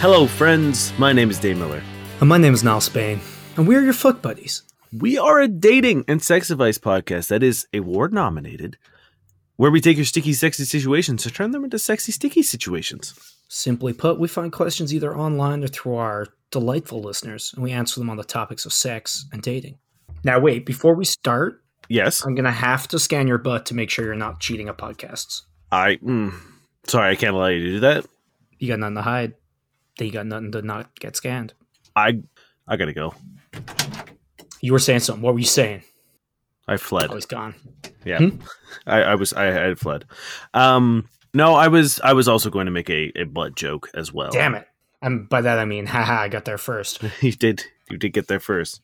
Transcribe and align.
Hello, 0.00 0.26
friends. 0.26 0.94
My 0.98 1.12
name 1.12 1.28
is 1.28 1.38
Dane 1.38 1.58
Miller. 1.58 1.82
And 2.20 2.28
my 2.30 2.38
name 2.38 2.54
is 2.54 2.64
Niall 2.64 2.80
Spain, 2.80 3.20
and 3.58 3.68
we're 3.68 3.82
your 3.82 3.92
fuck 3.92 4.22
buddies. 4.22 4.62
We 4.98 5.18
are 5.18 5.40
a 5.40 5.48
dating 5.48 6.06
and 6.08 6.22
sex 6.22 6.48
advice 6.48 6.78
podcast 6.78 7.28
that 7.28 7.42
is 7.42 7.66
award 7.74 8.14
nominated, 8.14 8.78
where 9.56 9.70
we 9.70 9.82
take 9.82 9.96
your 9.96 10.06
sticky, 10.06 10.32
sexy 10.32 10.64
situations 10.64 11.22
to 11.24 11.30
turn 11.30 11.50
them 11.50 11.64
into 11.64 11.78
sexy, 11.78 12.12
sticky 12.12 12.42
situations. 12.42 13.12
Simply 13.48 13.92
put, 13.92 14.18
we 14.18 14.26
find 14.26 14.50
questions 14.50 14.94
either 14.94 15.14
online 15.14 15.62
or 15.62 15.66
through 15.66 15.96
our 15.96 16.28
delightful 16.50 17.02
listeners, 17.02 17.52
and 17.54 17.62
we 17.62 17.72
answer 17.72 18.00
them 18.00 18.08
on 18.08 18.16
the 18.16 18.24
topics 18.24 18.64
of 18.64 18.72
sex 18.72 19.26
and 19.32 19.42
dating. 19.42 19.76
Now, 20.24 20.38
wait, 20.38 20.64
before 20.64 20.94
we 20.94 21.04
start, 21.04 21.62
Yes, 21.88 22.24
I'm 22.24 22.34
going 22.34 22.46
to 22.46 22.50
have 22.50 22.88
to 22.88 22.98
scan 22.98 23.28
your 23.28 23.38
butt 23.38 23.66
to 23.66 23.74
make 23.74 23.90
sure 23.90 24.06
you're 24.06 24.14
not 24.14 24.40
cheating 24.40 24.68
at 24.68 24.78
podcasts. 24.78 25.42
I. 25.70 25.96
Mm, 25.96 26.32
sorry, 26.86 27.10
I 27.10 27.16
can't 27.16 27.34
allow 27.34 27.48
you 27.48 27.64
to 27.64 27.70
do 27.72 27.80
that. 27.80 28.06
You 28.58 28.68
got 28.68 28.78
nothing 28.78 28.96
to 28.96 29.02
hide. 29.02 29.34
Then 29.98 30.06
you 30.06 30.12
got 30.12 30.26
nothing 30.26 30.52
to 30.52 30.62
not 30.62 30.98
get 30.98 31.16
scanned. 31.16 31.52
I. 31.94 32.22
I 32.66 32.76
gotta 32.76 32.94
go. 32.94 33.14
You 34.66 34.72
were 34.72 34.80
saying 34.80 34.98
something. 34.98 35.22
What 35.22 35.34
were 35.34 35.38
you 35.38 35.46
saying? 35.46 35.84
I 36.66 36.76
fled. 36.76 37.12
I 37.12 37.14
he's 37.14 37.26
gone. 37.26 37.54
Yeah, 38.04 38.18
Hmm? 38.18 38.38
I, 38.84 39.02
I 39.02 39.14
was. 39.14 39.32
I, 39.32 39.44
had 39.44 39.78
fled. 39.78 40.06
Um. 40.54 41.08
No, 41.32 41.54
I 41.54 41.68
was. 41.68 42.00
I 42.00 42.14
was 42.14 42.26
also 42.26 42.50
going 42.50 42.66
to 42.66 42.72
make 42.72 42.90
a, 42.90 43.12
a 43.14 43.24
butt 43.24 43.54
joke 43.54 43.88
as 43.94 44.12
well. 44.12 44.30
Damn 44.32 44.56
it. 44.56 44.66
And 45.00 45.28
by 45.28 45.40
that 45.42 45.60
I 45.60 45.66
mean, 45.66 45.86
haha, 45.94 46.22
I 46.22 46.28
got 46.28 46.46
there 46.46 46.58
first. 46.58 47.00
You 47.20 47.30
did. 47.30 47.64
You 47.88 47.96
did 47.96 48.08
get 48.12 48.26
there 48.26 48.40
first. 48.40 48.80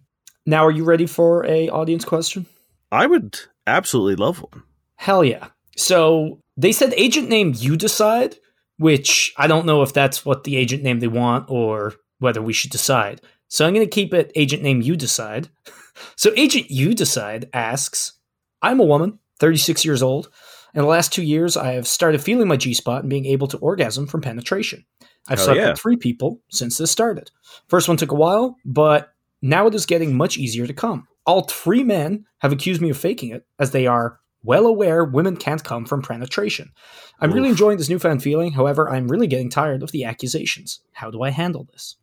Now, 0.47 0.65
are 0.65 0.71
you 0.71 0.85
ready 0.85 1.07
for 1.07 1.45
a 1.47 1.69
audience 1.71 2.05
question? 2.05 2.47
I 2.93 3.07
would 3.07 3.41
absolutely 3.67 4.15
love 4.15 4.39
one. 4.39 4.63
Hell 4.95 5.25
yeah. 5.25 5.49
So 5.77 6.39
they 6.57 6.71
said 6.71 6.95
agent 6.97 7.29
name 7.29 7.55
you 7.57 7.77
decide, 7.77 8.37
which 8.77 9.33
I 9.37 9.49
don't 9.49 9.67
know 9.67 9.83
if 9.83 9.93
that's 9.93 10.25
what 10.25 10.45
the 10.45 10.57
agent 10.57 10.85
name 10.85 11.01
they 11.01 11.09
want 11.09 11.47
or 11.51 11.95
whether 12.21 12.41
we 12.41 12.53
should 12.53 12.71
decide. 12.71 13.21
So 13.53 13.67
I'm 13.67 13.75
going 13.75 13.87
to 13.87 13.91
keep 13.95 14.15
it 14.15 14.33
agent 14.35 14.63
name 14.63 14.81
you 14.81 14.97
decide. 14.97 15.49
So 16.17 16.33
agent 16.39 16.71
you 16.71 16.95
decide 16.95 17.51
asks, 17.53 18.15
I'm 18.63 18.81
a 18.81 18.85
woman, 18.85 19.19
36 19.41 19.85
years 19.85 20.03
old. 20.03 20.31
In 20.75 20.81
the 20.81 20.89
last 20.89 21.13
two 21.13 21.23
years, 21.23 21.55
I 21.55 21.73
have 21.73 21.87
started 21.87 22.23
feeling 22.23 22.49
my 22.49 22.57
G 22.57 22.73
spot 22.73 23.03
and 23.03 23.11
being 23.11 23.27
able 23.27 23.47
to 23.49 23.59
orgasm 23.59 24.07
from 24.07 24.23
penetration. 24.23 24.87
I've 25.29 25.37
Hell 25.39 25.45
slept 25.45 25.61
yeah. 25.61 25.69
with 25.69 25.79
three 25.79 25.99
people 25.99 26.41
since 26.51 26.79
this 26.79 26.91
started. 26.91 27.31
First 27.69 27.89
one 27.89 27.99
took 27.99 28.11
a 28.11 28.17
while, 28.17 28.57
but 28.65 29.13
now 29.43 29.67
it 29.67 29.75
is 29.75 29.85
getting 29.85 30.17
much 30.17 30.39
easier 30.39 30.67
to 30.67 30.73
come. 30.73 31.07
All 31.27 31.43
three 31.43 31.85
men 31.85 32.25
have 32.39 32.53
accused 32.53 32.81
me 32.81 32.89
of 32.89 32.97
faking 32.97 33.31
it, 33.31 33.47
as 33.59 33.71
they 33.71 33.87
are 33.87 34.19
well 34.43 34.67
aware 34.67 35.05
women 35.05 35.37
can't 35.37 35.63
come 35.63 35.85
from 35.85 36.01
penetration. 36.01 36.73
I'm 37.21 37.33
really 37.33 37.51
enjoying 37.51 37.77
this 37.77 37.91
newfound 37.91 38.23
feeling, 38.23 38.53
however, 38.53 38.89
I'm 38.91 39.09
really 39.09 39.27
getting 39.27 39.51
tired 39.51 39.83
of 39.83 39.93
the 39.93 40.05
accusations. 40.05 40.81
How 40.93 41.11
do 41.11 41.23
I 41.23 41.31
handle 41.31 41.69
this? 41.71 41.97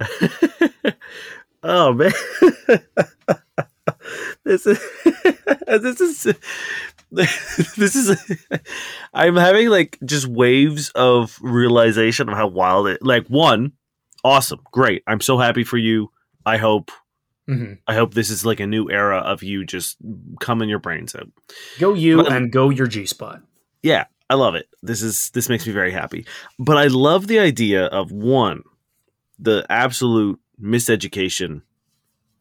oh 1.62 1.92
man, 1.92 2.12
this 4.44 4.66
is 4.66 4.78
this 5.66 6.00
is 6.00 6.22
this 7.76 7.96
is. 7.96 8.38
I'm 9.14 9.36
having 9.36 9.68
like 9.68 9.98
just 10.04 10.26
waves 10.26 10.90
of 10.94 11.38
realization 11.40 12.28
of 12.28 12.36
how 12.36 12.46
wild 12.48 12.86
it. 12.88 13.02
Like 13.02 13.26
one, 13.28 13.72
awesome, 14.24 14.60
great. 14.72 15.02
I'm 15.06 15.20
so 15.20 15.38
happy 15.38 15.64
for 15.64 15.76
you. 15.78 16.10
I 16.44 16.56
hope. 16.58 16.90
hmm 17.46 17.74
I 17.86 17.94
hope 17.94 18.14
this 18.14 18.30
is 18.30 18.44
like 18.44 18.60
a 18.60 18.66
new 18.66 18.90
era 18.90 19.18
of 19.18 19.42
you 19.42 19.64
just 19.64 19.96
coming 20.40 20.68
your 20.68 20.78
brains 20.78 21.14
out. 21.14 21.28
Go 21.78 21.94
you 21.94 22.18
Well- 22.18 22.32
and 22.32 22.52
go 22.52 22.70
your 22.70 22.86
G 22.86 23.06
spot. 23.06 23.42
yeah 23.82 24.04
i 24.30 24.34
love 24.34 24.54
it 24.54 24.66
this 24.82 25.00
is 25.00 25.30
this 25.30 25.48
makes 25.48 25.66
me 25.66 25.72
very 25.72 25.90
happy 25.90 26.26
but 26.58 26.76
i 26.76 26.88
love 26.88 27.28
the 27.28 27.38
idea 27.38 27.86
of 27.86 28.12
one 28.12 28.60
the 29.38 29.64
absolute 29.70 30.38
miseducation 30.62 31.62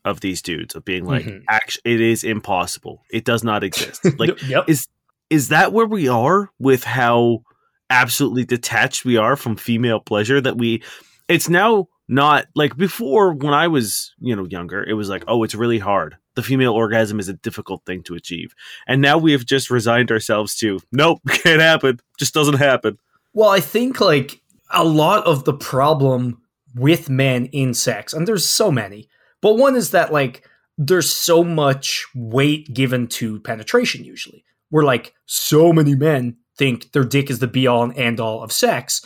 of 0.06 0.22
these 0.22 0.42
dudes 0.42 0.76
of 0.76 0.86
being 0.86 1.06
like 1.06 1.26
Mhm. 1.26 1.44
act- 1.50 1.80
it 1.84 2.00
is 2.00 2.24
impossible. 2.24 3.04
It 3.12 3.26
does 3.26 3.44
not 3.44 3.64
exist. 3.64 4.02
Like 4.20 4.42
yep. 4.48 4.66
is 4.68 4.88
is 5.30 5.50
that 5.50 5.74
where 5.74 5.86
we 5.86 6.08
are 6.08 6.50
with 6.60 6.84
how 6.86 7.44
absolutely 7.90 8.46
detached 8.46 9.04
we 9.04 9.18
are 9.18 9.36
from 9.36 9.56
female 9.58 10.00
pleasure 10.00 10.40
that 10.42 10.58
we 10.58 10.82
it's 11.28 11.50
now 11.50 11.88
not 12.08 12.46
like 12.56 12.76
before 12.78 13.34
when 13.34 13.54
i 13.54 13.68
was 13.68 14.14
you 14.20 14.34
know 14.36 14.46
younger 14.46 14.82
it 14.84 14.94
was 14.94 15.10
like 15.10 15.24
oh 15.28 15.44
it's 15.44 15.56
really 15.56 15.80
hard. 15.80 16.16
The 16.36 16.44
female 16.44 16.74
orgasm 16.74 17.20
is 17.20 17.30
a 17.30 17.34
difficult 17.34 17.82
thing 17.88 18.04
to 18.04 18.14
achieve. 18.14 18.54
And 18.88 19.02
now 19.02 19.18
we 19.18 19.32
have 19.32 19.44
just 19.44 19.72
resigned 19.72 20.12
ourselves 20.12 20.56
to 20.58 20.80
nope 20.92 21.20
can't 21.30 21.60
happen. 21.62 22.00
Just 22.20 22.34
doesn't 22.36 22.60
happen. 22.60 22.98
Well, 23.34 23.50
I 23.50 23.60
think 23.60 24.00
like 24.00 24.40
a 24.72 24.84
lot 24.86 25.26
of 25.26 25.46
the 25.46 25.54
problem 25.54 26.40
with 26.78 27.10
men 27.10 27.46
in 27.48 27.74
sex, 27.74 28.14
and 28.14 28.28
there's 28.28 28.46
so 28.46 28.72
many, 28.72 29.10
but 29.42 29.58
one 29.58 29.76
is 29.76 29.92
that 29.92 30.12
like 30.12 30.48
there's 30.78 31.12
so 31.12 31.44
much 31.44 32.06
weight 32.16 32.74
given 32.74 33.08
to 33.08 33.40
penetration 33.42 34.04
usually. 34.04 34.44
Where 34.70 34.84
like 34.84 35.14
so 35.26 35.72
many 35.72 35.96
men 35.96 36.38
think 36.58 36.92
their 36.92 37.04
dick 37.04 37.30
is 37.30 37.40
the 37.40 37.48
be 37.48 37.68
all 37.68 37.84
and 37.84 37.98
end 37.98 38.20
all 38.20 38.44
of 38.44 38.52
sex. 38.52 39.02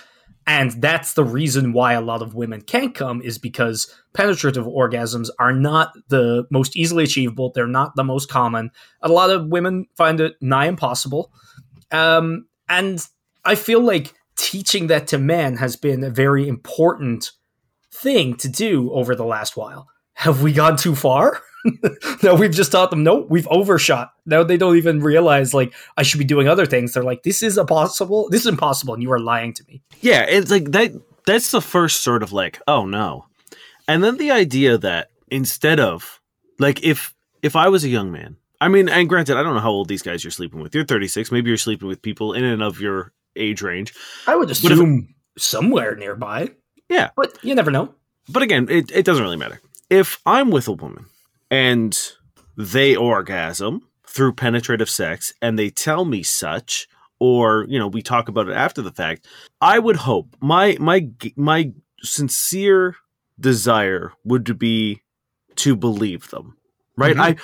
And 0.48 0.72
that's 0.82 1.14
the 1.14 1.24
reason 1.24 1.72
why 1.72 1.94
a 1.94 2.02
lot 2.02 2.24
of 2.24 2.34
women 2.34 2.62
can't 2.62 2.96
come 2.96 3.22
is 3.22 3.38
because 3.38 3.94
penetrative 4.14 4.66
orgasms 4.66 5.30
are 5.38 5.54
not 5.54 5.94
the 6.08 6.46
most 6.50 6.76
easily 6.76 7.04
achievable. 7.04 7.52
They're 7.54 7.68
not 7.68 7.96
the 7.96 8.04
most 8.04 8.28
common. 8.28 8.72
A 9.02 9.10
lot 9.10 9.30
of 9.30 9.48
women 9.48 9.86
find 9.96 10.20
it 10.20 10.36
nigh 10.42 10.66
impossible. 10.66 11.32
Um, 11.92 12.48
and 12.68 13.06
I 13.46 13.54
feel 13.54 13.82
like 13.82 14.16
teaching 14.36 14.88
that 14.88 15.08
to 15.08 15.20
men 15.20 15.58
has 15.58 15.76
been 15.76 16.04
a 16.04 16.10
very 16.10 16.48
important 16.48 17.32
thing 18.02 18.36
to 18.38 18.50
do 18.50 18.92
over 18.92 19.16
the 19.16 19.26
last 19.26 19.56
while. 19.56 19.88
Have 20.14 20.42
we 20.42 20.54
gone 20.54 20.76
too 20.78 20.96
far? 20.96 21.42
no, 22.24 22.36
we've 22.36 22.52
just 22.52 22.72
taught 22.72 22.90
them, 22.90 23.04
no, 23.04 23.26
we've 23.30 23.48
overshot. 23.48 24.12
Now 24.26 24.44
they 24.44 24.58
don't 24.58 24.78
even 24.78 25.00
realize, 25.00 25.54
like, 25.54 25.74
I 25.98 26.04
should 26.04 26.18
be 26.18 26.26
doing 26.26 26.48
other 26.48 26.66
things. 26.66 26.94
They're 26.94 27.04
like, 27.04 27.24
this 27.24 27.44
is 27.44 27.58
impossible. 27.58 28.30
This 28.30 28.42
is 28.42 28.48
impossible, 28.48 28.94
and 28.96 29.04
you 29.04 29.12
are 29.12 29.20
lying 29.20 29.54
to 29.54 29.64
me. 29.68 29.82
yeah 30.02 30.24
it's 30.28 30.50
like 30.50 30.72
that 30.72 30.92
that's 31.26 31.52
the 31.52 31.62
first 31.62 32.02
sort 32.02 32.24
of 32.24 32.34
like 32.34 32.60
oh 32.68 32.86
no 32.86 33.26
and 33.88 34.04
then 34.04 34.18
the 34.18 34.32
idea 34.32 34.78
that 34.78 35.10
instead 35.30 35.80
of 35.80 36.20
like 36.58 36.84
if 36.84 37.14
if 37.44 37.56
i 37.56 37.68
was 37.70 37.84
a 37.84 37.90
young 37.90 38.12
man 38.12 38.36
i 38.60 38.68
mean 38.68 38.90
and 38.90 39.08
granted 39.08 39.38
i 39.38 39.44
don't 39.44 39.54
know 39.54 39.60
how 39.60 39.70
old 39.70 39.88
these 39.88 40.02
guys 40.02 40.24
you're 40.24 40.32
sleeping 40.32 40.60
with 40.62 40.74
you're 40.74 40.84
36 40.84 41.32
maybe 41.32 41.50
you're 41.50 41.58
sleeping 41.58 41.88
with 41.88 42.02
people 42.02 42.34
in 42.34 42.44
and 42.44 42.64
of 42.64 42.80
your 42.82 43.14
age 43.36 43.62
range 43.62 43.94
I 44.26 44.36
would 44.36 44.50
if 44.50 44.58
assume 44.64 45.14
somewhere 45.38 45.96
nearby. 45.96 46.50
Yeah. 46.92 47.10
But 47.16 47.38
you 47.44 47.56
never 47.56 47.72
know. 47.72 47.96
but 48.30 48.44
again, 48.44 48.68
it, 48.70 48.92
it 48.92 49.06
doesn't 49.06 49.24
really 49.24 49.38
matter. 49.38 49.60
If 49.90 50.20
I'm 50.26 50.52
with 50.52 50.68
a 50.68 50.74
woman 50.74 51.06
and 51.50 51.98
they 52.58 52.96
orgasm 52.96 53.88
through 54.08 54.34
penetrative 54.34 54.90
sex 54.90 55.34
and 55.42 55.58
they 55.58 55.70
tell 55.70 56.06
me 56.06 56.22
such, 56.24 56.88
or 57.20 57.66
you 57.70 57.80
know, 57.80 57.88
we 57.88 58.02
talk 58.02 58.28
about 58.30 58.48
it 58.50 58.54
after 58.54 58.82
the 58.82 58.92
fact, 58.92 59.26
I 59.62 59.80
would 59.80 59.96
hope 59.98 60.36
my 60.42 60.76
my 60.80 61.08
my 61.36 61.72
sincere 62.04 62.96
desire 63.40 64.12
would 64.24 64.58
be 64.60 65.02
to 65.56 65.76
believe 65.76 66.30
them. 66.30 66.58
Right? 66.98 67.16
Mhm. 67.16 67.20
I 67.22 67.36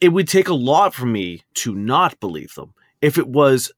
it 0.00 0.10
would 0.10 0.28
take 0.28 0.48
a 0.48 0.54
lot 0.54 0.92
for 0.94 1.06
me 1.06 1.42
to 1.54 1.74
not 1.74 2.20
believe 2.20 2.54
them. 2.54 2.74
If 3.00 3.16
it 3.18 3.28
was 3.28 3.72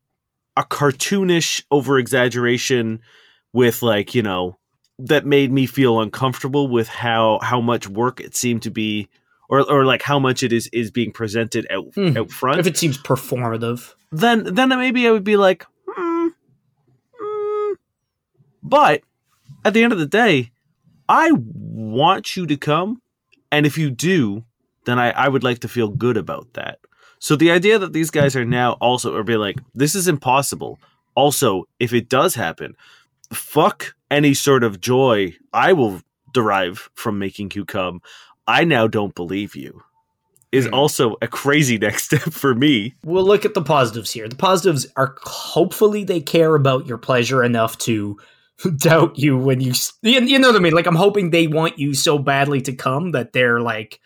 a 0.57 0.65
cartoonish 0.65 1.63
over 1.71 1.99
exaggeration 1.99 3.01
with 3.53 3.83
like, 3.83 4.15
you 4.15 4.23
know, 4.23 4.59
that 4.99 5.27
made 5.27 5.51
me 5.53 5.67
feel 5.67 6.01
uncomfortable 6.01 6.69
with 6.69 6.89
how 6.89 7.39
how 7.43 7.61
much 7.61 7.89
work 7.89 8.21
it 8.21 8.35
seemed 8.37 8.63
to 8.63 8.71
be 8.71 9.09
or 9.49 9.61
or 9.71 9.85
like 9.85 10.03
how 10.03 10.19
much 10.19 10.43
it 10.43 10.53
is 10.53 10.69
is 10.73 10.91
being 10.91 11.13
presented 11.13 11.67
out 11.71 11.91
Mhm. 11.93 12.17
out 12.17 12.31
front 12.31 12.61
If 12.61 12.67
it 12.67 12.77
seems 12.77 12.99
performative. 12.99 13.95
then 14.13 14.45
then 14.55 14.69
maybe 14.71 15.07
I 15.07 15.11
would 15.11 15.25
be 15.25 15.37
like, 15.37 15.67
hmm, 15.89 16.29
hmm. 17.19 17.73
but 18.63 19.03
at 19.65 19.75
the 19.75 19.83
end 19.83 19.93
of 19.93 19.99
the 19.99 20.07
day, 20.07 20.51
I 21.09 21.31
want 21.35 22.37
you 22.37 22.47
to 22.47 22.57
come, 22.57 23.01
and 23.51 23.67
if 23.67 23.79
you 23.79 23.91
do, 23.91 24.45
then 24.87 24.99
I, 24.99 25.11
I 25.11 25.29
would 25.29 25.45
like 25.45 25.61
to 25.61 25.69
feel 25.69 25.89
good 25.89 26.17
about 26.17 26.53
that. 26.55 26.79
So 27.19 27.37
the 27.37 27.51
idea 27.53 27.79
that 27.79 27.93
these 27.93 28.11
guys 28.11 28.35
are 28.35 28.45
now 28.45 28.73
also 28.81 29.15
are 29.15 29.23
being 29.23 29.39
like, 29.39 29.59
this 29.75 29.95
is 29.95 30.09
impossible. 30.09 30.81
Also, 31.15 31.65
if 31.79 31.93
it 31.93 32.09
does 32.09 32.35
happen, 32.35 32.75
fuck 33.33 33.95
any 34.13 34.35
sort 34.35 34.63
of 34.65 34.81
joy 34.81 35.35
I 35.53 35.73
will 35.73 36.01
derive 36.33 36.89
from 36.95 37.19
making 37.19 37.53
you 37.55 37.65
come. 37.65 38.01
I 38.47 38.65
now 38.65 38.87
don't 38.87 39.15
believe 39.15 39.57
you. 39.57 39.83
is 40.53 40.67
Hmm. 40.67 40.75
also 40.75 41.17
a 41.23 41.29
crazy 41.29 41.79
next 41.87 42.05
step 42.05 42.21
for 42.33 42.55
me. 42.55 42.95
We'll 43.05 43.25
look 43.27 43.45
at 43.47 43.55
the 43.55 43.63
positives 43.63 44.11
here. 44.13 44.29
The 44.29 44.37
positives 44.37 44.87
are 44.97 45.17
hopefully 45.23 46.05
they 46.05 46.21
care 46.21 46.55
about 46.55 46.87
your 46.87 46.99
pleasure 46.99 47.43
enough 47.43 47.79
to 47.79 48.19
doubt 48.77 49.19
you 49.19 49.39
when 49.39 49.61
you 49.63 49.73
you 50.03 50.21
you 50.21 50.39
know 50.39 50.49
what 50.49 50.57
I 50.57 50.61
mean. 50.61 50.75
Like 50.75 50.87
I'm 50.87 50.95
hoping 50.95 51.31
they 51.31 51.47
want 51.47 51.79
you 51.79 51.95
so 51.95 52.19
badly 52.19 52.61
to 52.63 52.73
come 52.75 53.13
that 53.13 53.33
they're 53.33 53.61
like, 53.63 53.99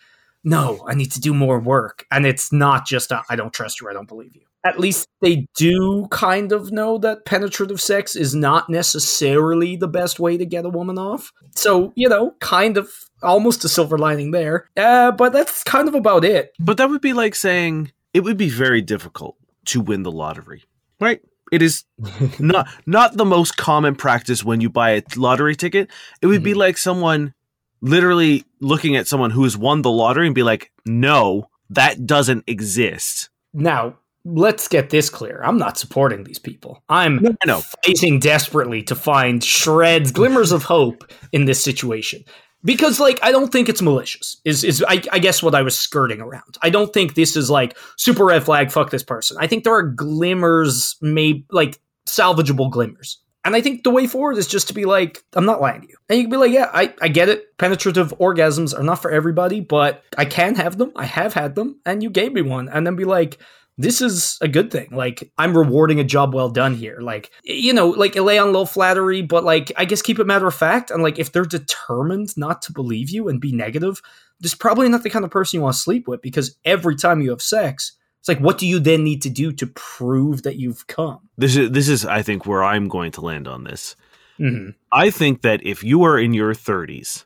no, 0.43 0.85
I 0.87 0.93
need 0.95 1.11
to 1.13 1.19
do 1.19 1.33
more 1.33 1.59
work, 1.59 2.05
and 2.11 2.25
it's 2.25 2.53
not 2.53 2.87
just 2.87 3.11
I 3.11 3.21
I 3.29 3.35
don't 3.35 3.53
trust 3.53 3.81
you, 3.81 3.89
I 3.89 3.93
don't 3.93 4.07
believe 4.07 4.33
you. 4.33 4.46
At 4.65 4.79
least 4.79 5.07
they 5.21 5.47
do 5.55 6.07
kind 6.11 6.51
of 6.51 6.71
know 6.71 6.97
that 6.97 7.25
penetrative 7.25 7.79
sex 7.79 8.15
is 8.15 8.35
not 8.35 8.69
necessarily 8.69 9.75
the 9.75 9.87
best 9.87 10.19
way 10.19 10.37
to 10.37 10.45
get 10.45 10.65
a 10.65 10.69
woman 10.69 10.97
off. 10.97 11.31
So 11.55 11.93
you 11.95 12.09
know, 12.09 12.33
kind 12.39 12.77
of 12.77 12.89
almost 13.23 13.63
a 13.65 13.69
silver 13.69 13.97
lining 13.97 14.31
there. 14.31 14.69
Uh, 14.75 15.11
but 15.11 15.31
that's 15.33 15.63
kind 15.63 15.87
of 15.87 15.95
about 15.95 16.25
it. 16.25 16.51
But 16.59 16.77
that 16.77 16.89
would 16.89 17.01
be 17.01 17.13
like 17.13 17.35
saying 17.35 17.91
it 18.13 18.21
would 18.21 18.37
be 18.37 18.49
very 18.49 18.81
difficult 18.81 19.37
to 19.65 19.79
win 19.81 20.03
the 20.03 20.11
lottery, 20.11 20.63
right? 20.99 21.21
It 21.51 21.61
is 21.61 21.85
not 22.39 22.67
not 22.85 23.15
the 23.15 23.25
most 23.25 23.55
common 23.57 23.95
practice 23.95 24.43
when 24.43 24.59
you 24.59 24.69
buy 24.69 24.91
a 24.91 25.03
lottery 25.15 25.55
ticket. 25.55 25.89
It 26.21 26.27
would 26.27 26.43
be 26.43 26.53
Mhm. 26.53 26.57
like 26.57 26.77
someone 26.77 27.33
literally 27.81 28.43
looking 28.59 28.95
at 28.95 29.07
someone 29.07 29.31
who 29.31 29.43
has 29.43 29.55
won 29.57 29.81
the 29.81 29.91
lottery 29.91 30.25
and 30.25 30.35
be 30.35 30.43
like, 30.43 30.71
"No, 30.85 31.47
that 31.69 32.05
doesn't 32.05 32.43
exist." 32.47 33.29
Now, 33.53 33.99
let's 34.27 34.67
get 34.67 34.89
this 34.89 35.09
clear. 35.09 35.41
I'm 35.43 35.57
not 35.57 35.77
supporting 35.77 36.23
these 36.23 36.39
people. 36.39 36.83
I'm 36.89 37.25
I 37.25 37.45
know. 37.45 37.61
fighting 37.85 38.19
desperately 38.19 38.83
to 38.83 38.95
find 38.95 39.43
shreds, 39.43 40.11
glimmers 40.11 40.51
of 40.51 40.63
hope 40.63 41.11
in 41.31 41.45
this 41.45 41.63
situation. 41.63 42.23
Because, 42.63 42.99
like, 42.99 43.19
I 43.23 43.31
don't 43.31 43.51
think 43.51 43.69
it's 43.69 43.81
malicious. 43.81 44.41
Is 44.43 44.63
is 44.63 44.83
I, 44.87 45.01
I 45.11 45.19
guess 45.19 45.41
what 45.41 45.55
I 45.55 45.61
was 45.61 45.77
skirting 45.77 46.19
around. 46.19 46.57
I 46.61 46.69
don't 46.69 46.91
think 46.93 47.13
this 47.13 47.37
is 47.37 47.49
like 47.49 47.77
super 47.97 48.25
red 48.25 48.43
flag. 48.43 48.71
Fuck 48.71 48.89
this 48.89 49.03
person. 49.03 49.37
I 49.39 49.47
think 49.47 49.63
there 49.63 49.75
are 49.75 49.83
glimmers, 49.83 50.97
maybe 51.01 51.45
like 51.51 51.79
salvageable 52.07 52.69
glimmers. 52.69 53.21
And 53.45 53.55
I 53.55 53.61
think 53.61 53.83
the 53.83 53.91
way 53.91 54.07
forward 54.07 54.37
is 54.37 54.47
just 54.47 54.67
to 54.67 54.73
be 54.73 54.83
like, 54.83 55.23
I'm 55.33 55.45
not 55.45 55.61
lying 55.61 55.81
to 55.81 55.87
you. 55.87 55.95
And 56.09 56.17
you 56.17 56.25
can 56.25 56.31
be 56.31 56.37
like, 56.37 56.51
yeah, 56.51 56.69
I, 56.73 56.93
I 57.01 57.07
get 57.07 57.29
it. 57.29 57.57
Penetrative 57.57 58.13
orgasms 58.19 58.77
are 58.77 58.83
not 58.83 59.01
for 59.01 59.09
everybody, 59.09 59.61
but 59.61 60.03
I 60.17 60.25
can 60.25 60.55
have 60.55 60.77
them. 60.77 60.91
I 60.97 61.05
have 61.05 61.33
had 61.33 61.55
them, 61.55 61.79
and 61.85 62.03
you 62.03 62.09
gave 62.09 62.33
me 62.33 62.41
one. 62.41 62.67
And 62.67 62.85
then 62.85 62.97
be 62.97 63.05
like, 63.05 63.37
this 63.77 64.01
is 64.01 64.37
a 64.41 64.47
good 64.47 64.71
thing. 64.71 64.89
Like, 64.91 65.31
I'm 65.37 65.55
rewarding 65.55 65.99
a 65.99 66.03
job 66.03 66.33
well 66.33 66.49
done 66.49 66.73
here. 66.73 66.99
Like, 66.99 67.31
you 67.43 67.73
know, 67.73 67.89
like 67.89 68.15
lay 68.15 68.39
on 68.39 68.51
low 68.51 68.65
flattery, 68.65 69.21
but 69.21 69.43
like, 69.43 69.71
I 69.77 69.85
guess 69.85 70.01
keep 70.01 70.19
it 70.19 70.25
matter 70.25 70.47
of 70.47 70.55
fact. 70.55 70.89
And 70.89 71.03
like, 71.03 71.19
if 71.19 71.31
they're 71.31 71.45
determined 71.45 72.35
not 72.37 72.61
to 72.63 72.73
believe 72.73 73.09
you 73.11 73.29
and 73.29 73.39
be 73.39 73.51
negative, 73.51 74.01
this 74.39 74.51
is 74.51 74.57
probably 74.57 74.89
not 74.89 75.03
the 75.03 75.09
kind 75.09 75.25
of 75.25 75.31
person 75.31 75.57
you 75.57 75.61
want 75.61 75.75
to 75.75 75.81
sleep 75.81 76.07
with 76.07 76.21
because 76.21 76.57
every 76.65 76.95
time 76.95 77.21
you 77.21 77.29
have 77.29 77.41
sex, 77.41 77.93
it's 78.19 78.27
like, 78.27 78.39
what 78.39 78.57
do 78.57 78.67
you 78.67 78.79
then 78.79 79.03
need 79.03 79.21
to 79.21 79.29
do 79.29 79.51
to 79.53 79.67
prove 79.67 80.43
that 80.43 80.57
you've 80.57 80.87
come? 80.87 81.29
This 81.37 81.55
is 81.55 81.71
this 81.71 81.87
is 81.87 82.05
I 82.05 82.23
think 82.23 82.45
where 82.45 82.63
I'm 82.63 82.87
going 82.87 83.11
to 83.13 83.21
land 83.21 83.47
on 83.47 83.63
this. 83.63 83.95
Mm-hmm. 84.39 84.71
I 84.91 85.09
think 85.11 85.41
that 85.43 85.65
if 85.65 85.83
you 85.83 86.03
are 86.03 86.17
in 86.17 86.33
your 86.33 86.53
30s 86.53 87.25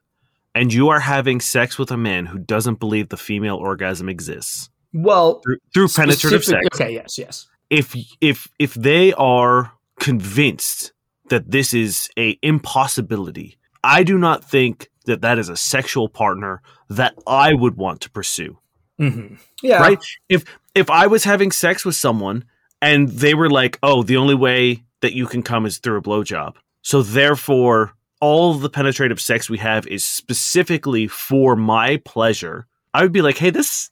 and 0.53 0.73
you 0.73 0.89
are 0.89 0.99
having 0.99 1.39
sex 1.39 1.77
with 1.77 1.91
a 1.91 1.97
man 1.97 2.25
who 2.25 2.39
doesn't 2.39 2.79
believe 2.79 3.09
the 3.09 3.17
female 3.17 3.57
orgasm 3.57 4.09
exists 4.09 4.69
Well, 4.93 5.39
through, 5.39 5.57
through 5.73 5.87
penetrative 5.89 6.43
sex, 6.43 6.67
Okay, 6.73 6.93
yes, 6.93 7.17
yes. 7.17 7.47
if 7.69 7.95
if 8.19 8.47
if 8.59 8.73
they 8.73 9.13
are 9.13 9.71
convinced 9.99 10.91
that 11.29 11.51
this 11.51 11.73
is 11.73 12.09
a 12.17 12.37
impossibility, 12.41 13.57
I 13.83 14.03
do 14.03 14.17
not 14.17 14.43
think 14.43 14.89
that 15.05 15.21
that 15.21 15.39
is 15.39 15.49
a 15.49 15.55
sexual 15.55 16.09
partner 16.09 16.61
that 16.89 17.13
I 17.25 17.53
would 17.53 17.77
want 17.77 18.01
to 18.01 18.09
pursue. 18.09 18.57
hmm 18.97 19.35
Yeah. 19.63 19.79
Right? 19.79 20.03
If 20.29 20.43
if 20.75 20.89
I 20.89 21.07
was 21.07 21.23
having 21.23 21.51
sex 21.51 21.85
with 21.85 21.95
someone 21.95 22.43
and 22.81 23.07
they 23.09 23.33
were 23.33 23.49
like, 23.49 23.79
"Oh, 23.81 24.03
the 24.03 24.17
only 24.17 24.35
way 24.35 24.83
that 25.01 25.13
you 25.13 25.25
can 25.25 25.41
come 25.43 25.65
is 25.65 25.77
through 25.79 25.97
a 25.97 26.01
blowjob," 26.01 26.55
so 26.81 27.01
therefore 27.01 27.93
all 28.19 28.53
the 28.53 28.69
penetrative 28.69 29.19
sex 29.21 29.49
we 29.49 29.57
have 29.57 29.87
is 29.87 30.03
specifically 30.05 31.07
for 31.07 31.55
my 31.55 31.97
pleasure, 32.05 32.67
I 32.93 33.01
would 33.03 33.11
be 33.13 33.21
like, 33.21 33.37
"Hey, 33.37 33.49
this." 33.51 33.89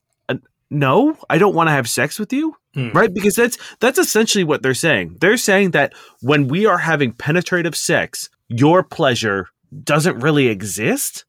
No, 0.69 1.17
I 1.29 1.37
don't 1.37 1.55
want 1.55 1.67
to 1.67 1.71
have 1.71 1.89
sex 1.89 2.19
with 2.19 2.31
you 2.33 2.55
Hmm. 2.75 2.89
right 2.91 3.11
because 3.11 3.33
that's 3.33 3.57
that's 3.79 3.97
essentially 3.97 4.43
what 4.43 4.61
they're 4.61 4.75
saying 4.75 5.17
they're 5.19 5.37
saying 5.37 5.71
that 5.71 5.91
when 6.21 6.47
we 6.47 6.67
are 6.67 6.77
having 6.77 7.13
penetrative 7.13 7.75
sex 7.75 8.29
your 8.47 8.83
pleasure 8.83 9.47
doesn't 9.83 10.19
really 10.19 10.49
exist 10.49 11.25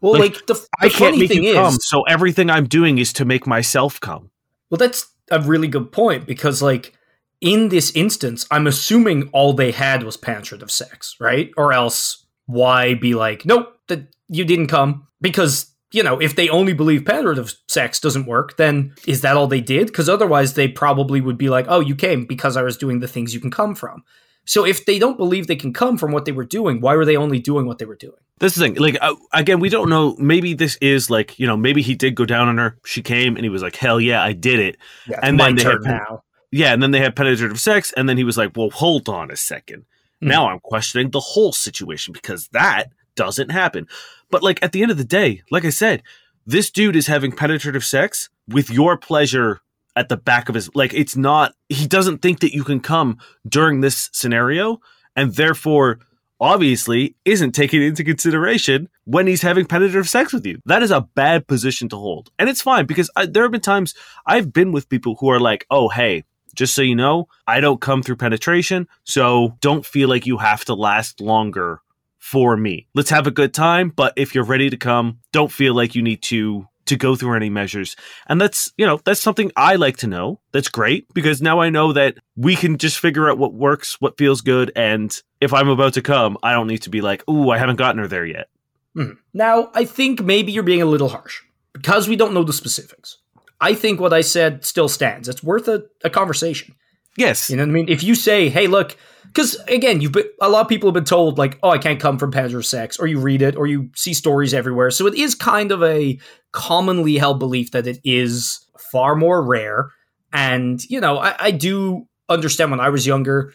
Well, 0.00 0.14
Like, 0.14 0.20
like, 0.34 0.46
the, 0.46 0.54
the 0.54 0.66
i 0.80 0.88
can't 0.88 0.98
funny 1.14 1.18
make 1.18 1.28
thing 1.28 1.44
you 1.44 1.50
is, 1.50 1.56
come 1.56 1.74
so 1.74 2.02
everything 2.02 2.50
i'm 2.50 2.66
doing 2.66 2.98
is 2.98 3.12
to 3.12 3.24
make 3.24 3.46
myself 3.46 4.00
come 4.00 4.32
well, 4.70 4.78
that's 4.78 5.06
a 5.30 5.38
really 5.38 5.68
good 5.68 5.92
point 5.92 6.26
because, 6.26 6.60
like, 6.62 6.94
in 7.42 7.68
this 7.68 7.90
instance, 7.94 8.46
I'm 8.50 8.66
assuming 8.66 9.28
all 9.32 9.52
they 9.52 9.70
had 9.70 10.02
was 10.02 10.16
penetrative 10.16 10.70
sex, 10.70 11.14
right? 11.20 11.50
Or 11.58 11.74
else, 11.74 12.24
why 12.46 12.94
be 12.94 13.14
like, 13.14 13.44
nope, 13.44 13.78
that 13.88 14.14
you 14.28 14.44
didn't 14.46 14.68
come? 14.68 15.06
Because 15.20 15.71
you 15.92 16.02
know, 16.02 16.20
if 16.20 16.36
they 16.36 16.48
only 16.48 16.72
believe 16.72 17.04
penetrative 17.04 17.54
sex 17.68 18.00
doesn't 18.00 18.26
work, 18.26 18.56
then 18.56 18.94
is 19.06 19.20
that 19.20 19.36
all 19.36 19.46
they 19.46 19.60
did? 19.60 19.86
Because 19.88 20.08
otherwise, 20.08 20.54
they 20.54 20.68
probably 20.68 21.20
would 21.20 21.38
be 21.38 21.48
like, 21.48 21.66
oh, 21.68 21.80
you 21.80 21.94
came 21.94 22.24
because 22.24 22.56
I 22.56 22.62
was 22.62 22.76
doing 22.76 23.00
the 23.00 23.08
things 23.08 23.34
you 23.34 23.40
can 23.40 23.50
come 23.50 23.74
from. 23.74 24.02
So 24.44 24.64
if 24.66 24.84
they 24.86 24.98
don't 24.98 25.16
believe 25.16 25.46
they 25.46 25.54
can 25.56 25.72
come 25.72 25.96
from 25.96 26.10
what 26.10 26.24
they 26.24 26.32
were 26.32 26.44
doing, 26.44 26.80
why 26.80 26.96
were 26.96 27.04
they 27.04 27.16
only 27.16 27.38
doing 27.38 27.66
what 27.66 27.78
they 27.78 27.84
were 27.84 27.96
doing? 27.96 28.16
this 28.40 28.54
is 28.54 28.58
the 28.58 28.64
thing 28.64 28.74
like 28.74 28.96
uh, 29.00 29.14
again 29.32 29.60
we 29.60 29.68
don't 29.68 29.88
know 29.88 30.16
maybe 30.18 30.52
this 30.52 30.76
is 30.80 31.08
like 31.08 31.38
you 31.38 31.46
know 31.46 31.56
maybe 31.56 31.80
he 31.80 31.94
did 31.94 32.16
go 32.16 32.24
down 32.24 32.48
on 32.48 32.58
her 32.58 32.76
she 32.84 33.00
came 33.00 33.36
and 33.36 33.44
he 33.44 33.48
was 33.48 33.62
like 33.62 33.76
hell 33.76 34.00
yeah 34.00 34.20
i 34.20 34.32
did 34.32 34.58
it 34.58 34.76
Yeah, 35.06 35.20
And 35.22 35.38
then 35.38 35.54
they 35.54 35.62
had- 35.62 35.82
now. 35.84 36.24
yeah 36.50 36.72
and 36.72 36.82
then 36.82 36.90
they 36.90 36.98
had 36.98 37.14
penetrative 37.14 37.60
sex 37.60 37.92
and 37.96 38.08
then 38.08 38.16
he 38.16 38.24
was 38.24 38.36
like 38.36 38.56
well 38.56 38.70
hold 38.70 39.08
on 39.08 39.30
a 39.30 39.34
2nd 39.34 39.76
Mhm. 39.76 39.84
now 40.22 40.48
i'm 40.48 40.58
questioning 40.58 41.10
the 41.10 41.20
whole 41.20 41.52
situation 41.52 42.12
because 42.12 42.48
that 42.48 42.86
doesn't 43.14 43.50
happen 43.52 43.86
but 44.32 44.42
like 44.42 44.60
at 44.62 44.72
the 44.72 44.82
end 44.82 44.90
of 44.90 44.98
the 44.98 45.04
day 45.04 45.42
like 45.52 45.64
i 45.64 45.70
said 45.70 46.02
this 46.44 46.70
dude 46.70 46.96
is 46.96 47.06
having 47.06 47.30
penetrative 47.30 47.84
sex 47.84 48.28
with 48.48 48.68
your 48.70 48.96
pleasure 48.96 49.60
at 49.94 50.08
the 50.08 50.16
back 50.16 50.48
of 50.48 50.56
his 50.56 50.74
like 50.74 50.92
it's 50.92 51.16
not 51.16 51.54
he 51.68 51.86
doesn't 51.86 52.18
think 52.18 52.40
that 52.40 52.54
you 52.54 52.64
can 52.64 52.80
come 52.80 53.18
during 53.48 53.80
this 53.80 54.10
scenario 54.12 54.80
and 55.14 55.34
therefore 55.34 56.00
obviously 56.42 57.14
isn't 57.24 57.52
taking 57.52 57.80
into 57.82 58.02
consideration 58.02 58.88
when 59.04 59.28
he's 59.28 59.42
having 59.42 59.64
penetrative 59.64 60.08
sex 60.08 60.32
with 60.32 60.44
you. 60.44 60.60
That 60.66 60.82
is 60.82 60.90
a 60.90 61.02
bad 61.02 61.46
position 61.46 61.88
to 61.90 61.96
hold. 61.96 62.32
And 62.36 62.50
it's 62.50 62.60
fine 62.60 62.84
because 62.84 63.08
I, 63.14 63.26
there 63.26 63.44
have 63.44 63.52
been 63.52 63.60
times 63.60 63.94
i've 64.26 64.52
been 64.52 64.72
with 64.72 64.88
people 64.88 65.16
who 65.20 65.28
are 65.30 65.38
like 65.38 65.66
oh 65.70 65.88
hey 65.88 66.24
just 66.54 66.74
so 66.74 66.82
you 66.82 66.96
know 66.96 67.28
i 67.46 67.60
don't 67.60 67.80
come 67.80 68.02
through 68.02 68.16
penetration 68.16 68.88
so 69.04 69.56
don't 69.60 69.86
feel 69.86 70.08
like 70.08 70.26
you 70.26 70.38
have 70.38 70.64
to 70.64 70.74
last 70.74 71.20
longer 71.20 71.80
for 72.22 72.56
me 72.56 72.86
let's 72.94 73.10
have 73.10 73.26
a 73.26 73.30
good 73.32 73.52
time 73.52 73.90
but 73.90 74.12
if 74.16 74.32
you're 74.34 74.44
ready 74.44 74.70
to 74.70 74.76
come 74.76 75.18
don't 75.32 75.50
feel 75.50 75.74
like 75.74 75.94
you 75.96 76.02
need 76.02 76.22
to 76.22 76.64
to 76.86 76.96
go 76.96 77.16
through 77.16 77.34
any 77.34 77.50
measures 77.50 77.96
and 78.28 78.40
that's 78.40 78.72
you 78.76 78.86
know 78.86 78.98
that's 79.04 79.20
something 79.20 79.50
i 79.56 79.74
like 79.74 79.96
to 79.96 80.06
know 80.06 80.38
that's 80.52 80.68
great 80.68 81.04
because 81.14 81.42
now 81.42 81.58
i 81.60 81.68
know 81.68 81.92
that 81.92 82.14
we 82.36 82.54
can 82.54 82.78
just 82.78 82.98
figure 83.00 83.28
out 83.28 83.38
what 83.38 83.52
works 83.54 84.00
what 84.00 84.16
feels 84.18 84.40
good 84.40 84.70
and 84.76 85.20
if 85.40 85.52
i'm 85.52 85.68
about 85.68 85.94
to 85.94 86.00
come 86.02 86.38
i 86.44 86.52
don't 86.52 86.68
need 86.68 86.82
to 86.82 86.90
be 86.90 87.00
like 87.00 87.28
ooh 87.28 87.50
i 87.50 87.58
haven't 87.58 87.76
gotten 87.76 87.98
her 88.00 88.08
there 88.08 88.24
yet 88.26 88.46
Mhm. 88.94 89.16
Now, 89.32 89.70
I 89.74 89.86
think 89.86 90.20
maybe 90.22 90.52
you're 90.52 90.62
being 90.62 90.82
a 90.82 90.92
little 90.94 91.08
harsh 91.08 91.40
because 91.72 92.08
we 92.08 92.14
don't 92.14 92.34
know 92.34 92.44
the 92.44 92.52
specifics. 92.52 93.16
I 93.58 93.72
think 93.72 93.98
what 94.00 94.12
I 94.12 94.20
said 94.20 94.66
still 94.66 94.86
stands. 94.88 95.30
It's 95.30 95.42
worth 95.42 95.66
a, 95.66 95.84
a 96.04 96.10
conversation. 96.10 96.74
yes 97.16 97.48
You 97.48 97.56
know 97.56 97.62
what 97.62 97.70
I 97.70 97.72
mean? 97.72 97.88
If 97.88 98.02
you 98.02 98.14
say, 98.14 98.50
"Hey, 98.50 98.66
look," 98.66 98.98
because 99.24 99.56
again, 99.68 100.00
you've 100.00 100.12
been 100.12 100.28
a 100.40 100.48
lot 100.48 100.62
of 100.62 100.68
people 100.68 100.88
have 100.88 100.94
been 100.94 101.04
told 101.04 101.38
like, 101.38 101.58
"Oh, 101.62 101.70
I 101.70 101.78
can't 101.78 102.00
come 102.00 102.18
from 102.18 102.30
penetrative 102.30 102.66
sex," 102.66 102.98
or 102.98 103.06
you 103.06 103.18
read 103.18 103.42
it, 103.42 103.56
or 103.56 103.66
you 103.66 103.90
see 103.94 104.14
stories 104.14 104.54
everywhere. 104.54 104.90
So 104.90 105.06
it 105.06 105.14
is 105.14 105.34
kind 105.34 105.72
of 105.72 105.82
a 105.82 106.18
commonly 106.52 107.16
held 107.16 107.38
belief 107.38 107.70
that 107.72 107.86
it 107.86 107.98
is 108.04 108.66
far 108.78 109.14
more 109.14 109.42
rare. 109.42 109.90
And 110.32 110.82
you 110.88 111.00
know, 111.00 111.18
I, 111.18 111.34
I 111.38 111.50
do 111.50 112.06
understand 112.28 112.70
when 112.70 112.80
I 112.80 112.88
was 112.88 113.06
younger 113.06 113.52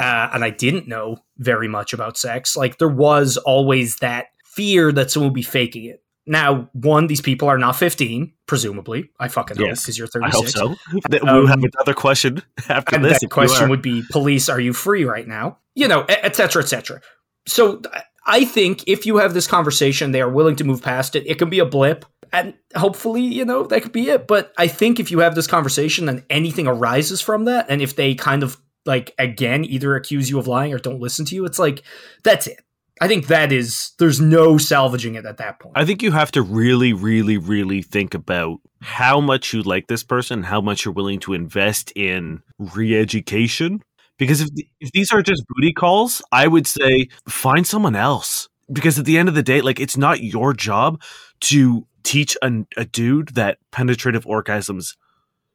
uh, 0.00 0.30
and 0.32 0.42
I 0.42 0.50
didn't 0.50 0.88
know 0.88 1.18
very 1.36 1.68
much 1.68 1.92
about 1.92 2.16
sex. 2.16 2.56
Like 2.56 2.78
there 2.78 2.88
was 2.88 3.36
always 3.36 3.96
that 3.96 4.28
fear 4.44 4.90
that 4.92 5.10
someone 5.10 5.28
would 5.28 5.34
be 5.34 5.42
faking 5.42 5.84
it. 5.84 6.02
Now, 6.26 6.68
one, 6.74 7.06
these 7.06 7.20
people 7.20 7.48
are 7.48 7.58
not 7.58 7.76
15, 7.76 8.32
presumably. 8.46 9.10
I 9.18 9.28
fucking 9.28 9.56
hope 9.56 9.66
Yes. 9.66 9.82
because 9.82 9.98
you're 9.98 10.08
i 10.22 10.28
hope 10.28 10.48
so. 10.48 10.76
That 11.08 11.22
we'll 11.24 11.46
have 11.46 11.58
Um, 11.58 11.70
another 11.74 11.94
question 11.94 12.42
after 12.68 12.96
and 12.96 13.04
this 13.04 13.20
that 13.20 13.30
question 13.30 13.68
would 13.70 13.82
be 13.82 14.02
police 14.10 14.48
are 14.48 14.60
you 14.60 14.72
free 14.72 15.04
right 15.04 15.26
now? 15.26 15.58
You 15.74 15.88
know 15.88 16.04
et 16.08 16.36
cetera 16.36 16.62
et 16.62 16.66
cetera. 16.66 17.00
So 17.46 17.82
i 18.26 18.44
think 18.44 18.84
if 18.86 19.06
you 19.06 19.16
have 19.16 19.32
this 19.32 19.46
conversation 19.46 20.12
they 20.12 20.20
are 20.20 20.28
willing 20.28 20.54
to 20.56 20.62
move 20.64 20.82
past 20.82 21.16
it 21.16 21.26
it 21.26 21.38
can 21.38 21.48
be 21.48 21.58
a 21.58 21.64
blip 21.64 22.04
and 22.34 22.52
hopefully 22.76 23.22
you 23.22 23.44
know 23.46 23.64
that 23.64 23.80
could 23.82 23.92
be 23.92 24.10
it. 24.10 24.26
But 24.26 24.52
i 24.58 24.66
think 24.68 25.00
if 25.00 25.10
you 25.10 25.20
have 25.20 25.34
this 25.34 25.46
conversation 25.46 26.06
and 26.08 26.22
anything 26.28 26.66
arises 26.66 27.20
from 27.22 27.46
that 27.46 27.66
and 27.70 27.80
if 27.80 27.96
they 27.96 28.14
kind 28.14 28.42
of 28.42 28.60
like 28.84 29.14
again 29.18 29.64
either 29.64 29.96
accuse 29.96 30.28
you 30.28 30.38
of 30.38 30.46
lying 30.46 30.74
or 30.74 30.78
don't 30.78 31.00
listen 31.00 31.24
to 31.26 31.34
you 31.34 31.44
it's 31.46 31.58
like 31.58 31.82
that's 32.22 32.46
it 32.46 32.60
I 33.00 33.08
think 33.08 33.28
that 33.28 33.50
is 33.50 33.92
there's 33.98 34.20
no 34.20 34.58
salvaging 34.58 35.14
it 35.14 35.24
at 35.24 35.38
that 35.38 35.58
point. 35.58 35.72
I 35.76 35.86
think 35.86 36.02
you 36.02 36.12
have 36.12 36.30
to 36.32 36.42
really, 36.42 36.92
really, 36.92 37.38
really 37.38 37.80
think 37.80 38.12
about 38.12 38.58
how 38.82 39.20
much 39.20 39.54
you 39.54 39.62
like 39.62 39.86
this 39.86 40.02
person, 40.02 40.42
how 40.42 40.60
much 40.60 40.84
you're 40.84 40.94
willing 40.94 41.18
to 41.20 41.32
invest 41.32 41.92
in 41.96 42.42
re-education. 42.58 43.82
Because 44.18 44.42
if 44.42 44.48
if 44.80 44.92
these 44.92 45.12
are 45.12 45.22
just 45.22 45.44
booty 45.48 45.72
calls, 45.72 46.20
I 46.30 46.46
would 46.46 46.66
say 46.66 47.08
find 47.26 47.66
someone 47.66 47.96
else. 47.96 48.48
Because 48.70 48.98
at 48.98 49.06
the 49.06 49.16
end 49.16 49.28
of 49.28 49.34
the 49.34 49.42
day, 49.42 49.62
like 49.62 49.80
it's 49.80 49.96
not 49.96 50.22
your 50.22 50.52
job 50.52 51.02
to 51.40 51.86
teach 52.02 52.36
a, 52.42 52.52
a 52.76 52.84
dude 52.84 53.30
that 53.30 53.58
penetrative 53.72 54.24
orgasms 54.26 54.96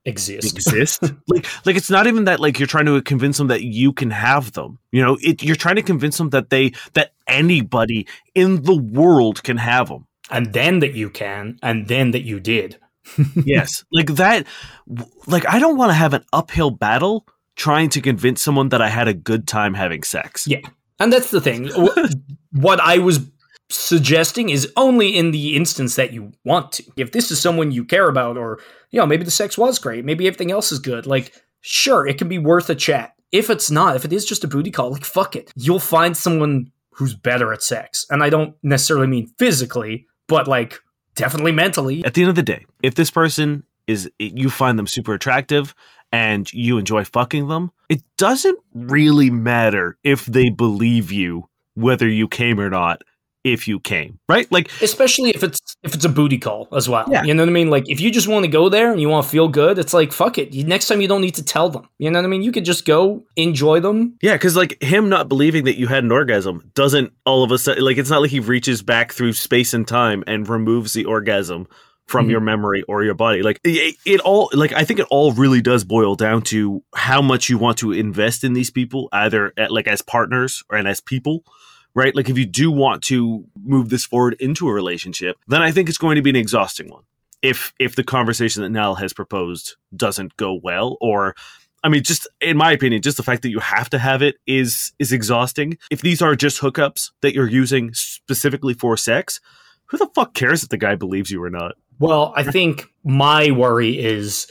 Exist. 0.07 0.55
exist. 0.55 1.01
like 1.27 1.47
like 1.65 1.75
it's 1.75 1.89
not 1.89 2.05
even 2.05 2.25
that 2.25 2.39
like 2.39 2.59
you're 2.59 2.67
trying 2.67 2.85
to 2.85 3.01
convince 3.01 3.39
them 3.39 3.47
that 3.47 3.63
you 3.63 3.91
can 3.91 4.11
have 4.11 4.51
them. 4.51 4.77
You 4.91 5.03
know, 5.03 5.17
it, 5.19 5.41
you're 5.41 5.55
trying 5.55 5.77
to 5.77 5.81
convince 5.81 6.17
them 6.19 6.29
that 6.29 6.51
they 6.51 6.73
that 6.93 7.13
anybody 7.27 8.07
in 8.33 8.63
the 8.63 8.75
world 8.75 9.43
can 9.43 9.57
have 9.57 9.89
them. 9.89 10.05
and 10.31 10.53
then 10.53 10.79
that 10.79 10.93
you 10.93 11.09
can, 11.09 11.57
and 11.61 11.87
then 11.87 12.11
that 12.11 12.23
you 12.23 12.39
did. 12.39 12.77
yes 13.35 13.85
like 13.91 14.07
that 14.15 14.47
like 15.27 15.45
i 15.47 15.59
don't 15.59 15.77
want 15.77 15.91
to 15.91 15.93
have 15.93 16.15
an 16.15 16.23
uphill 16.33 16.71
battle 16.71 17.23
trying 17.55 17.87
to 17.87 18.01
convince 18.01 18.41
someone 18.41 18.69
that 18.69 18.81
i 18.81 18.89
had 18.89 19.07
a 19.07 19.13
good 19.13 19.47
time 19.47 19.75
having 19.75 20.01
sex 20.01 20.47
Yeah. 20.47 20.61
And 20.99 21.13
that's 21.13 21.29
the 21.29 21.39
thing. 21.41 21.69
What 22.51 22.79
I 22.79 22.97
was 22.99 23.19
suggesting 23.69 24.49
is 24.49 24.71
only 24.77 25.15
in 25.17 25.31
the 25.31 25.55
instance 25.55 25.95
that 25.97 26.13
you 26.13 26.31
want 26.45 26.71
to. 26.73 26.83
If 26.95 27.11
this 27.11 27.31
is 27.31 27.41
someone 27.41 27.71
you 27.71 27.83
care 27.83 28.07
about, 28.07 28.37
or, 28.37 28.59
you 28.91 28.99
know, 28.99 29.05
maybe 29.05 29.25
the 29.25 29.31
sex 29.31 29.57
was 29.57 29.77
great, 29.77 30.05
maybe 30.05 30.25
everything 30.25 30.51
else 30.51 30.71
is 30.71 30.79
good, 30.79 31.05
like, 31.05 31.33
sure, 31.61 32.07
it 32.07 32.17
can 32.17 32.29
be 32.29 32.37
worth 32.37 32.69
a 32.69 32.75
chat. 32.75 33.13
If 33.31 33.49
it's 33.49 33.69
not, 33.69 33.97
if 33.97 34.05
it 34.05 34.13
is 34.13 34.25
just 34.25 34.43
a 34.45 34.47
booty 34.47 34.71
call, 34.71 34.91
like, 34.91 35.03
fuck 35.03 35.35
it. 35.35 35.51
You'll 35.55 35.79
find 35.79 36.15
someone 36.15 36.71
who's 36.95 37.13
better 37.13 37.53
at 37.53 37.61
sex. 37.61 38.05
And 38.09 38.23
I 38.23 38.29
don't 38.29 38.55
necessarily 38.63 39.07
mean 39.07 39.27
physically, 39.37 40.07
but, 40.27 40.47
like, 40.47 40.79
definitely 41.15 41.51
mentally. 41.53 42.03
at 42.05 42.13
the 42.13 42.21
end 42.21 42.29
of 42.29 42.35
the 42.35 42.43
day 42.43 42.65
if 42.83 42.95
this 42.95 43.09
person 43.09 43.63
is 43.87 44.09
you 44.19 44.49
find 44.49 44.77
them 44.77 44.85
super 44.87 45.13
attractive 45.13 45.73
and 46.11 46.51
you 46.51 46.77
enjoy 46.77 47.05
fucking 47.05 47.47
them 47.47 47.71
it 47.87 48.01
doesn't 48.17 48.59
really 48.73 49.29
matter 49.29 49.97
if 50.03 50.25
they 50.25 50.49
believe 50.49 51.13
you 51.13 51.47
whether 51.75 52.07
you 52.07 52.27
came 52.27 52.59
or 52.59 52.69
not 52.69 53.01
if 53.45 53.67
you 53.67 53.79
came 53.79 54.17
right 54.27 54.51
like 54.51 54.69
especially 54.81 55.29
if 55.29 55.43
it's 55.43 55.59
if 55.83 55.93
it's 55.93 56.03
a 56.03 56.09
booty 56.09 56.37
call 56.39 56.67
as 56.75 56.89
well. 56.89 57.05
Yeah. 57.09 57.23
You 57.23 57.33
know 57.33 57.43
what 57.43 57.49
I 57.49 57.53
mean? 57.53 57.69
Like 57.69 57.87
if 57.87 58.01
you 58.01 58.09
just 58.11 58.27
want 58.27 58.43
to 58.43 58.51
go 58.51 58.67
there 58.69 58.91
and 58.91 58.99
you 58.99 59.07
want 59.07 59.23
to 59.23 59.29
feel 59.29 59.47
good, 59.47 59.77
it's 59.77 59.93
like 59.93 60.11
fuck 60.11 60.37
it. 60.37 60.51
Next 60.53 60.87
time 60.87 60.99
you 60.99 61.07
don't 61.07 61.21
need 61.21 61.35
to 61.35 61.43
tell 61.43 61.69
them. 61.69 61.87
You 61.99 62.09
know 62.09 62.19
what 62.19 62.25
I 62.25 62.27
mean? 62.27 62.41
You 62.41 62.51
could 62.51 62.65
just 62.65 62.85
go 62.85 63.23
enjoy 63.35 63.79
them. 63.79 64.17
Yeah, 64.21 64.33
because 64.33 64.55
like 64.55 64.81
him 64.81 65.07
not 65.09 65.29
believing 65.29 65.65
that 65.65 65.77
you 65.77 65.87
had 65.87 66.03
an 66.03 66.11
orgasm 66.11 66.71
doesn't 66.73 67.13
all 67.25 67.43
of 67.43 67.51
a 67.51 67.57
sudden 67.59 67.83
like 67.85 67.97
it's 67.97 68.09
not 68.09 68.21
like 68.21 68.31
he 68.31 68.39
reaches 68.39 68.81
back 68.81 69.13
through 69.13 69.33
space 69.33 69.73
and 69.75 69.87
time 69.87 70.23
and 70.25 70.49
removes 70.49 70.93
the 70.93 71.05
orgasm 71.05 71.67
from 72.07 72.27
Mhm. 72.27 72.31
your 72.31 72.39
memory 72.41 72.83
or 72.87 73.03
your 73.03 73.15
body. 73.15 73.41
Like 73.43 73.59
it, 73.63 73.95
it 74.05 74.19
all 74.21 74.49
like 74.53 74.73
I 74.73 74.83
think 74.83 74.99
it 74.99 75.07
all 75.11 75.31
really 75.33 75.61
does 75.61 75.83
boil 75.83 76.15
down 76.15 76.41
to 76.43 76.83
how 76.95 77.21
much 77.21 77.49
you 77.49 77.57
want 77.59 77.77
to 77.79 77.91
invest 77.91 78.43
in 78.43 78.53
these 78.53 78.69
people, 78.71 79.07
either 79.11 79.53
at, 79.57 79.71
like 79.71 79.87
as 79.87 80.01
partners 80.01 80.63
or 80.69 80.77
and 80.77 80.87
as 80.87 80.99
people. 80.99 81.43
Right, 81.95 82.13
like 82.13 82.29
if 82.29 82.37
you 82.37 82.45
do 82.45 82.69
want 82.71 83.03
to 83.03 83.45
move 83.63 83.89
this 83.89 84.05
forward 84.05 84.35
into 84.39 84.67
a 84.67 84.73
relationship, 84.73 85.37
then 85.47 85.61
I 85.61 85.71
think 85.71 85.87
it's 85.87 85.97
going 85.97 86.17
to 86.17 86.21
be 86.21 86.29
an 86.29 86.35
exhausting 86.35 86.89
one. 86.89 87.03
If 87.41 87.73
if 87.79 87.95
the 87.95 88.03
conversation 88.03 88.63
that 88.63 88.69
Niall 88.69 88.95
has 88.95 89.13
proposed 89.13 89.77
doesn't 89.95 90.35
go 90.35 90.59
well, 90.61 90.97
or 90.99 91.35
I 91.85 91.89
mean, 91.89 92.03
just 92.03 92.27
in 92.41 92.57
my 92.57 92.71
opinion, 92.71 93.01
just 93.01 93.15
the 93.15 93.23
fact 93.23 93.43
that 93.43 93.49
you 93.49 93.59
have 93.59 93.89
to 93.91 93.99
have 93.99 94.21
it 94.21 94.35
is 94.45 94.91
is 94.99 95.11
exhausting. 95.11 95.77
If 95.89 96.01
these 96.01 96.21
are 96.21 96.35
just 96.35 96.59
hookups 96.59 97.11
that 97.21 97.33
you're 97.33 97.47
using 97.47 97.93
specifically 97.93 98.73
for 98.73 98.97
sex, 98.97 99.39
who 99.85 99.97
the 99.97 100.09
fuck 100.15 100.33
cares 100.33 100.63
if 100.63 100.69
the 100.69 100.77
guy 100.77 100.95
believes 100.95 101.31
you 101.31 101.43
or 101.43 101.49
not? 101.49 101.75
Well, 101.99 102.33
I 102.35 102.43
think 102.43 102.87
my 103.03 103.51
worry 103.51 103.97
is 103.99 104.47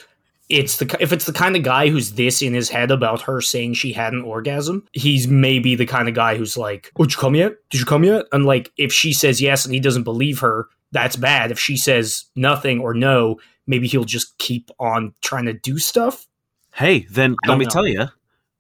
it's 0.55 0.77
the 0.77 0.97
if 1.01 1.13
it's 1.13 1.25
the 1.25 1.33
kind 1.33 1.57
of 1.57 1.65
guy 1.65 1.89
who's 1.89 2.13
this 2.13 2.41
in 2.41 2.55
his 2.55 2.69
head 2.69 2.93
about 2.93 3.23
her 3.23 3.41
saying 3.41 3.75
she 3.75 3.93
had 3.93 4.13
an 4.13 4.23
orgasm, 4.23 4.87
he's 4.93 5.27
maybe 5.27 5.75
the 5.75 5.85
kind 5.85 6.09
of 6.09 6.15
guy 6.15 6.37
who's 6.37 6.57
like, 6.57 6.93
"Oh, 6.97 7.05
did 7.05 7.15
you 7.15 7.19
come 7.19 7.35
yet? 7.35 7.55
Did 7.71 7.81
you 7.81 7.87
come 7.87 8.05
yet?" 8.05 8.27
And 8.33 8.47
like, 8.47 8.71
if 8.77 8.93
she 8.93 9.13
says 9.13 9.43
yes 9.43 9.65
and 9.65 9.75
he 9.75 9.81
doesn't 9.81 10.05
believe 10.05 10.39
her, 10.39 10.69
that's 10.93 11.17
bad. 11.17 11.51
If 11.51 11.59
she 11.59 11.77
says 11.77 12.27
nothing 12.37 12.79
or 12.79 12.95
no, 12.95 13.41
maybe 13.67 13.89
he'll 13.89 14.05
just 14.05 14.39
keep 14.39 14.71
on 14.79 15.13
trying 15.23 15.47
to 15.47 15.55
do 15.55 15.79
stuff. 15.79 16.29
Hey, 16.73 17.07
then 17.11 17.35
let 17.47 17.59
me 17.59 17.65
know. 17.65 17.71
tell 17.71 17.87
you, 17.87 18.07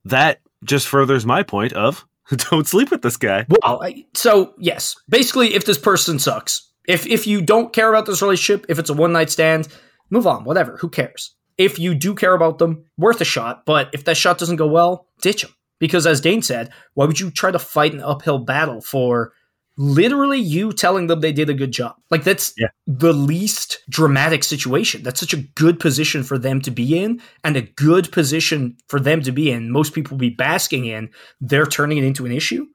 that 0.04 0.40
just 0.64 0.88
furthers 0.88 1.24
my 1.24 1.44
point 1.44 1.74
of 1.74 2.04
don't 2.50 2.66
sleep 2.66 2.90
with 2.90 3.02
this 3.02 3.16
guy. 3.16 3.46
Well, 3.48 3.80
I, 3.82 4.04
so 4.14 4.54
yes, 4.58 4.96
basically, 5.08 5.54
if 5.54 5.64
this 5.64 5.78
person 5.78 6.18
sucks, 6.18 6.70
if 6.88 7.06
if 7.06 7.26
you 7.28 7.40
don't 7.40 7.72
care 7.72 7.88
about 7.88 8.06
this 8.06 8.20
relationship, 8.20 8.66
if 8.68 8.80
it's 8.80 8.90
a 8.90 8.94
one 8.94 9.12
night 9.12 9.30
stand, 9.30 9.68
move 10.10 10.26
on. 10.26 10.42
Whatever, 10.42 10.76
who 10.78 10.88
cares? 10.88 11.36
If 11.58 11.78
you 11.78 11.94
do 11.94 12.14
care 12.14 12.34
about 12.34 12.58
them, 12.58 12.84
worth 12.96 13.20
a 13.20 13.24
shot. 13.24 13.64
But 13.64 13.90
if 13.92 14.04
that 14.04 14.16
shot 14.16 14.38
doesn't 14.38 14.56
go 14.56 14.66
well, 14.66 15.06
ditch 15.22 15.42
them. 15.42 15.54
Because 15.80 16.06
as 16.06 16.20
Dane 16.20 16.42
said, 16.42 16.70
why 16.94 17.04
would 17.04 17.20
you 17.20 17.30
try 17.30 17.50
to 17.50 17.58
fight 17.58 17.92
an 17.94 18.00
uphill 18.00 18.38
battle 18.38 18.80
for 18.80 19.32
literally 19.76 20.38
you 20.38 20.72
telling 20.72 21.08
them 21.08 21.20
they 21.20 21.32
did 21.32 21.50
a 21.50 21.54
good 21.54 21.72
job? 21.72 21.96
Like 22.10 22.24
that's 22.24 22.54
Yeah. 22.56 22.68
the 22.86 23.12
least 23.12 23.80
dramatic 23.90 24.44
situation. 24.44 25.02
That's 25.02 25.20
such 25.20 25.34
a 25.34 25.38
good 25.38 25.80
position 25.80 26.22
for 26.22 26.38
them 26.38 26.60
to 26.62 26.70
be 26.70 26.98
in, 26.98 27.20
and 27.42 27.56
a 27.56 27.62
good 27.62 28.10
position 28.12 28.76
for 28.88 29.00
them 29.00 29.20
to 29.22 29.32
be 29.32 29.50
in. 29.50 29.70
Most 29.70 29.92
people 29.92 30.16
be 30.16 30.30
basking 30.30 30.86
in. 30.86 31.10
They're 31.40 31.66
turning 31.66 31.98
it 31.98 32.04
into 32.04 32.24
an 32.24 32.32
issue. 32.32 32.66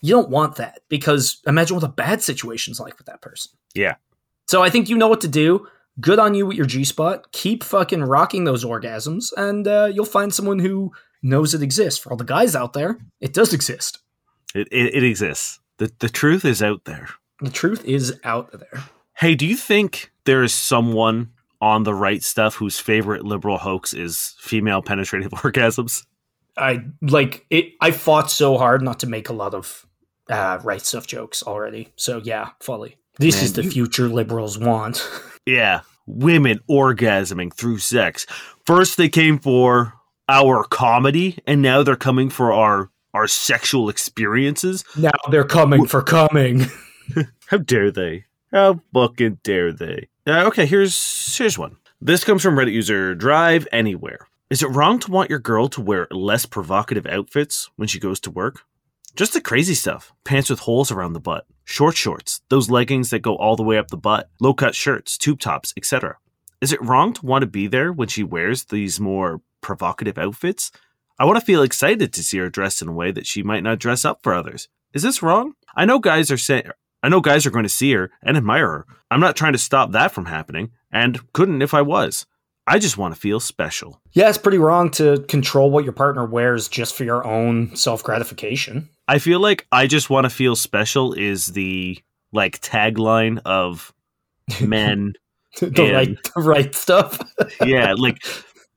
You 0.00 0.14
don't 0.14 0.30
want 0.30 0.56
that 0.56 0.80
because 0.88 1.40
imagine 1.46 1.76
what 1.76 1.84
a 1.84 1.88
bad 1.88 2.22
situation's 2.22 2.80
like 2.80 2.98
with 2.98 3.06
that 3.06 3.22
person. 3.22 3.52
Yeah. 3.74 3.94
So 4.48 4.62
I 4.62 4.68
think 4.68 4.88
you 4.88 4.98
know 4.98 5.08
what 5.08 5.20
to 5.20 5.28
do. 5.28 5.66
Good 6.00 6.18
on 6.18 6.34
you 6.34 6.46
with 6.46 6.56
your 6.56 6.66
G 6.66 6.84
spot. 6.84 7.32
Keep 7.32 7.64
fucking 7.64 8.02
rocking 8.02 8.44
those 8.44 8.64
orgasms, 8.64 9.32
and 9.36 9.66
uh, 9.68 9.90
you'll 9.92 10.04
find 10.04 10.32
someone 10.32 10.58
who 10.58 10.92
knows 11.22 11.54
it 11.54 11.62
exists. 11.62 12.00
For 12.00 12.10
all 12.10 12.16
the 12.16 12.24
guys 12.24 12.56
out 12.56 12.72
there, 12.72 12.98
it 13.20 13.34
does 13.34 13.52
exist. 13.52 13.98
It, 14.54 14.68
it, 14.70 14.94
it 14.94 15.04
exists. 15.04 15.60
The, 15.78 15.92
the 15.98 16.08
truth 16.08 16.44
is 16.44 16.62
out 16.62 16.84
there. 16.84 17.08
The 17.40 17.50
truth 17.50 17.84
is 17.84 18.18
out 18.24 18.52
there. 18.52 18.84
Hey, 19.16 19.34
do 19.34 19.46
you 19.46 19.56
think 19.56 20.12
there 20.24 20.42
is 20.42 20.54
someone 20.54 21.32
on 21.60 21.84
the 21.84 21.94
right 21.94 22.22
stuff 22.22 22.56
whose 22.56 22.78
favorite 22.78 23.24
liberal 23.24 23.58
hoax 23.58 23.92
is 23.92 24.34
female 24.38 24.82
penetrative 24.82 25.30
orgasms? 25.32 26.04
I 26.56 26.84
like 27.00 27.46
it. 27.50 27.72
I 27.80 27.92
fought 27.92 28.30
so 28.30 28.58
hard 28.58 28.82
not 28.82 29.00
to 29.00 29.06
make 29.06 29.28
a 29.28 29.32
lot 29.32 29.54
of 29.54 29.86
uh, 30.28 30.58
right 30.62 30.84
stuff 30.84 31.06
jokes 31.06 31.42
already. 31.42 31.88
So 31.96 32.20
yeah, 32.22 32.50
fully. 32.60 32.96
This 33.18 33.36
Man, 33.36 33.44
is 33.44 33.52
the 33.54 33.64
you- 33.64 33.70
future 33.70 34.08
liberals 34.08 34.58
want. 34.58 35.08
Yeah, 35.44 35.80
women 36.06 36.60
orgasming 36.70 37.52
through 37.52 37.78
sex. 37.78 38.26
First 38.64 38.96
they 38.96 39.08
came 39.08 39.40
for 39.40 39.94
our 40.28 40.62
comedy 40.62 41.38
and 41.48 41.60
now 41.60 41.82
they're 41.82 41.96
coming 41.96 42.30
for 42.30 42.52
our 42.52 42.90
our 43.12 43.26
sexual 43.26 43.88
experiences. 43.88 44.84
now 44.96 45.10
they're 45.32 45.42
coming 45.42 45.84
for 45.86 46.00
coming. 46.00 46.66
How 47.46 47.56
dare 47.58 47.90
they? 47.90 48.26
How 48.52 48.80
fucking 48.94 49.40
dare 49.42 49.72
they? 49.72 50.08
Uh, 50.24 50.44
okay, 50.46 50.64
here's 50.64 51.36
here's 51.36 51.58
one. 51.58 51.76
This 52.00 52.22
comes 52.22 52.42
from 52.44 52.54
Reddit 52.54 52.72
user 52.72 53.16
Drive 53.16 53.66
Anywhere. 53.72 54.28
Is 54.48 54.62
it 54.62 54.68
wrong 54.68 55.00
to 55.00 55.10
want 55.10 55.28
your 55.28 55.40
girl 55.40 55.66
to 55.70 55.80
wear 55.80 56.06
less 56.12 56.46
provocative 56.46 57.06
outfits 57.06 57.68
when 57.74 57.88
she 57.88 57.98
goes 57.98 58.20
to 58.20 58.30
work? 58.30 58.62
Just 59.16 59.32
the 59.32 59.40
crazy 59.40 59.74
stuff. 59.74 60.12
Pants 60.24 60.50
with 60.50 60.60
holes 60.60 60.92
around 60.92 61.14
the 61.14 61.20
butt, 61.20 61.46
short 61.64 61.96
shorts, 61.96 62.42
those 62.48 62.70
leggings 62.70 63.10
that 63.10 63.20
go 63.20 63.36
all 63.36 63.56
the 63.56 63.62
way 63.62 63.78
up 63.78 63.88
the 63.88 63.96
butt, 63.96 64.30
low 64.40 64.54
cut 64.54 64.74
shirts, 64.74 65.16
tube 65.16 65.40
tops, 65.40 65.72
etc. 65.76 66.16
Is 66.60 66.72
it 66.72 66.82
wrong 66.82 67.12
to 67.14 67.26
want 67.26 67.42
to 67.42 67.46
be 67.46 67.66
there 67.66 67.92
when 67.92 68.08
she 68.08 68.22
wears 68.22 68.64
these 68.64 69.00
more 69.00 69.40
provocative 69.60 70.18
outfits? 70.18 70.70
I 71.18 71.24
want 71.24 71.38
to 71.38 71.44
feel 71.44 71.62
excited 71.62 72.12
to 72.12 72.22
see 72.22 72.38
her 72.38 72.50
dressed 72.50 72.82
in 72.82 72.88
a 72.88 72.92
way 72.92 73.10
that 73.12 73.26
she 73.26 73.42
might 73.42 73.62
not 73.62 73.78
dress 73.78 74.04
up 74.04 74.22
for 74.22 74.34
others. 74.34 74.68
Is 74.92 75.02
this 75.02 75.22
wrong? 75.22 75.54
I 75.74 75.84
know 75.84 75.98
guys 75.98 76.30
are 76.30 76.36
saying 76.36 76.64
I 77.02 77.08
know 77.08 77.20
guys 77.20 77.46
are 77.46 77.50
going 77.50 77.64
to 77.64 77.68
see 77.68 77.92
her 77.92 78.10
and 78.22 78.36
admire 78.36 78.68
her. 78.68 78.86
I'm 79.10 79.20
not 79.20 79.34
trying 79.34 79.54
to 79.54 79.58
stop 79.58 79.90
that 79.90 80.12
from 80.12 80.26
happening, 80.26 80.70
and 80.92 81.32
couldn't 81.32 81.62
if 81.62 81.74
I 81.74 81.82
was. 81.82 82.26
I 82.66 82.78
just 82.78 82.96
want 82.96 83.14
to 83.14 83.20
feel 83.20 83.40
special. 83.40 84.00
yeah, 84.12 84.28
it's 84.28 84.38
pretty 84.38 84.58
wrong 84.58 84.90
to 84.92 85.18
control 85.28 85.70
what 85.70 85.84
your 85.84 85.92
partner 85.92 86.24
wears 86.24 86.68
just 86.68 86.94
for 86.94 87.04
your 87.04 87.26
own 87.26 87.74
self 87.74 88.02
gratification. 88.04 88.88
I 89.08 89.18
feel 89.18 89.40
like 89.40 89.66
I 89.72 89.86
just 89.86 90.08
want 90.10 90.24
to 90.24 90.30
feel 90.30 90.54
special 90.56 91.12
is 91.12 91.46
the 91.48 91.98
like 92.32 92.60
tagline 92.60 93.40
of 93.44 93.92
men. 94.60 95.14
the 95.60 95.66
And- 95.66 95.92
right, 95.92 96.16
the 96.34 96.40
right 96.42 96.74
stuff. 96.74 97.18
yeah, 97.66 97.94
like 97.96 98.18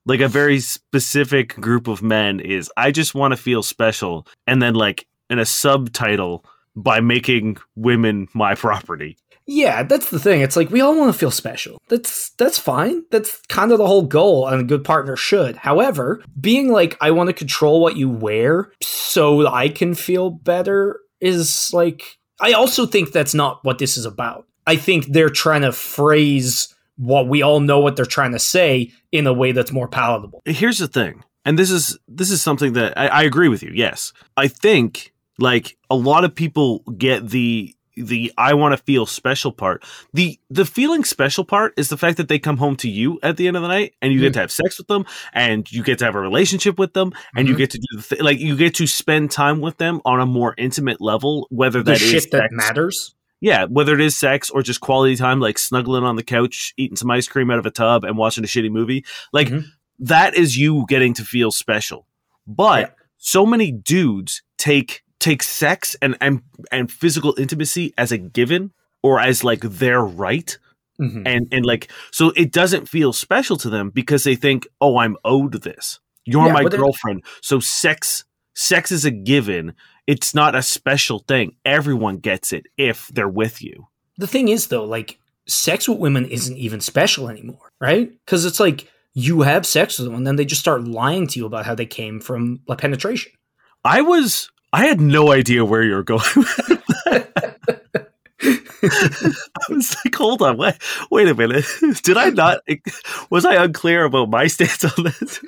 like 0.07 0.19
a 0.19 0.27
very 0.27 0.59
specific 0.59 1.55
group 1.55 1.87
of 1.87 2.01
men 2.01 2.39
is 2.39 2.71
I 2.77 2.91
just 2.91 3.15
want 3.15 3.31
to 3.33 3.37
feel 3.37 3.63
special 3.63 4.27
and 4.47 4.61
then 4.61 4.73
like 4.75 5.07
in 5.29 5.39
a 5.39 5.45
subtitle 5.45 6.43
by 6.75 6.99
making 6.99 7.57
women 7.75 8.27
my 8.33 8.53
property. 8.55 9.17
Yeah, 9.47 9.83
that's 9.83 10.09
the 10.09 10.19
thing. 10.19 10.41
It's 10.41 10.55
like 10.55 10.71
we 10.71 10.81
all 10.81 10.97
want 10.97 11.13
to 11.13 11.17
feel 11.17 11.31
special. 11.31 11.79
That's 11.87 12.31
that's 12.31 12.57
fine. 12.57 13.03
That's 13.11 13.41
kind 13.47 13.71
of 13.71 13.77
the 13.77 13.87
whole 13.87 14.03
goal, 14.03 14.47
and 14.47 14.61
a 14.61 14.63
good 14.63 14.83
partner 14.83 15.15
should. 15.15 15.55
However, 15.55 16.23
being 16.39 16.69
like 16.71 16.97
I 16.99 17.11
want 17.11 17.27
to 17.27 17.33
control 17.33 17.79
what 17.79 17.95
you 17.95 18.09
wear 18.09 18.71
so 18.81 19.47
I 19.47 19.69
can 19.69 19.93
feel 19.93 20.29
better 20.29 20.99
is 21.21 21.71
like 21.73 22.17
I 22.39 22.53
also 22.53 22.85
think 22.85 23.11
that's 23.11 23.33
not 23.33 23.63
what 23.63 23.77
this 23.77 23.97
is 23.97 24.05
about. 24.05 24.47
I 24.67 24.75
think 24.75 25.07
they're 25.07 25.29
trying 25.29 25.61
to 25.61 25.71
phrase 25.71 26.73
what 26.97 27.27
we 27.27 27.41
all 27.41 27.59
know 27.59 27.79
what 27.79 27.95
they're 27.95 28.05
trying 28.05 28.31
to 28.31 28.39
say 28.39 28.91
in 29.11 29.27
a 29.27 29.33
way 29.33 29.51
that's 29.51 29.71
more 29.71 29.87
palatable. 29.87 30.41
Here's 30.45 30.79
the 30.79 30.87
thing, 30.87 31.23
and 31.43 31.59
this 31.59 31.69
is 31.69 31.99
this 32.07 32.31
is 32.31 32.41
something 32.41 32.73
that 32.73 32.97
I, 32.97 33.07
I 33.07 33.23
agree 33.23 33.49
with 33.49 33.61
you. 33.61 33.71
Yes, 33.73 34.11
I 34.35 34.47
think 34.47 35.13
like 35.37 35.77
a 35.89 35.95
lot 35.95 36.23
of 36.23 36.33
people 36.33 36.79
get 36.97 37.29
the 37.29 37.75
the 37.95 38.31
I 38.37 38.53
want 38.53 38.77
to 38.77 38.83
feel 38.83 39.05
special 39.05 39.51
part. 39.51 39.83
The 40.13 40.39
the 40.49 40.65
feeling 40.65 41.03
special 41.03 41.45
part 41.45 41.73
is 41.77 41.89
the 41.89 41.97
fact 41.97 42.17
that 42.17 42.27
they 42.27 42.39
come 42.39 42.57
home 42.57 42.75
to 42.77 42.89
you 42.89 43.19
at 43.23 43.37
the 43.37 43.47
end 43.47 43.55
of 43.55 43.61
the 43.63 43.69
night 43.69 43.93
and 44.01 44.11
you 44.13 44.19
get 44.19 44.31
Mm. 44.31 44.33
to 44.33 44.39
have 44.41 44.51
sex 44.51 44.77
with 44.77 44.87
them 44.87 45.05
and 45.33 45.71
you 45.71 45.83
get 45.83 45.99
to 45.99 46.05
have 46.05 46.15
a 46.15 46.19
relationship 46.19 46.77
with 46.77 46.93
them 46.93 47.13
and 47.35 47.47
you 47.47 47.53
Mhm. 47.53 47.57
get 47.57 47.69
to 47.71 47.77
do 47.77 47.97
the 47.97 48.01
th- 48.03 48.21
like 48.21 48.39
you 48.39 48.55
get 48.57 48.75
to 48.75 48.87
spend 48.87 49.31
time 49.31 49.61
with 49.61 49.77
them 49.77 50.01
on 50.05 50.19
a 50.19 50.25
more 50.25 50.53
intimate 50.57 50.99
level 50.99 51.47
whether 51.49 51.81
The 51.81 51.91
that 51.93 52.01
is 52.01 52.09
shit 52.11 52.31
that 52.31 52.49
matters. 52.51 53.15
Yeah, 53.41 53.65
whether 53.65 53.93
it 53.93 54.01
is 54.01 54.17
sex 54.17 54.49
or 54.49 54.61
just 54.63 54.79
quality 54.81 55.15
time 55.15 55.39
like 55.39 55.57
snuggling 55.59 56.03
on 56.03 56.15
the 56.15 56.23
couch, 56.23 56.73
eating 56.77 56.95
some 56.97 57.11
ice 57.11 57.27
cream 57.27 57.51
out 57.51 57.59
of 57.59 57.65
a 57.65 57.71
tub 57.71 58.03
and 58.03 58.17
watching 58.17 58.43
a 58.43 58.47
shitty 58.47 58.71
movie. 58.71 59.05
Like 59.33 59.49
Mhm. 59.49 59.65
that 59.99 60.35
is 60.35 60.57
you 60.57 60.85
getting 60.89 61.13
to 61.15 61.23
feel 61.23 61.51
special. 61.51 62.07
But 62.47 62.79
Yeah. 62.81 62.89
so 63.17 63.45
many 63.45 63.71
dudes 63.71 64.41
take 64.57 65.03
take 65.29 65.41
sex 65.43 65.95
and 66.03 66.13
and 66.25 66.41
and 66.71 66.91
physical 67.01 67.33
intimacy 67.43 67.85
as 67.97 68.11
a 68.11 68.17
given 68.39 68.71
or 69.03 69.19
as 69.29 69.43
like 69.43 69.61
their 69.81 70.01
right 70.25 70.57
Mhm. 70.99 71.23
and 71.33 71.43
and 71.55 71.65
like 71.65 71.91
so 72.11 72.31
it 72.43 72.49
doesn't 72.59 72.87
feel 72.95 73.11
special 73.11 73.57
to 73.63 73.69
them 73.69 73.89
because 73.89 74.23
they 74.23 74.37
think 74.45 74.59
oh 74.79 74.95
i'm 75.03 75.15
owed 75.25 75.55
this 75.67 75.99
you're 76.31 76.47
Yeah, 76.47 76.53
my 76.53 76.63
girlfriend 76.79 77.19
so 77.41 77.59
sex 77.59 78.23
sex 78.53 78.91
is 78.97 79.03
a 79.03 79.11
given 79.11 79.73
it's 80.07 80.31
not 80.33 80.55
a 80.55 80.61
special 80.77 81.19
thing 81.31 81.47
everyone 81.65 82.17
gets 82.29 82.53
it 82.53 82.63
if 82.77 82.97
they're 83.15 83.35
with 83.43 83.61
you 83.67 83.75
The 84.17 84.27
thing 84.35 84.47
is, 84.47 84.67
though, 84.71 84.85
like 84.97 85.19
sex 85.47 85.89
with 85.89 85.99
women 85.99 86.25
isn't 86.37 86.57
even 86.65 86.79
special 86.79 87.27
anymore, 87.33 87.67
right? 87.81 88.07
Because 88.25 88.45
it's 88.47 88.61
like 88.65 88.79
you 89.13 89.41
have 89.43 89.65
sex 89.65 89.99
with 89.99 90.05
them 90.07 90.15
and 90.15 90.25
then 90.25 90.37
they 90.37 90.45
just 90.45 90.61
start 90.67 90.87
lying 91.01 91.27
to 91.27 91.39
you 91.39 91.45
about 91.45 91.65
how 91.67 91.75
they 91.75 91.85
came 91.99 92.21
from 92.21 92.61
like 92.69 92.79
penetration. 92.85 93.31
i 93.83 93.99
was 94.01 94.49
i 94.75 94.85
had 94.85 94.99
no 94.99 95.31
idea 95.31 95.63
where 95.63 95.83
you 95.83 95.95
were 95.95 96.03
going 96.03 96.21
I 98.83 99.65
was 99.69 99.95
like, 100.03 100.15
hold 100.15 100.41
on, 100.41 100.57
wait, 100.57 100.75
wait 101.09 101.27
a 101.27 101.33
minute. 101.33 101.65
Did 102.03 102.17
I 102.17 102.29
not? 102.29 102.61
Was 103.29 103.45
I 103.45 103.63
unclear 103.63 104.03
about 104.03 104.29
my 104.29 104.47
stance 104.47 104.83
on 104.83 105.03
this? 105.03 105.39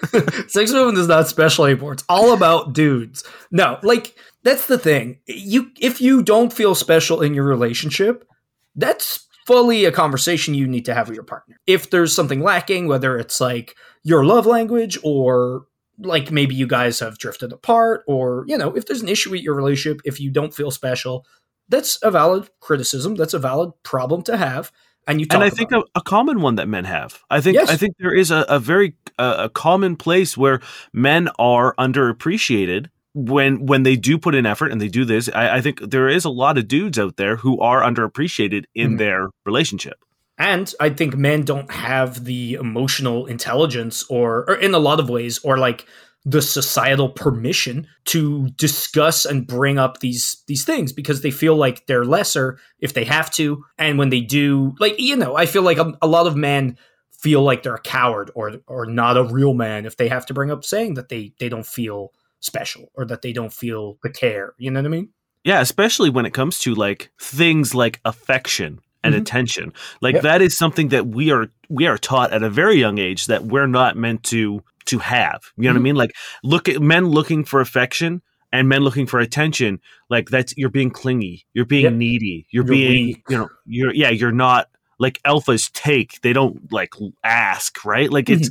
Sex 0.47 0.71
women 0.73 0.97
is 0.97 1.07
not 1.07 1.27
special 1.27 1.65
anymore. 1.65 1.93
It's 1.93 2.05
all 2.09 2.33
about 2.33 2.73
dudes. 2.73 3.23
No, 3.51 3.79
like 3.83 4.15
that's 4.43 4.67
the 4.67 4.77
thing. 4.77 5.19
You 5.25 5.71
if 5.79 6.01
you 6.01 6.23
don't 6.23 6.53
feel 6.53 6.75
special 6.75 7.21
in 7.21 7.33
your 7.33 7.45
relationship, 7.45 8.27
that's 8.75 9.27
fully 9.45 9.85
a 9.85 9.91
conversation 9.91 10.53
you 10.53 10.67
need 10.67 10.85
to 10.85 10.93
have 10.93 11.07
with 11.07 11.15
your 11.15 11.23
partner. 11.23 11.59
If 11.67 11.89
there's 11.89 12.15
something 12.15 12.41
lacking, 12.41 12.87
whether 12.87 13.17
it's 13.17 13.39
like 13.39 13.75
your 14.03 14.25
love 14.25 14.45
language 14.45 14.97
or 15.03 15.65
like 15.99 16.31
maybe 16.31 16.55
you 16.55 16.67
guys 16.67 16.99
have 16.99 17.17
drifted 17.17 17.51
apart 17.53 18.03
or 18.07 18.45
you 18.47 18.57
know, 18.57 18.75
if 18.75 18.85
there's 18.85 19.01
an 19.01 19.09
issue 19.09 19.31
with 19.31 19.41
your 19.41 19.55
relationship 19.55 20.01
if 20.05 20.19
you 20.19 20.29
don't 20.31 20.53
feel 20.53 20.71
special, 20.71 21.25
that's 21.69 21.97
a 22.03 22.11
valid 22.11 22.49
criticism, 22.59 23.15
that's 23.15 23.33
a 23.33 23.39
valid 23.39 23.71
problem 23.83 24.21
to 24.23 24.37
have 24.37 24.71
and 25.07 25.19
you 25.21 25.25
talk 25.25 25.35
and 25.35 25.43
I 25.43 25.49
think 25.49 25.71
a, 25.71 25.83
a 25.95 26.01
common 26.01 26.41
one 26.41 26.55
that 26.55 26.67
men 26.67 26.83
have. 26.83 27.23
I 27.29 27.39
think 27.41 27.55
Yes. 27.55 27.69
I 27.69 27.77
think 27.77 27.95
there 27.97 28.13
is 28.13 28.29
a, 28.29 28.45
a 28.49 28.59
very 28.59 28.93
uh, 29.17 29.35
a 29.39 29.49
common 29.49 29.95
place 29.95 30.37
where 30.37 30.59
men 30.93 31.29
are 31.39 31.73
underappreciated 31.75 32.87
when 33.13 33.65
when 33.65 33.83
they 33.83 33.95
do 33.95 34.17
put 34.17 34.35
in 34.35 34.45
effort 34.45 34.71
and 34.71 34.81
they 34.81 34.89
do 34.89 35.05
this. 35.05 35.29
I, 35.33 35.57
I 35.57 35.61
think 35.61 35.79
there 35.81 36.09
is 36.09 36.25
a 36.25 36.29
lot 36.29 36.57
of 36.57 36.67
dudes 36.67 36.99
out 36.99 37.15
there 37.17 37.37
who 37.37 37.59
are 37.59 37.81
underappreciated 37.81 38.65
in 38.75 38.93
Mhm. 38.93 38.97
their 38.97 39.29
relationship. 39.45 39.97
And 40.37 40.71
I 40.79 40.89
think 40.89 41.17
men 41.17 41.43
don't 41.43 41.71
have 41.71 42.25
the 42.25 42.53
emotional 42.53 43.25
intelligence 43.25 44.05
or, 44.09 44.47
or 44.47 44.55
in 44.55 44.73
a 44.73 44.79
lot 44.79 44.99
of 44.99 45.09
ways, 45.09 45.39
or 45.39 45.57
like 45.57 45.85
the 46.25 46.41
societal 46.41 47.09
permission 47.09 47.87
to 48.03 48.49
discuss 48.57 49.25
and 49.25 49.47
bring 49.47 49.77
up 49.77 49.99
these 49.99 50.43
these 50.47 50.65
things 50.65 50.91
because 50.91 51.21
they 51.21 51.31
feel 51.31 51.55
like 51.55 51.87
they're 51.87 52.03
lesser 52.03 52.59
if 52.79 52.93
they 52.93 53.05
have 53.05 53.31
to. 53.31 53.63
And 53.77 53.97
when 53.97 54.09
they 54.09 54.19
do, 54.19 54.75
like, 54.79 54.99
you 54.99 55.15
know, 55.15 55.37
I 55.37 55.45
feel 55.45 55.61
like 55.61 55.77
a, 55.77 55.97
a 56.01 56.07
lot 56.07 56.27
of 56.27 56.35
men 56.35 56.77
feel 57.11 57.41
like 57.41 57.63
they're 57.63 57.75
a 57.75 57.81
coward 57.81 58.29
or 58.35 58.57
or 58.67 58.85
not 58.85 59.17
a 59.17 59.23
real 59.23 59.53
man 59.53 59.85
if 59.85 59.97
they 59.97 60.07
have 60.09 60.25
to 60.25 60.33
bring 60.33 60.51
up 60.51 60.63
saying 60.63 60.95
that 60.95 61.09
they 61.09 61.33
they 61.39 61.49
don't 61.49 61.65
feel 61.65 62.11
special 62.41 62.91
or 62.93 63.05
that 63.05 63.21
they 63.21 63.31
don't 63.33 63.53
feel 63.53 63.97
the 64.03 64.09
care. 64.09 64.53
You 64.57 64.69
know 64.69 64.81
what 64.81 64.85
I 64.85 64.89
mean? 64.89 65.09
Yeah, 65.43 65.61
especially 65.61 66.09
when 66.09 66.25
it 66.25 66.33
comes 66.33 66.59
to 66.59 66.75
like 66.75 67.09
things 67.19 67.73
like 67.73 68.01
affection 68.03 68.81
and 69.07 69.15
Mhm. 69.15 69.21
attention. 69.21 69.73
Like 70.01 70.15
Yep. 70.15 70.23
that 70.23 70.41
is 70.41 70.57
something 70.57 70.89
that 70.89 71.07
we 71.07 71.31
are 71.31 71.47
we 71.69 71.87
are 71.87 71.97
taught 71.97 72.31
at 72.33 72.43
a 72.43 72.49
very 72.49 72.75
young 72.79 72.97
age 72.99 73.25
that 73.27 73.45
we're 73.45 73.67
not 73.67 73.97
meant 73.97 74.23
to 74.25 74.61
to 74.85 74.99
have. 74.99 75.41
You 75.57 75.63
know 75.65 75.71
what 75.71 75.75
I 75.77 75.79
Mhm. 75.79 75.83
mean? 75.83 75.95
Like 75.95 76.15
look 76.43 76.69
at 76.69 76.81
men 76.81 77.07
looking 77.07 77.43
for 77.43 77.59
affection 77.59 78.21
and 78.53 78.69
men 78.69 78.81
looking 78.83 79.05
for 79.07 79.19
attention. 79.19 79.79
Like 80.09 80.29
that's 80.29 80.53
you're 80.55 80.69
being 80.69 80.91
clingy, 80.91 81.45
you're 81.53 81.65
being 81.65 81.83
Yep. 81.85 81.93
needy, 81.93 82.47
you're, 82.51 82.63
You're 82.65 82.69
being 82.73 83.05
weak. 83.07 83.23
you 83.29 83.37
know 83.37 83.49
you're 83.65 83.93
yeah 83.93 84.09
you're 84.09 84.31
not 84.31 84.67
like 84.99 85.19
alphas 85.25 85.69
take 85.73 86.21
they 86.21 86.33
don't 86.33 86.71
like 86.71 86.93
ask 87.23 87.83
right 87.85 88.09
like 88.11 88.29
it's 88.29 88.49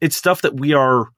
it's 0.00 0.14
stuff 0.16 0.42
that 0.42 0.54
we 0.60 0.72
are 0.74 1.08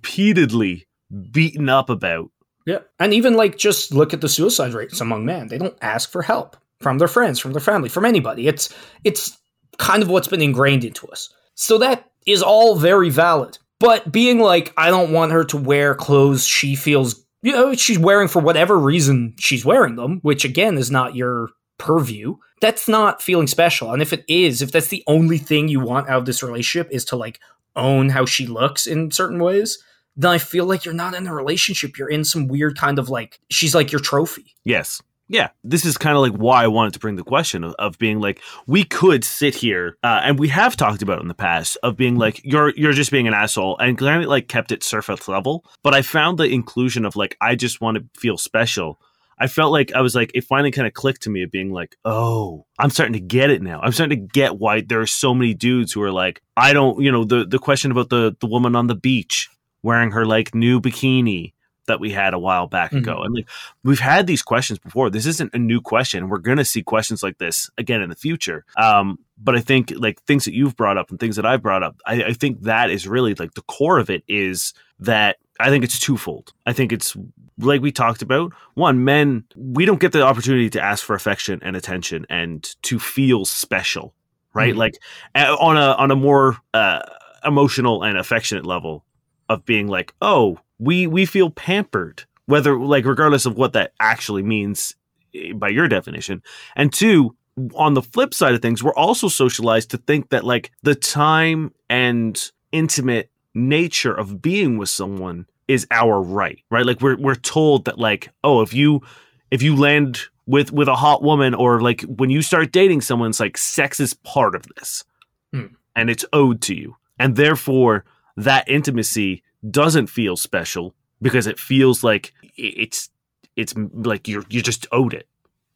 repeatedly 0.00 0.86
beaten 1.30 1.68
up 1.68 1.88
about 1.90 2.30
Yeah. 2.66 2.80
And 2.98 3.14
even 3.14 3.34
like 3.34 3.56
just 3.56 3.94
look 3.94 4.12
at 4.12 4.20
the 4.20 4.28
suicide 4.28 4.74
rates 4.74 5.00
among 5.00 5.24
men. 5.24 5.46
They 5.48 5.56
don't 5.58 5.78
ask 5.80 6.10
for 6.10 6.22
help 6.22 6.56
from 6.80 6.98
their 6.98 7.08
friends, 7.08 7.38
from 7.38 7.52
their 7.52 7.60
family, 7.60 7.88
from 7.88 8.04
anybody. 8.04 8.48
It's 8.48 8.74
it's 9.04 9.36
kind 9.78 10.02
of 10.02 10.08
what's 10.08 10.28
been 10.28 10.42
ingrained 10.42 10.84
into 10.84 11.06
us. 11.08 11.32
So 11.54 11.78
that 11.78 12.10
is 12.26 12.42
all 12.42 12.76
very 12.76 13.10
valid. 13.10 13.58
But 13.78 14.10
being 14.10 14.40
like, 14.40 14.72
I 14.76 14.88
don't 14.88 15.12
want 15.12 15.32
her 15.32 15.44
to 15.44 15.56
wear 15.56 15.94
clothes 15.94 16.46
she 16.46 16.74
feels 16.74 17.26
you 17.42 17.52
know, 17.52 17.74
she's 17.74 17.98
wearing 17.98 18.26
for 18.26 18.42
whatever 18.42 18.76
reason 18.76 19.34
she's 19.38 19.64
wearing 19.64 19.94
them, 19.94 20.18
which 20.22 20.44
again 20.44 20.76
is 20.78 20.90
not 20.90 21.14
your 21.14 21.50
purview. 21.78 22.36
That's 22.60 22.88
not 22.88 23.22
feeling 23.22 23.46
special. 23.46 23.92
And 23.92 24.02
if 24.02 24.12
it 24.12 24.24
is, 24.26 24.62
if 24.62 24.72
that's 24.72 24.88
the 24.88 25.04
only 25.06 25.38
thing 25.38 25.68
you 25.68 25.78
want 25.78 26.08
out 26.08 26.18
of 26.18 26.26
this 26.26 26.42
relationship 26.42 26.88
is 26.90 27.04
to 27.06 27.16
like 27.16 27.38
own 27.76 28.08
how 28.08 28.26
she 28.26 28.46
looks 28.46 28.86
in 28.86 29.10
certain 29.10 29.38
ways, 29.38 29.78
then 30.16 30.32
I 30.32 30.38
feel 30.38 30.64
like 30.64 30.84
you're 30.84 30.94
not 30.94 31.14
in 31.14 31.26
a 31.26 31.34
relationship. 31.34 31.98
You're 31.98 32.10
in 32.10 32.24
some 32.24 32.48
weird 32.48 32.76
kind 32.78 32.98
of 32.98 33.10
like 33.10 33.38
she's 33.50 33.74
like 33.74 33.92
your 33.92 34.00
trophy. 34.00 34.54
Yes. 34.64 35.00
Yeah. 35.28 35.50
This 35.64 35.84
is 35.84 35.98
kind 35.98 36.16
of 36.16 36.22
like 36.22 36.38
why 36.40 36.62
I 36.62 36.68
wanted 36.68 36.94
to 36.94 37.00
bring 37.00 37.16
the 37.16 37.24
question 37.24 37.64
of, 37.64 37.74
of 37.78 37.98
being 37.98 38.20
like, 38.20 38.40
we 38.66 38.84
could 38.84 39.24
sit 39.24 39.54
here, 39.54 39.96
uh, 40.02 40.20
and 40.22 40.38
we 40.38 40.48
have 40.48 40.76
talked 40.76 41.02
about 41.02 41.18
it 41.18 41.22
in 41.22 41.28
the 41.28 41.34
past 41.34 41.76
of 41.82 41.96
being 41.96 42.16
like, 42.16 42.40
you're 42.44 42.72
you're 42.76 42.92
just 42.92 43.10
being 43.10 43.26
an 43.26 43.34
asshole, 43.34 43.76
and 43.78 44.00
of 44.00 44.24
like 44.24 44.48
kept 44.48 44.72
it 44.72 44.82
surface 44.82 45.28
level. 45.28 45.64
But 45.82 45.94
I 45.94 46.02
found 46.02 46.38
the 46.38 46.44
inclusion 46.44 47.04
of 47.04 47.16
like, 47.16 47.36
I 47.40 47.54
just 47.56 47.80
want 47.80 47.98
to 47.98 48.20
feel 48.20 48.38
special. 48.38 49.00
I 49.38 49.48
felt 49.48 49.70
like 49.70 49.92
I 49.92 50.00
was 50.00 50.14
like, 50.14 50.30
it 50.34 50.44
finally 50.44 50.70
kind 50.70 50.86
of 50.86 50.94
clicked 50.94 51.22
to 51.24 51.30
me 51.30 51.42
of 51.42 51.50
being 51.50 51.70
like, 51.70 51.96
oh, 52.06 52.64
I'm 52.78 52.90
starting 52.90 53.12
to 53.12 53.20
get 53.20 53.50
it 53.50 53.60
now. 53.60 53.80
I'm 53.82 53.92
starting 53.92 54.18
to 54.18 54.32
get 54.32 54.58
why 54.58 54.80
there 54.80 55.00
are 55.00 55.06
so 55.06 55.34
many 55.34 55.52
dudes 55.52 55.92
who 55.92 56.00
are 56.02 56.12
like, 56.12 56.40
I 56.56 56.72
don't, 56.72 57.02
you 57.02 57.12
know, 57.12 57.24
the 57.24 57.44
the 57.44 57.58
question 57.58 57.90
about 57.90 58.08
the 58.08 58.34
the 58.40 58.46
woman 58.46 58.74
on 58.74 58.86
the 58.86 58.94
beach 58.94 59.50
wearing 59.82 60.12
her 60.12 60.24
like 60.24 60.54
new 60.54 60.80
bikini 60.80 61.52
that 61.86 62.00
we 62.00 62.10
had 62.10 62.34
a 62.34 62.38
while 62.38 62.66
back 62.66 62.92
Mhm. 62.92 62.98
ago. 62.98 63.22
And 63.22 63.34
like 63.34 63.48
we've 63.84 63.98
had 64.00 64.26
these 64.26 64.42
questions 64.42 64.78
before. 64.78 65.10
This 65.10 65.26
isn't 65.26 65.54
a 65.54 65.58
new 65.58 65.80
question. 65.80 66.28
We're 66.28 66.38
going 66.38 66.58
to 66.58 66.64
see 66.64 66.82
questions 66.82 67.22
like 67.22 67.38
this 67.38 67.70
again 67.78 68.02
in 68.02 68.10
the 68.10 68.16
future. 68.16 68.64
Um, 68.76 69.18
but 69.38 69.54
I 69.54 69.60
think 69.60 69.92
like 69.96 70.20
things 70.22 70.44
that 70.46 70.54
you've 70.54 70.76
brought 70.76 70.98
up 70.98 71.10
and 71.10 71.18
things 71.20 71.36
that 71.36 71.46
I've 71.46 71.62
brought 71.62 71.82
up, 71.82 71.96
I, 72.06 72.24
I 72.24 72.32
think 72.32 72.62
that 72.62 72.90
is 72.90 73.06
really 73.06 73.34
like 73.34 73.54
the 73.54 73.62
core 73.62 73.98
of 73.98 74.10
it 74.10 74.22
is 74.28 74.72
that 75.00 75.36
I 75.60 75.70
think 75.70 75.84
it's 75.84 75.98
twofold. 76.00 76.52
I 76.66 76.72
think 76.72 76.92
it's 76.92 77.16
like 77.58 77.80
we 77.80 77.90
talked 77.92 78.20
about. 78.20 78.52
One, 78.74 79.04
men, 79.04 79.44
we 79.56 79.86
don't 79.86 80.00
get 80.00 80.12
the 80.12 80.22
opportunity 80.22 80.68
to 80.70 80.80
ask 80.82 81.02
for 81.04 81.14
affection 81.16 81.60
and 81.62 81.74
attention 81.76 82.26
and 82.28 82.62
to 82.82 82.98
feel 82.98 83.44
special, 83.46 84.12
right? 84.52 84.74
Mhm. 84.74 84.78
Like 84.78 84.94
on 85.34 85.78
a 85.78 85.92
on 85.92 86.10
a 86.10 86.16
more 86.16 86.58
uh, 86.74 87.00
emotional 87.44 88.02
and 88.02 88.18
affectionate 88.18 88.66
level 88.66 89.04
of 89.48 89.64
being 89.64 89.86
like, 89.86 90.14
oh, 90.20 90.58
we 90.78 91.06
we 91.06 91.26
feel 91.26 91.50
pampered, 91.50 92.24
whether 92.46 92.78
like 92.78 93.04
regardless 93.04 93.46
of 93.46 93.56
what 93.56 93.72
that 93.72 93.92
actually 94.00 94.42
means 94.42 94.94
eh, 95.34 95.52
by 95.52 95.68
your 95.68 95.88
definition. 95.88 96.42
And 96.74 96.92
two, 96.92 97.36
on 97.74 97.94
the 97.94 98.02
flip 98.02 98.34
side 98.34 98.54
of 98.54 98.62
things, 98.62 98.82
we're 98.82 98.94
also 98.94 99.28
socialized 99.28 99.90
to 99.90 99.98
think 99.98 100.30
that 100.30 100.44
like 100.44 100.70
the 100.82 100.94
time 100.94 101.72
and 101.88 102.50
intimate 102.72 103.30
nature 103.54 104.12
of 104.12 104.42
being 104.42 104.76
with 104.76 104.90
someone 104.90 105.46
is 105.68 105.86
our 105.90 106.20
right, 106.20 106.62
right? 106.70 106.86
Like 106.86 107.00
we're 107.00 107.16
we're 107.16 107.34
told 107.34 107.86
that 107.86 107.98
like, 107.98 108.30
oh, 108.44 108.60
if 108.60 108.74
you 108.74 109.02
if 109.50 109.62
you 109.62 109.76
land 109.76 110.20
with 110.46 110.72
with 110.72 110.88
a 110.88 110.96
hot 110.96 111.22
woman 111.22 111.54
or 111.54 111.80
like 111.80 112.02
when 112.02 112.30
you 112.30 112.42
start 112.42 112.72
dating 112.72 113.00
someone, 113.00 113.30
it's 113.30 113.40
like 113.40 113.58
sex 113.58 113.98
is 114.00 114.14
part 114.14 114.54
of 114.54 114.64
this. 114.76 115.04
Hmm. 115.52 115.66
And 115.94 116.10
it's 116.10 116.24
owed 116.32 116.60
to 116.62 116.74
you. 116.74 116.96
And 117.18 117.36
therefore 117.36 118.04
that 118.36 118.68
intimacy 118.68 119.42
doesn't 119.70 120.08
feel 120.08 120.36
special 120.36 120.94
because 121.20 121.46
it 121.46 121.58
feels 121.58 122.04
like 122.04 122.32
it's 122.56 123.08
it's 123.56 123.74
like 123.92 124.28
you're 124.28 124.44
you 124.48 124.62
just 124.62 124.86
owed 124.92 125.14
it. 125.14 125.26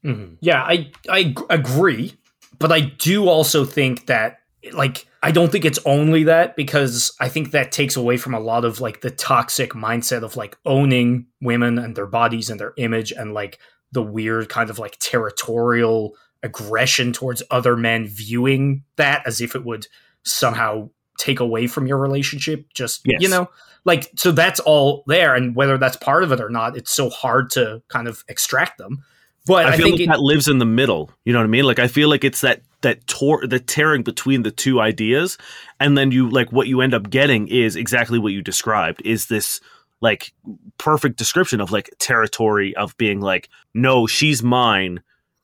Mhm. 0.05 0.37
Yeah, 0.41 0.63
I 0.63 1.35
agree, 1.49 2.13
but 2.59 2.71
I 2.71 2.81
do 2.81 3.27
also 3.27 3.65
think 3.65 4.07
that 4.07 4.37
like 4.73 5.07
I 5.23 5.31
don't 5.31 5.51
think 5.51 5.65
it's 5.65 5.79
only 5.85 6.23
that 6.25 6.55
because 6.55 7.15
I 7.19 7.29
think 7.29 7.51
that 7.51 7.71
takes 7.71 7.95
away 7.95 8.17
from 8.17 8.33
a 8.33 8.39
lot 8.39 8.65
of 8.65 8.79
like 8.79 9.01
the 9.01 9.11
toxic 9.11 9.71
mindset 9.71 10.23
of 10.23 10.35
like 10.35 10.57
owning 10.65 11.27
women 11.41 11.77
and 11.79 11.95
their 11.95 12.07
bodies 12.07 12.49
and 12.49 12.59
their 12.59 12.73
image 12.77 13.11
and 13.11 13.33
like 13.33 13.59
the 13.91 14.03
weird 14.03 14.49
kind 14.49 14.69
of 14.69 14.79
like 14.79 14.97
territorial 14.99 16.15
aggression 16.43 17.13
towards 17.13 17.43
other 17.51 17.75
men 17.75 18.07
viewing 18.07 18.83
that 18.95 19.21
as 19.27 19.41
if 19.41 19.55
it 19.55 19.63
would 19.63 19.87
somehow 20.23 20.89
take 21.21 21.39
away 21.39 21.67
from 21.67 21.85
your 21.85 21.99
relationship 21.99 22.65
just 22.73 23.01
Yes. 23.05 23.21
you 23.21 23.29
know 23.29 23.49
like 23.85 24.11
so 24.15 24.31
that's 24.31 24.59
all 24.59 25.03
there 25.05 25.35
and 25.35 25.55
whether 25.55 25.77
that's 25.77 25.95
part 25.97 26.23
of 26.23 26.31
it 26.31 26.41
or 26.41 26.49
not 26.49 26.75
it's 26.75 26.91
so 26.91 27.09
hard 27.09 27.51
to 27.51 27.81
kind 27.89 28.07
of 28.07 28.23
extract 28.27 28.77
them 28.79 29.03
but 29.45 29.65
I, 29.65 29.69
i, 29.69 29.77
feel 29.77 29.85
think 29.85 29.99
like 29.99 30.07
it, 30.07 30.09
that 30.09 30.19
lives 30.19 30.47
in 30.47 30.59
the 30.59 30.65
middle. 30.65 31.09
You 31.25 31.33
know 31.33 31.39
what 31.39 31.45
I 31.45 31.49
mean? 31.49 31.63
Like 31.63 31.79
I 31.79 31.87
feel 31.87 32.09
like 32.09 32.23
it's 32.23 32.41
that 32.41 32.61
that 32.81 33.05
tor- 33.07 33.45
the 33.45 33.59
tearing 33.59 34.03
between 34.03 34.43
the 34.43 34.51
two 34.51 34.79
ideas, 34.79 35.37
and 35.79 35.97
then 35.97 36.11
you 36.11 36.29
like 36.29 36.51
what 36.51 36.67
you 36.67 36.81
end 36.81 36.93
up 36.93 37.09
getting 37.09 37.47
is 37.47 37.75
exactly 37.75 38.19
what 38.19 38.33
you 38.33 38.41
described. 38.41 39.01
Is 39.03 39.27
this 39.27 39.59
like 39.99 40.33
perfect 40.77 41.17
description 41.17 41.59
of 41.61 41.71
like 41.71 41.89
territory 41.99 42.75
of 42.75 42.95
being 42.97 43.19
like, 43.19 43.49
no, 43.73 44.05
she's 44.05 44.43
mine, 44.43 45.01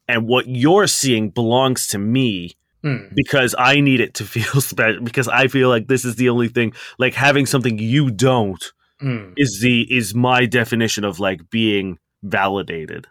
and 0.08 0.28
what 0.28 0.48
you're 0.48 0.88
seeing 0.88 1.30
belongs 1.30 1.88
to 1.88 1.98
me 1.98 2.56
Hmm. 2.84 3.08
because 3.16 3.56
I 3.58 3.80
need 3.80 4.00
it 4.00 4.14
to 4.16 4.24
feel 4.36 4.62
special. 4.62 5.04
Because 5.04 5.28
I 5.28 5.48
feel 5.48 5.70
like 5.70 5.88
this 5.88 6.06
is 6.06 6.16
the 6.16 6.30
only 6.30 6.48
thing. 6.48 6.74
Like 7.00 7.14
having 7.14 7.46
something 7.46 7.78
you 7.80 8.12
don't 8.12 8.64
Hmm. 9.00 9.34
is 9.38 9.60
the 9.62 9.82
is 9.96 10.16
my 10.16 10.46
definition 10.48 11.04
of 11.04 11.20
like 11.20 11.50
being 11.52 12.00
validated. 12.24 13.08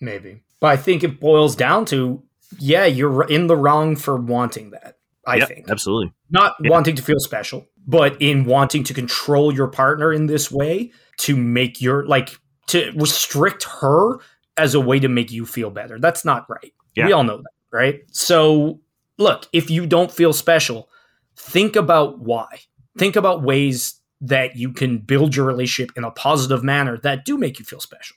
maybe. 0.00 0.42
But 0.60 0.66
I 0.68 0.76
think 0.76 1.02
it 1.02 1.18
boils 1.20 1.56
down 1.56 1.84
to 1.86 2.22
yeah, 2.58 2.84
you're 2.84 3.24
in 3.24 3.46
the 3.46 3.56
wrong 3.56 3.96
for 3.96 4.16
wanting 4.16 4.70
that. 4.70 4.96
I 5.26 5.36
Yep, 5.36 5.48
think 5.48 5.70
absolutely. 5.70 6.12
not 6.30 6.56
Yeah. 6.60 6.70
wanting 6.70 6.96
to 6.96 7.02
feel 7.02 7.20
special, 7.20 7.66
but 7.86 8.20
in 8.20 8.44
wanting 8.44 8.82
to 8.84 8.94
control 8.94 9.54
your 9.54 9.68
partner 9.68 10.12
in 10.12 10.26
this 10.26 10.50
way 10.50 10.90
to 11.18 11.36
make 11.36 11.80
your 11.80 12.04
like 12.06 12.38
to 12.68 12.90
restrict 12.96 13.64
her 13.80 14.18
as 14.56 14.74
a 14.74 14.80
way 14.80 14.98
to 14.98 15.08
make 15.08 15.30
you 15.30 15.46
feel 15.46 15.70
better. 15.70 15.98
That's 15.98 16.24
not 16.24 16.46
right. 16.50 16.72
Yeah. 16.96 17.06
We 17.06 17.12
all 17.12 17.24
know 17.24 17.36
that, 17.38 17.52
right? 17.72 18.00
So, 18.10 18.80
look, 19.20 19.46
if 19.52 19.70
you 19.70 19.86
don't 19.86 20.10
feel 20.10 20.32
special, 20.32 20.88
think 21.36 21.76
about 21.76 22.18
why. 22.18 22.60
Think 22.98 23.14
about 23.14 23.42
ways 23.42 24.00
that 24.20 24.56
you 24.56 24.72
can 24.72 24.98
build 24.98 25.36
your 25.36 25.46
relationship 25.46 25.96
in 25.96 26.04
a 26.04 26.10
positive 26.10 26.64
manner 26.64 26.98
that 26.98 27.24
do 27.24 27.38
make 27.38 27.58
you 27.58 27.64
feel 27.64 27.80
special. 27.80 28.16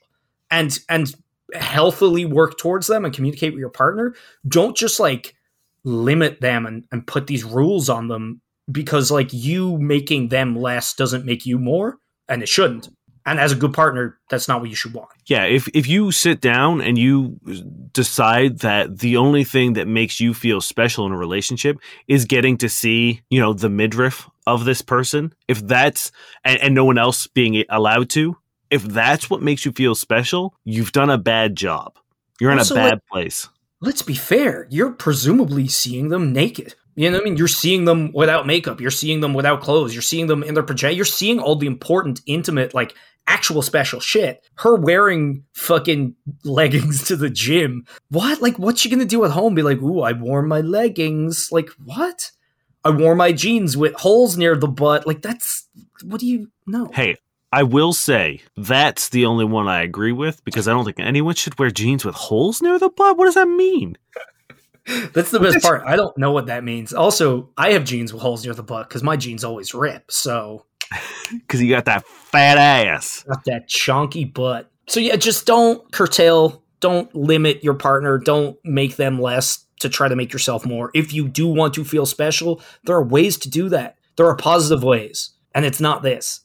And 0.50 0.78
and 0.88 1.14
healthily 1.54 2.24
work 2.24 2.58
towards 2.58 2.86
them 2.86 3.04
and 3.04 3.14
communicate 3.14 3.52
with 3.52 3.60
your 3.60 3.70
partner. 3.70 4.14
Don't 4.48 4.76
just 4.76 4.98
like 4.98 5.36
limit 5.84 6.40
them 6.40 6.66
and, 6.66 6.86
and 6.90 7.06
put 7.06 7.26
these 7.26 7.44
rules 7.44 7.88
on 7.88 8.08
them 8.08 8.40
because 8.72 9.10
like 9.10 9.32
you 9.32 9.78
making 9.78 10.28
them 10.28 10.56
less 10.56 10.94
doesn't 10.94 11.26
make 11.26 11.44
you 11.46 11.58
more 11.58 11.98
and 12.28 12.42
it 12.42 12.48
shouldn't. 12.48 12.88
And 13.26 13.40
as 13.40 13.52
a 13.52 13.56
good 13.56 13.72
partner, 13.72 14.18
that's 14.28 14.48
not 14.48 14.60
what 14.60 14.68
you 14.68 14.76
should 14.76 14.92
want. 14.92 15.08
Yeah, 15.26 15.44
if 15.44 15.66
if 15.68 15.86
you 15.86 16.12
sit 16.12 16.42
down 16.42 16.82
and 16.82 16.98
you 16.98 17.40
decide 17.92 18.58
that 18.58 18.98
the 18.98 19.16
only 19.16 19.44
thing 19.44 19.74
that 19.74 19.88
makes 19.88 20.20
you 20.20 20.34
feel 20.34 20.60
special 20.60 21.06
in 21.06 21.12
a 21.12 21.16
relationship 21.16 21.78
is 22.06 22.26
getting 22.26 22.58
to 22.58 22.68
see, 22.68 23.22
you 23.30 23.40
know, 23.40 23.54
the 23.54 23.70
midriff 23.70 24.28
of 24.46 24.66
this 24.66 24.82
person, 24.82 25.32
if 25.48 25.66
that's 25.66 26.12
and, 26.44 26.60
and 26.60 26.74
no 26.74 26.84
one 26.84 26.98
else 26.98 27.26
being 27.26 27.64
allowed 27.70 28.10
to, 28.10 28.36
if 28.70 28.82
that's 28.82 29.30
what 29.30 29.40
makes 29.40 29.64
you 29.64 29.72
feel 29.72 29.94
special, 29.94 30.54
you've 30.64 30.92
done 30.92 31.08
a 31.08 31.18
bad 31.18 31.56
job. 31.56 31.96
You're 32.40 32.50
in 32.50 32.58
a 32.58 32.74
bad 32.74 33.00
place. 33.10 33.48
Let's 33.80 34.02
be 34.02 34.14
fair. 34.14 34.66
You're 34.70 34.92
presumably 34.92 35.68
seeing 35.68 36.08
them 36.08 36.32
naked. 36.32 36.74
You 36.96 37.10
know 37.10 37.18
what 37.18 37.22
I 37.22 37.24
mean? 37.24 37.36
You're 37.36 37.48
seeing 37.48 37.86
them 37.86 38.12
without 38.12 38.46
makeup. 38.46 38.80
You're 38.80 38.90
seeing 38.90 39.20
them 39.20 39.34
without 39.34 39.60
clothes. 39.60 39.94
You're 39.94 40.02
seeing 40.02 40.26
them 40.26 40.42
in 40.42 40.54
their 40.54 40.62
pajamas. 40.62 40.96
You're 40.96 41.04
seeing 41.04 41.40
all 41.40 41.56
the 41.56 41.66
important, 41.66 42.20
intimate, 42.26 42.72
like 42.72 42.94
actual 43.26 43.62
special 43.62 44.00
shit. 44.00 44.44
Her 44.56 44.76
wearing 44.76 45.44
fucking 45.54 46.14
leggings 46.44 47.04
to 47.04 47.16
the 47.16 47.30
gym. 47.30 47.86
What? 48.10 48.42
Like, 48.42 48.58
what's 48.58 48.80
she 48.80 48.90
gonna 48.90 49.04
do 49.04 49.24
at 49.24 49.30
home? 49.30 49.54
Be 49.54 49.62
like, 49.62 49.80
ooh, 49.80 50.00
I 50.00 50.12
wore 50.12 50.42
my 50.42 50.60
leggings. 50.60 51.50
Like, 51.50 51.70
what? 51.84 52.32
I 52.84 52.90
wore 52.90 53.14
my 53.14 53.32
jeans 53.32 53.76
with 53.76 53.94
holes 53.94 54.36
near 54.36 54.56
the 54.56 54.68
butt. 54.68 55.06
Like, 55.06 55.22
that's 55.22 55.68
what 56.02 56.20
do 56.20 56.26
you 56.26 56.50
know? 56.66 56.90
Hey, 56.92 57.16
I 57.50 57.62
will 57.62 57.92
say 57.92 58.40
that's 58.56 59.10
the 59.10 59.26
only 59.26 59.44
one 59.44 59.68
I 59.68 59.82
agree 59.82 60.12
with 60.12 60.44
because 60.44 60.68
I 60.68 60.72
don't 60.72 60.84
think 60.84 61.00
anyone 61.00 61.34
should 61.34 61.58
wear 61.58 61.70
jeans 61.70 62.04
with 62.04 62.14
holes 62.14 62.60
near 62.60 62.78
the 62.78 62.90
butt. 62.90 63.16
What 63.16 63.26
does 63.26 63.34
that 63.34 63.48
mean? 63.48 63.96
That's 65.14 65.30
the 65.30 65.40
best 65.40 65.62
part. 65.62 65.82
I 65.86 65.96
don't 65.96 66.18
know 66.18 66.32
what 66.32 66.46
that 66.46 66.62
means. 66.62 66.92
Also, 66.92 67.48
I 67.56 67.70
have 67.70 67.84
jeans 67.84 68.12
with 68.12 68.20
holes 68.20 68.44
near 68.44 68.52
the 68.52 68.62
butt 68.62 68.88
because 68.88 69.02
my 69.02 69.16
jeans 69.16 69.42
always 69.42 69.72
rip. 69.72 70.10
So 70.10 70.66
Because 71.30 71.62
you 71.62 71.70
got 71.70 71.86
that 71.86 72.06
fat 72.06 72.58
ass. 72.58 73.24
got 73.26 73.44
that 73.46 73.66
chunky 73.66 74.24
butt. 74.24 74.70
So 74.86 75.00
yeah, 75.00 75.16
just 75.16 75.46
don't 75.46 75.90
curtail, 75.90 76.62
don't 76.80 77.12
limit 77.14 77.64
your 77.64 77.74
partner, 77.74 78.18
don't 78.18 78.58
make 78.62 78.96
them 78.96 79.20
less 79.20 79.64
to 79.80 79.88
try 79.88 80.08
to 80.08 80.16
make 80.16 80.32
yourself 80.32 80.66
more. 80.66 80.90
If 80.94 81.12
you 81.12 81.28
do 81.28 81.48
want 81.48 81.74
to 81.74 81.84
feel 81.84 82.06
special, 82.06 82.60
there 82.84 82.96
are 82.96 83.04
ways 83.04 83.36
to 83.38 83.50
do 83.50 83.68
that. 83.70 83.96
There 84.16 84.26
are 84.26 84.36
positive 84.36 84.84
ways, 84.84 85.30
and 85.54 85.64
it's 85.64 85.80
not 85.80 86.02
this. 86.02 86.40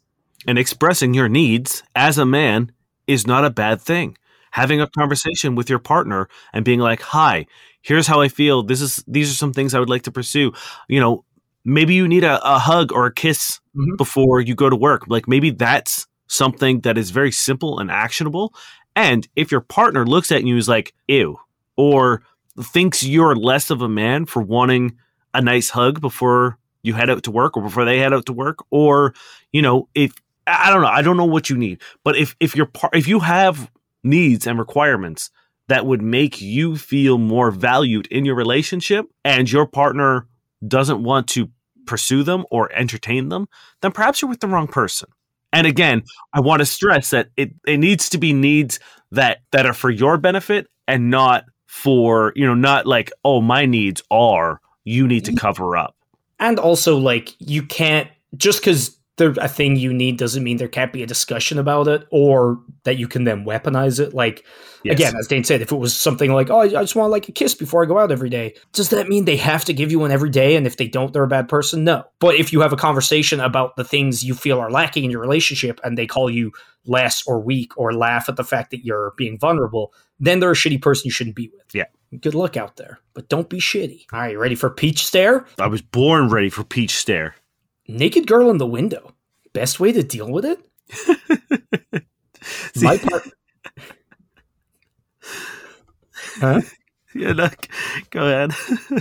And 0.47 0.57
expressing 0.57 1.13
your 1.13 1.29
needs 1.29 1.83
as 1.95 2.17
a 2.17 2.25
man 2.25 2.71
is 3.07 3.27
not 3.27 3.45
a 3.45 3.49
bad 3.49 3.81
thing. 3.81 4.17
Having 4.51 4.81
a 4.81 4.87
conversation 4.87 5.55
with 5.55 5.69
your 5.69 5.79
partner 5.79 6.27
and 6.53 6.65
being 6.65 6.79
like, 6.79 7.01
"Hi, 7.01 7.45
here's 7.81 8.07
how 8.07 8.21
I 8.21 8.29
feel. 8.29 8.63
This 8.63 8.81
is 8.81 9.03
these 9.07 9.31
are 9.31 9.35
some 9.35 9.53
things 9.53 9.73
I 9.73 9.79
would 9.79 9.89
like 9.89 10.03
to 10.03 10.11
pursue." 10.11 10.53
You 10.87 10.99
know, 10.99 11.25
maybe 11.65 11.93
you 11.93 12.07
need 12.07 12.23
a, 12.23 12.39
a 12.47 12.59
hug 12.59 12.91
or 12.91 13.05
a 13.07 13.13
kiss 13.13 13.59
Mhm. 13.75 13.97
before 13.97 14.41
you 14.41 14.55
go 14.55 14.69
to 14.69 14.75
work. 14.75 15.07
Like 15.07 15.27
maybe 15.27 15.51
that's 15.51 16.07
something 16.27 16.81
that 16.81 16.97
is 16.97 17.11
very 17.11 17.31
simple 17.31 17.79
and 17.79 17.89
actionable. 17.91 18.53
And 18.95 19.27
if 19.35 19.51
your 19.51 19.61
partner 19.61 20.05
looks 20.05 20.31
at 20.31 20.43
you 20.43 20.49
and 20.53 20.59
is 20.59 20.67
like, 20.67 20.93
"Ew," 21.07 21.37
or 21.77 22.23
thinks 22.61 23.03
you're 23.03 23.35
less 23.35 23.69
of 23.69 23.81
a 23.81 23.89
man 23.89 24.25
for 24.25 24.41
wanting 24.41 24.97
a 25.33 25.41
nice 25.41 25.69
hug 25.69 26.01
before 26.01 26.57
you 26.81 26.93
head 26.93 27.09
out 27.09 27.23
to 27.23 27.31
work 27.31 27.55
or 27.55 27.63
before 27.63 27.85
they 27.85 27.99
head 27.99 28.13
out 28.13 28.25
to 28.25 28.33
work, 28.33 28.59
or 28.71 29.13
you 29.53 29.61
know, 29.61 29.87
if 29.95 30.13
I 30.47 30.67
I 30.67 30.73
don't 30.73 30.81
know. 30.81 30.87
I 30.87 31.01
don't 31.03 31.17
know 31.17 31.25
what 31.25 31.49
you 31.49 31.57
need, 31.57 31.79
but 32.03 32.17
if 32.17 32.35
if 32.39 32.55
you're 32.55 32.65
par- 32.65 32.89
if 32.93 33.07
you 33.07 33.19
have 33.19 33.69
needs 34.03 34.47
and 34.47 34.57
requirements 34.57 35.29
that 35.67 35.85
would 35.85 36.01
make 36.01 36.41
you 36.41 36.75
feel 36.77 37.17
more 37.19 37.51
valued 37.51 38.07
in 38.07 38.25
your 38.25 38.35
relationship, 38.35 39.05
and 39.23 39.49
your 39.51 39.67
partner 39.67 40.27
doesn't 40.65 41.03
want 41.03 41.27
to 41.29 41.49
pursue 41.85 42.23
them 42.23 42.45
or 42.51 42.71
entertain 42.73 43.29
them, 43.29 43.47
then 43.81 43.91
perhaps 43.91 44.21
you're 44.21 44.29
with 44.29 44.39
the 44.39 44.47
wrong 44.47 44.67
person. 44.67 45.09
And 45.51 45.65
again, 45.65 46.03
I 46.33 46.41
want 46.41 46.59
to 46.59 46.65
stress 46.65 47.09
that 47.09 47.29
it 47.35 47.51
it 47.65 47.77
needs 47.77 48.09
to 48.09 48.17
be 48.17 48.33
needs 48.33 48.79
that 49.11 49.39
that 49.51 49.65
are 49.65 49.73
for 49.73 49.89
your 49.89 50.17
benefit 50.17 50.67
and 50.87 51.09
not 51.09 51.45
for 51.65 52.33
you 52.35 52.45
know 52.45 52.53
not 52.53 52.85
like 52.85 53.11
oh 53.23 53.41
my 53.41 53.65
needs 53.65 54.03
are 54.11 54.61
you 54.83 55.07
need 55.07 55.25
to 55.25 55.31
mm-hmm. 55.31 55.37
cover 55.37 55.77
up. 55.77 55.95
And 56.39 56.57
also, 56.57 56.97
like, 56.97 57.35
you 57.39 57.63
can't 57.63 58.09
just 58.37 58.61
because 58.61 58.98
they're 59.19 59.35
a 59.39 59.47
thing 59.47 59.75
you 59.75 59.93
need 59.93 60.17
doesn't 60.17 60.43
mean 60.43 60.57
there 60.57 60.67
can't 60.67 60.91
be 60.91 61.03
a 61.03 61.05
discussion 61.07 61.59
about 61.59 61.87
it 61.87 62.07
or 62.09 62.59
that 62.85 62.97
you 62.97 63.07
can 63.07 63.25
then 63.25 63.45
weaponize 63.45 63.99
it. 63.99 64.15
Like, 64.15 64.43
Yes. 64.83 64.93
again, 64.95 65.13
as 65.19 65.27
Dane 65.27 65.43
said, 65.43 65.61
if 65.61 65.71
it 65.71 65.75
was 65.77 65.93
something 65.95 66.31
like, 66.31 66.49
oh, 66.49 66.61
I 66.61 66.67
just 66.69 66.95
want 66.95 67.11
like 67.11 67.27
a 67.29 67.33
kiss 67.33 67.53
before 67.53 67.83
I 67.83 67.85
go 67.85 67.99
out 67.99 68.11
every 68.11 68.29
day, 68.29 68.55
does 68.71 68.89
that 68.89 69.09
mean 69.09 69.25
they 69.25 69.35
have 69.35 69.65
to 69.65 69.73
give 69.73 69.91
you 69.91 69.99
one 69.99 70.09
every 70.11 70.29
day? 70.29 70.55
And 70.55 70.65
if 70.65 70.77
they 70.77 70.87
don't, 70.87 71.11
they're 71.13 71.23
a 71.23 71.27
bad 71.27 71.49
person? 71.49 71.83
No. 71.83 72.05
But 72.19 72.35
if 72.35 72.51
you 72.53 72.61
have 72.61 72.71
a 72.73 72.77
conversation 72.77 73.39
about 73.41 73.75
the 73.75 73.83
things 73.83 74.23
you 74.23 74.33
feel 74.33 74.57
are 74.59 74.71
lacking 74.71 75.03
in 75.03 75.11
your 75.11 75.19
relationship 75.21 75.79
and 75.83 75.97
they 75.97 76.07
call 76.07 76.29
you 76.29 76.51
less 76.85 77.21
or 77.27 77.39
weak 77.41 77.77
or 77.77 77.93
laugh 77.93 78.29
at 78.29 78.37
the 78.37 78.43
fact 78.43 78.71
that 78.71 78.85
you're 78.85 79.13
being 79.17 79.37
vulnerable, 79.37 79.93
then 80.19 80.39
they're 80.39 80.51
a 80.51 80.55
shitty 80.55 80.81
person 80.81 81.03
you 81.05 81.11
shouldn't 81.11 81.35
be 81.35 81.49
with. 81.53 81.75
Yeah. 81.75 81.85
Good 82.21 82.33
luck 82.33 82.57
out 82.57 82.77
there, 82.77 82.99
but 83.13 83.29
don't 83.29 83.49
be 83.49 83.59
shitty. 83.59 84.05
All 84.11 84.19
right, 84.19 84.31
you 84.31 84.39
ready 84.39 84.55
for 84.55 84.69
Peach 84.71 85.05
Stare? 85.05 85.45
I 85.59 85.67
was 85.67 85.81
born 85.83 86.29
ready 86.29 86.49
for 86.49 86.63
peach 86.63 86.95
stare. 86.95 87.35
Naked 87.89 88.27
girl 88.27 88.49
in 88.51 88.57
the 88.59 88.67
window. 88.67 89.13
Best 89.51 89.79
way 89.79 89.91
to 89.91 90.03
deal 90.03 90.29
with 90.31 90.45
it? 90.45 90.59
See- 92.75 92.85
My 92.85 92.97
part. 92.97 93.23
huh? 96.39 96.61
Yeah, 97.15 97.33
no, 97.33 97.49
go 98.11 98.21
ahead. 98.27 98.51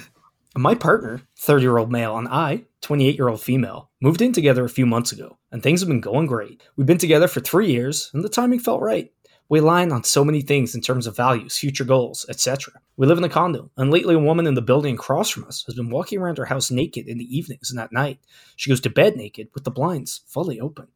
My 0.57 0.75
partner, 0.75 1.21
30 1.39 1.63
year 1.63 1.77
old 1.77 1.93
male, 1.93 2.17
and 2.17 2.27
I, 2.27 2.65
28 2.81 3.17
year 3.17 3.29
old 3.29 3.41
female, 3.43 3.91
moved 4.01 4.23
in 4.23 4.33
together 4.33 4.65
a 4.65 4.69
few 4.71 4.87
months 4.87 5.13
ago, 5.13 5.39
and 5.53 5.63
things 5.63 5.81
have 5.81 5.89
been 5.89 6.01
going 6.01 6.27
great. 6.27 6.63
We've 6.77 6.87
been 6.87 6.97
together 6.99 7.29
for 7.29 7.41
three 7.41 7.71
years, 7.71 8.11
and 8.15 8.25
the 8.25 8.29
timing 8.31 8.59
felt 8.61 8.81
right. 8.81 9.13
We 9.51 9.61
align 9.61 9.93
on 9.93 10.05
so 10.05 10.25
many 10.25 10.43
things 10.43 10.75
in 10.75 10.83
terms 10.83 11.07
of 11.07 11.17
values, 11.17 11.57
future 11.57 11.85
goals, 11.85 12.27
etc. 12.29 12.75
We 12.99 13.07
live 13.07 13.17
in 13.17 13.25
a 13.25 13.31
condo, 13.31 13.71
and 13.79 13.91
lately 13.91 14.15
a 14.15 14.19
woman 14.19 14.47
in 14.47 14.55
the 14.55 14.61
building 14.61 14.95
across 14.95 15.31
from 15.31 15.45
us 15.45 15.65
has 15.65 15.75
been 15.75 15.89
walking 15.89 16.19
around 16.19 16.37
her 16.37 16.45
house 16.45 16.71
naked 16.71 17.09
in 17.09 17.17
the 17.17 17.37
evenings 17.37 17.71
and 17.71 17.81
at 17.81 17.93
night. 17.93 18.19
She 18.57 18.71
goes 18.71 18.81
to 18.83 18.91
bed 18.91 19.17
naked 19.17 19.49
with 19.55 19.65
the 19.65 19.71
blinds 19.71 20.21
fully 20.27 20.61
open. 20.61 20.89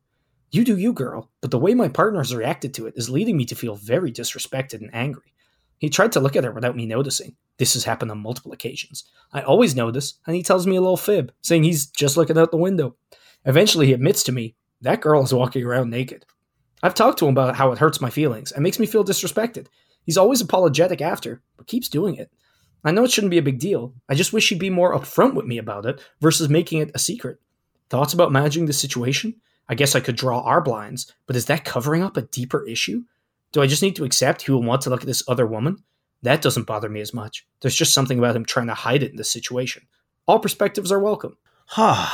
You 0.50 0.64
do 0.64 0.76
you, 0.76 0.92
girl, 0.92 1.30
but 1.40 1.50
the 1.50 1.58
way 1.58 1.72
my 1.72 1.88
partner 1.88 2.20
has 2.20 2.34
reacted 2.34 2.74
to 2.74 2.86
it 2.86 2.92
is 2.94 3.08
leading 3.08 3.38
me 3.38 3.46
to 3.46 3.54
feel 3.54 3.74
very 3.74 4.12
disrespected 4.12 4.82
and 4.82 4.94
angry. 4.94 5.32
He 5.78 5.88
tried 5.88 6.12
to 6.12 6.20
look 6.20 6.36
at 6.36 6.44
her 6.44 6.52
without 6.52 6.76
me 6.76 6.84
noticing. 6.84 7.36
This 7.56 7.72
has 7.72 7.84
happened 7.84 8.10
on 8.10 8.18
multiple 8.18 8.52
occasions. 8.52 9.04
I 9.32 9.40
always 9.40 9.74
notice, 9.74 10.14
and 10.26 10.36
he 10.36 10.42
tells 10.42 10.66
me 10.66 10.76
a 10.76 10.80
little 10.80 10.98
fib, 10.98 11.32
saying 11.40 11.64
he's 11.64 11.86
just 11.86 12.18
looking 12.18 12.36
out 12.36 12.50
the 12.50 12.58
window. 12.58 12.96
Eventually, 13.46 13.86
he 13.86 13.94
admits 13.94 14.22
to 14.24 14.32
me 14.32 14.54
that 14.82 15.00
girl 15.00 15.22
is 15.22 15.32
walking 15.32 15.64
around 15.64 15.88
naked. 15.88 16.26
I've 16.82 16.94
talked 16.94 17.18
to 17.20 17.26
him 17.26 17.32
about 17.32 17.56
how 17.56 17.72
it 17.72 17.78
hurts 17.78 18.00
my 18.00 18.10
feelings 18.10 18.52
and 18.52 18.62
makes 18.62 18.78
me 18.78 18.86
feel 18.86 19.04
disrespected. 19.04 19.68
He's 20.04 20.16
always 20.16 20.40
apologetic 20.40 21.00
after, 21.00 21.42
but 21.56 21.66
keeps 21.66 21.88
doing 21.88 22.16
it. 22.16 22.30
I 22.84 22.90
know 22.90 23.04
it 23.04 23.12
shouldn't 23.12 23.30
be 23.30 23.38
a 23.38 23.42
big 23.42 23.60
deal. 23.60 23.94
I 24.08 24.14
just 24.14 24.32
wish 24.32 24.48
he'd 24.48 24.58
be 24.58 24.70
more 24.70 24.94
upfront 24.94 25.34
with 25.34 25.46
me 25.46 25.58
about 25.58 25.86
it 25.86 26.00
versus 26.20 26.48
making 26.48 26.80
it 26.80 26.90
a 26.94 26.98
secret. 26.98 27.38
Thoughts 27.88 28.12
about 28.12 28.32
managing 28.32 28.66
the 28.66 28.72
situation? 28.72 29.36
I 29.68 29.74
guess 29.74 29.94
I 29.94 30.00
could 30.00 30.16
draw 30.16 30.40
our 30.40 30.60
blinds, 30.60 31.12
but 31.26 31.36
is 31.36 31.46
that 31.46 31.64
covering 31.64 32.02
up 32.02 32.16
a 32.16 32.22
deeper 32.22 32.66
issue? 32.66 33.04
Do 33.52 33.62
I 33.62 33.66
just 33.68 33.82
need 33.82 33.96
to 33.96 34.04
accept 34.04 34.42
he 34.42 34.50
will 34.50 34.62
want 34.62 34.82
to 34.82 34.90
look 34.90 35.02
at 35.02 35.06
this 35.06 35.22
other 35.28 35.46
woman? 35.46 35.84
That 36.22 36.42
doesn't 36.42 36.66
bother 36.66 36.88
me 36.88 37.00
as 37.00 37.14
much. 37.14 37.46
There's 37.60 37.76
just 37.76 37.94
something 37.94 38.18
about 38.18 38.34
him 38.34 38.44
trying 38.44 38.68
to 38.68 38.74
hide 38.74 39.02
it 39.02 39.10
in 39.10 39.16
this 39.16 39.30
situation. 39.30 39.86
All 40.26 40.40
perspectives 40.40 40.90
are 40.90 40.98
welcome. 40.98 41.36
Huh. 41.66 42.08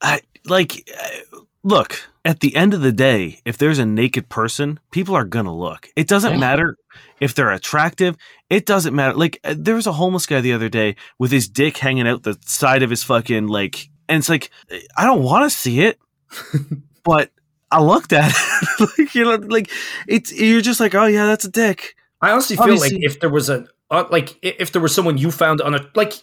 I 0.00 0.20
like 0.44 0.88
look, 1.64 2.00
at 2.24 2.40
the 2.40 2.54
end 2.54 2.72
of 2.74 2.80
the 2.82 2.92
day, 2.92 3.40
if 3.44 3.58
there's 3.58 3.78
a 3.80 3.84
naked 3.86 4.28
person, 4.28 4.78
people 4.92 5.14
are 5.16 5.24
going 5.24 5.44
to 5.46 5.50
look. 5.50 5.88
It 5.96 6.06
doesn't 6.06 6.34
Yeah. 6.34 6.38
matter 6.38 6.76
if 7.20 7.34
they're 7.34 7.50
attractive. 7.50 8.16
It 8.48 8.64
doesn't 8.66 8.94
matter. 8.94 9.14
Like 9.16 9.40
uh, 9.44 9.54
there 9.58 9.74
was 9.74 9.86
a 9.86 9.92
homeless 9.92 10.26
guy 10.26 10.40
the 10.40 10.52
other 10.52 10.68
day 10.68 10.94
with 11.18 11.32
his 11.32 11.48
dick 11.48 11.78
hanging 11.78 12.06
out 12.06 12.22
the 12.22 12.38
side 12.46 12.82
of 12.82 12.90
his 12.90 13.02
fucking 13.02 13.48
like 13.48 13.88
and 14.08 14.18
it's 14.18 14.28
like 14.28 14.50
I 14.96 15.04
don't 15.04 15.22
want 15.22 15.50
to 15.50 15.56
see 15.56 15.80
it, 15.80 15.98
but 17.04 17.30
I 17.70 17.82
looked 17.82 18.12
at 18.12 18.30
it. 18.32 18.90
like, 18.98 19.14
you 19.14 19.24
know, 19.24 19.34
like 19.36 19.70
it's 20.06 20.32
you're 20.32 20.60
just 20.60 20.78
like, 20.80 20.94
"Oh 20.94 21.06
yeah, 21.06 21.26
that's 21.26 21.44
a 21.44 21.50
dick." 21.50 21.96
I 22.20 22.30
honestly 22.30 22.56
feel 22.56 22.64
Obviously- 22.64 22.96
like 22.98 23.04
if 23.04 23.20
there 23.20 23.30
was 23.30 23.48
a 23.50 23.66
uh, 23.90 24.04
like 24.10 24.38
if 24.42 24.72
there 24.72 24.80
was 24.82 24.94
someone 24.94 25.18
you 25.18 25.30
found 25.30 25.60
on 25.60 25.74
a 25.74 25.86
like 25.94 26.14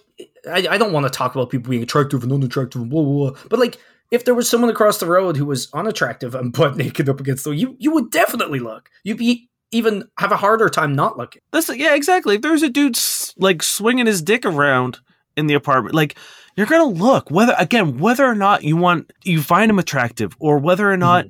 I, 0.49 0.67
I 0.69 0.77
don't 0.77 0.93
want 0.93 1.05
to 1.05 1.09
talk 1.09 1.35
about 1.35 1.49
people 1.49 1.69
being 1.69 1.83
attractive 1.83 2.23
and 2.23 2.31
unattractive 2.31 2.81
and 2.81 2.89
blah 2.89 3.03
blah 3.03 3.31
blah, 3.31 3.39
but 3.49 3.59
like 3.59 3.77
if 4.11 4.25
there 4.25 4.35
was 4.35 4.49
someone 4.49 4.69
across 4.69 4.97
the 4.99 5.05
road 5.07 5.37
who 5.37 5.45
was 5.45 5.69
unattractive 5.73 6.35
and 6.35 6.53
butt 6.57 6.77
naked 6.77 7.09
up 7.09 7.19
against 7.19 7.43
the 7.45 7.51
you 7.51 7.75
you 7.79 7.91
would 7.91 8.11
definitely 8.11 8.59
look. 8.59 8.89
You'd 9.03 9.17
be 9.17 9.49
even 9.71 10.03
have 10.19 10.31
a 10.33 10.37
harder 10.37 10.67
time 10.69 10.93
not 10.93 11.17
looking. 11.17 11.41
That's 11.51 11.69
yeah, 11.75 11.95
exactly. 11.95 12.35
If 12.35 12.41
there's 12.41 12.61
a 12.63 12.69
dude 12.69 12.97
like 13.37 13.63
swinging 13.63 14.05
his 14.05 14.21
dick 14.21 14.45
around 14.45 14.99
in 15.37 15.47
the 15.47 15.53
apartment, 15.53 15.95
like 15.95 16.17
you're 16.57 16.67
gonna 16.67 16.83
look 16.83 17.31
whether 17.31 17.55
again 17.57 17.97
whether 17.97 18.25
or 18.25 18.35
not 18.35 18.63
you 18.63 18.75
want 18.75 19.11
you 19.23 19.41
find 19.41 19.71
him 19.71 19.79
attractive 19.79 20.35
or 20.39 20.57
whether 20.57 20.91
or 20.91 20.97
not 20.97 21.25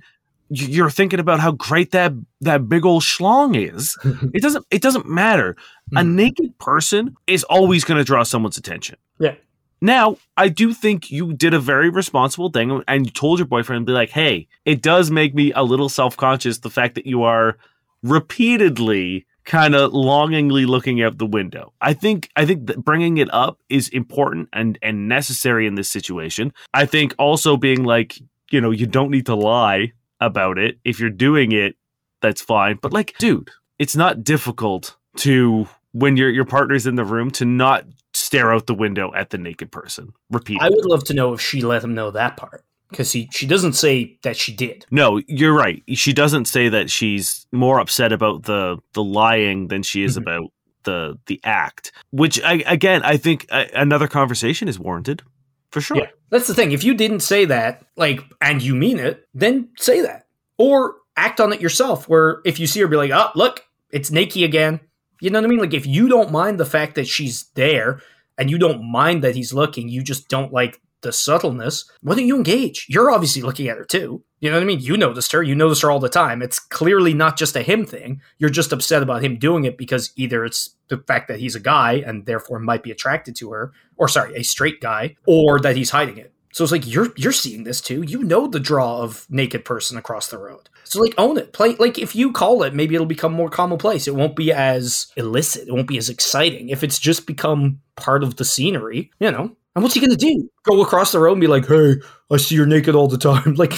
y- 0.50 0.66
you're 0.68 0.90
thinking 0.90 1.20
about 1.20 1.40
how 1.40 1.52
great 1.52 1.92
that 1.92 2.14
that 2.42 2.68
big 2.68 2.84
old 2.84 3.04
schlong 3.04 3.56
is. 3.56 3.96
it 4.34 4.42
doesn't 4.42 4.66
it 4.72 4.82
doesn't 4.82 5.08
matter. 5.08 5.56
A 5.96 6.02
Mhm. 6.02 6.14
naked 6.14 6.58
person 6.58 7.16
is 7.28 7.44
always 7.44 7.84
gonna 7.84 8.04
draw 8.04 8.24
someone's 8.24 8.58
attention. 8.58 8.96
Yeah. 9.20 9.36
Now, 9.82 10.18
I 10.38 10.50
do 10.50 10.74
think 10.74 11.10
you 11.10 11.34
did 11.34 11.54
a 11.54 11.60
very 11.60 11.90
responsible 11.90 12.50
thing 12.50 12.84
and 12.88 13.06
you 13.06 13.12
told 13.12 13.40
your 13.40 13.48
boyfriend, 13.48 13.88
be 13.88 13.94
like, 13.94 14.12
hey, 14.12 14.48
it 14.64 14.82
does 14.82 15.10
make 15.10 15.34
me 15.34 15.52
a 15.54 15.64
little 15.64 15.90
self 15.90 16.16
conscious 16.16 16.60
the 16.60 16.70
fact 16.70 16.96
that 16.96 17.08
you 17.08 17.24
are 17.24 17.58
repeatedly 18.04 19.26
kind 19.44 19.74
of 19.74 19.92
longingly 19.92 20.66
looking 20.66 21.02
out 21.02 21.18
the 21.18 21.26
window. 21.26 21.74
I 21.82 21.94
think 21.94 22.30
I 22.36 22.46
think 22.46 22.68
that 22.68 22.84
bringing 22.84 23.18
it 23.18 23.34
up 23.34 23.60
is 23.70 23.90
important 23.90 24.50
and 24.54 24.78
and 24.82 25.08
necessary 25.08 25.66
in 25.66 25.76
this 25.76 25.90
situation. 25.90 26.54
I 26.74 26.86
think 26.86 27.16
also 27.18 27.58
being 27.58 27.84
like, 27.84 28.20
you 28.52 28.62
know, 28.62 28.72
you 28.72 28.86
don't 28.86 29.10
need 29.10 29.26
to 29.26 29.36
lie 29.36 29.94
about 30.20 30.60
it. 30.60 30.78
If 30.84 31.00
you're 31.00 31.10
doing 31.10 31.52
it, 31.52 31.76
that's 32.22 32.42
fine. 32.42 32.78
But 32.82 32.94
like, 32.94 33.16
dude, 33.18 33.50
it's 33.80 33.96
not 33.96 34.24
difficult 34.24 34.96
to 35.18 35.68
when 35.92 36.18
your 36.18 36.30
your 36.30 36.46
partner's 36.46 36.86
in 36.86 36.96
the 36.96 37.04
room 37.04 37.32
to 37.32 37.46
not 37.46 37.86
stare 38.32 38.54
out 38.54 38.66
the 38.66 38.74
window 38.74 39.14
at 39.14 39.30
the 39.30 39.38
naked 39.38 39.70
person 39.74 40.14
repeatedly. 40.30 40.66
I 40.66 40.70
would 40.70 40.86
love 40.86 41.04
to 41.06 41.14
know 41.14 41.34
if 41.34 41.42
she 41.42 41.62
let 41.62 41.84
him 41.84 41.94
know 41.94 42.12
that 42.12 42.38
part 42.38 42.64
because 42.90 43.12
she 43.12 43.28
she 43.34 43.46
doesn't 43.46 43.74
say 43.74 44.18
that 44.24 44.38
she 44.38 44.54
did. 44.56 44.86
No, 44.90 45.20
you're 45.28 45.54
right. 45.54 45.84
She 45.96 46.14
doesn't 46.14 46.46
say 46.46 46.70
that 46.70 46.90
she's 46.90 47.46
more 47.52 47.78
upset 47.82 48.14
about 48.14 48.44
the 48.44 48.78
the 48.94 49.04
lying 49.04 49.68
than 49.68 49.84
she 49.84 50.04
is 50.04 50.16
Mhm. 50.18 50.22
about 50.22 50.52
the 50.84 51.20
the 51.26 51.42
act. 51.44 51.92
Which 52.12 52.42
I, 52.42 52.64
again, 52.66 53.02
I 53.04 53.18
think 53.18 53.48
uh, 53.50 53.66
another 53.74 54.08
conversation 54.08 54.70
is 54.70 54.80
warranted 54.80 55.24
for 55.70 55.82
sure. 55.82 55.98
Yeah, 55.98 56.08
that's 56.30 56.48
the 56.48 56.54
thing. 56.54 56.72
If 56.72 56.86
you 56.86 56.94
didn't 56.94 57.20
say 57.20 57.44
that, 57.46 57.86
like, 57.98 58.22
and 58.40 58.62
you 58.62 58.76
mean 58.76 58.98
it, 58.98 59.28
then 59.34 59.70
say 59.78 60.02
that 60.04 60.28
or 60.58 60.96
act 61.18 61.42
on 61.42 61.52
it 61.52 61.60
yourself. 61.60 62.08
Where 62.08 62.40
if 62.46 62.62
you 62.62 62.66
see 62.68 62.80
her, 62.80 62.88
be 62.88 62.96
like, 62.96 63.12
"Oh, 63.12 63.30
look, 63.36 63.66
it's 63.92 64.10
Nikki 64.10 64.46
again." 64.46 64.80
You 65.20 65.30
know 65.32 65.40
what 65.40 65.46
I 65.46 65.50
mean? 65.50 65.60
Like, 65.60 65.74
if 65.76 65.86
you 65.86 66.08
don't 66.08 66.32
mind 66.32 66.60
the 66.60 66.66
fact 66.66 66.96
that 66.96 67.08
she's 67.08 67.44
there 67.56 68.00
and 68.38 68.50
you 68.50 68.58
don't 68.58 68.84
mind 68.84 69.24
that 69.24 69.36
he's 69.36 69.54
looking, 69.54 69.90
you 69.90 70.04
just 70.04 70.28
don't 70.28 70.54
like 70.54 70.82
the 71.02 71.12
subtleness. 71.12 71.90
Why 72.02 72.16
don't 72.16 72.28
you 72.28 72.38
engage? 72.38 72.86
You're 72.90 73.12
obviously 73.12 73.42
looking 73.42 73.68
at 73.68 73.78
her 73.78 73.86
too. 73.86 74.24
You 74.40 74.50
know 74.50 74.58
what 74.58 74.64
I 74.64 74.66
mean? 74.66 74.80
You 74.80 74.98
noticed 74.98 75.32
her. 75.34 75.44
You 75.44 75.56
notice 75.56 75.82
her 75.82 75.92
all 75.92 76.00
the 76.00 76.10
time. 76.10 76.42
It's 76.42 76.60
clearly 76.60 77.14
not 77.14 77.38
just 77.38 77.56
a 77.56 77.62
him 77.62 77.86
thing. 77.86 78.22
You're 78.40 78.50
just 78.50 78.72
upset 78.72 79.04
about 79.04 79.24
him 79.24 79.38
doing 79.38 79.66
it 79.66 79.78
because 79.78 80.12
either 80.16 80.46
it's 80.46 80.76
the 80.88 80.98
fact 80.98 81.28
that 81.28 81.40
he's 81.40 81.56
a 81.56 81.60
guy 81.60 82.04
and 82.06 82.26
therefore 82.26 82.60
might 82.60 82.84
be 82.84 82.92
attracted 82.92 83.36
to 83.38 83.52
her, 83.52 83.72
or 83.98 84.08
sorry, 84.08 84.36
a 84.36 84.44
straight 84.44 84.82
guy, 84.82 85.16
or 85.28 85.60
that 85.60 85.76
he's 85.76 85.92
hiding 85.92 86.18
it. 86.18 86.34
So 86.54 86.64
it's 86.64 86.72
like 86.72 86.86
you're 86.88 87.10
you're 87.16 87.32
seeing 87.32 87.64
this 87.64 87.82
too. 87.82 88.02
You 88.04 88.24
know 88.24 88.48
the 88.48 88.60
draw 88.60 89.02
of 89.02 89.26
naked 89.30 89.64
person 89.66 89.98
across 89.98 90.28
the 90.28 90.38
road. 90.38 90.70
So 90.84 91.00
like 91.00 91.14
own 91.18 91.38
it. 91.38 91.54
Play 91.54 91.76
like 91.76 91.98
if 91.98 92.16
you 92.16 92.32
call 92.32 92.64
it, 92.64 92.74
maybe 92.74 92.96
it'll 92.96 93.08
become 93.08 93.34
more 93.34 93.50
commonplace. 93.50 94.08
It 94.08 94.16
won't 94.16 94.36
be 94.36 94.52
as 94.52 95.08
illicit. 95.16 95.68
It 95.68 95.74
won't 95.74 95.88
be 95.88 95.98
as 95.98 96.10
exciting. 96.10 96.70
If 96.70 96.84
it's 96.84 97.00
just 97.00 97.26
become 97.26 97.80
part 97.96 98.24
of 98.24 98.36
the 98.36 98.46
scenery, 98.46 99.12
you 99.20 99.32
know. 99.32 99.56
And 99.74 99.84
what's 99.84 99.96
he 99.96 100.02
gonna 100.02 100.18
do? 100.18 100.50
Go 100.64 100.82
across 100.82 101.14
the 101.14 101.20
road 101.20 101.32
and 101.34 101.42
be 101.42 101.48
like, 101.48 101.66
"Hey, 101.66 101.96
I 102.30 102.36
see 102.36 102.56
you're 102.56 102.66
naked 102.66 102.94
all 102.94 103.08
the 103.08 103.18
time." 103.18 103.56
Like 103.62 103.72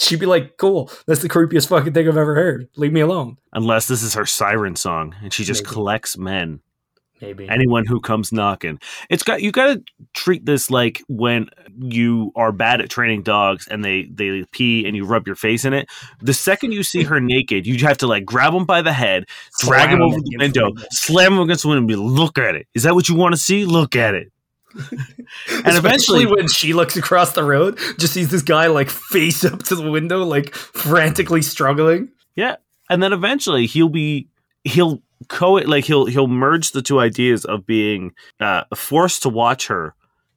she'd 0.00 0.18
be 0.20 0.24
like, 0.24 0.56
"Cool, 0.56 0.90
that's 1.06 1.20
the 1.20 1.28
creepiest 1.28 1.68
fucking 1.68 1.92
thing 1.92 2.08
I've 2.08 2.16
ever 2.16 2.34
heard. 2.34 2.68
Leave 2.76 2.94
me 2.94 3.00
alone." 3.02 3.36
Unless 3.52 3.88
this 3.88 4.02
is 4.02 4.14
her 4.14 4.24
siren 4.24 4.74
song 4.76 5.14
and 5.22 5.34
she 5.34 5.44
just 5.44 5.64
Maybe. 5.64 5.74
collects 5.74 6.16
men. 6.16 6.60
Maybe. 7.20 7.48
Anyone 7.48 7.86
who 7.86 8.00
comes 8.00 8.32
knocking. 8.32 8.80
It's 9.08 9.22
got 9.22 9.40
you 9.40 9.52
gotta 9.52 9.82
treat 10.14 10.44
this 10.44 10.68
like 10.70 11.02
when 11.08 11.48
you 11.78 12.32
are 12.34 12.52
bad 12.52 12.80
at 12.80 12.90
training 12.90 13.22
dogs 13.22 13.68
and 13.68 13.84
they 13.84 14.10
they 14.12 14.44
pee 14.50 14.84
and 14.86 14.96
you 14.96 15.04
rub 15.04 15.26
your 15.26 15.36
face 15.36 15.64
in 15.64 15.72
it. 15.72 15.88
The 16.20 16.34
second 16.34 16.72
you 16.72 16.82
see 16.82 17.04
her 17.04 17.20
naked, 17.20 17.66
you 17.66 17.78
have 17.86 17.98
to 17.98 18.06
like 18.06 18.24
grab 18.24 18.52
them 18.52 18.64
by 18.66 18.82
the 18.82 18.92
head, 18.92 19.26
drag 19.60 19.90
Slam 19.90 19.96
him 19.96 20.02
over 20.02 20.16
the 20.16 20.34
against 20.34 20.54
the 20.54 20.62
window, 20.62 20.64
window. 20.66 20.88
slam 20.90 21.32
him 21.34 21.40
against 21.40 21.62
the 21.62 21.68
window, 21.68 21.78
and 21.78 21.88
be 21.88 21.96
look 21.96 22.36
at 22.36 22.56
it. 22.56 22.66
Is 22.74 22.82
that 22.82 22.94
what 22.94 23.08
you 23.08 23.14
want 23.14 23.34
to 23.34 23.40
see? 23.40 23.64
Look 23.64 23.94
at 23.96 24.14
it. 24.14 24.32
and 25.64 25.76
eventually, 25.76 26.26
when 26.26 26.48
she 26.48 26.72
looks 26.72 26.96
across 26.96 27.32
the 27.32 27.44
road, 27.44 27.78
just 27.96 28.12
sees 28.12 28.28
this 28.30 28.42
guy 28.42 28.66
like 28.66 28.90
face 28.90 29.44
up 29.44 29.62
to 29.64 29.76
the 29.76 29.88
window, 29.88 30.24
like 30.24 30.52
frantically 30.54 31.42
struggling. 31.42 32.10
yeah, 32.34 32.56
and 32.90 33.00
then 33.00 33.12
eventually 33.12 33.66
he'll 33.66 33.88
be 33.88 34.28
he'll 34.64 35.00
co 35.28 35.52
like 35.54 35.84
he'll 35.84 36.06
he'll 36.06 36.26
merge 36.28 36.72
the 36.72 36.82
two 36.82 37.00
ideas 37.00 37.44
of 37.44 37.66
being 37.66 38.12
uh, 38.40 38.64
forced 38.74 39.22
to 39.22 39.28
watch 39.28 39.66
her 39.68 39.94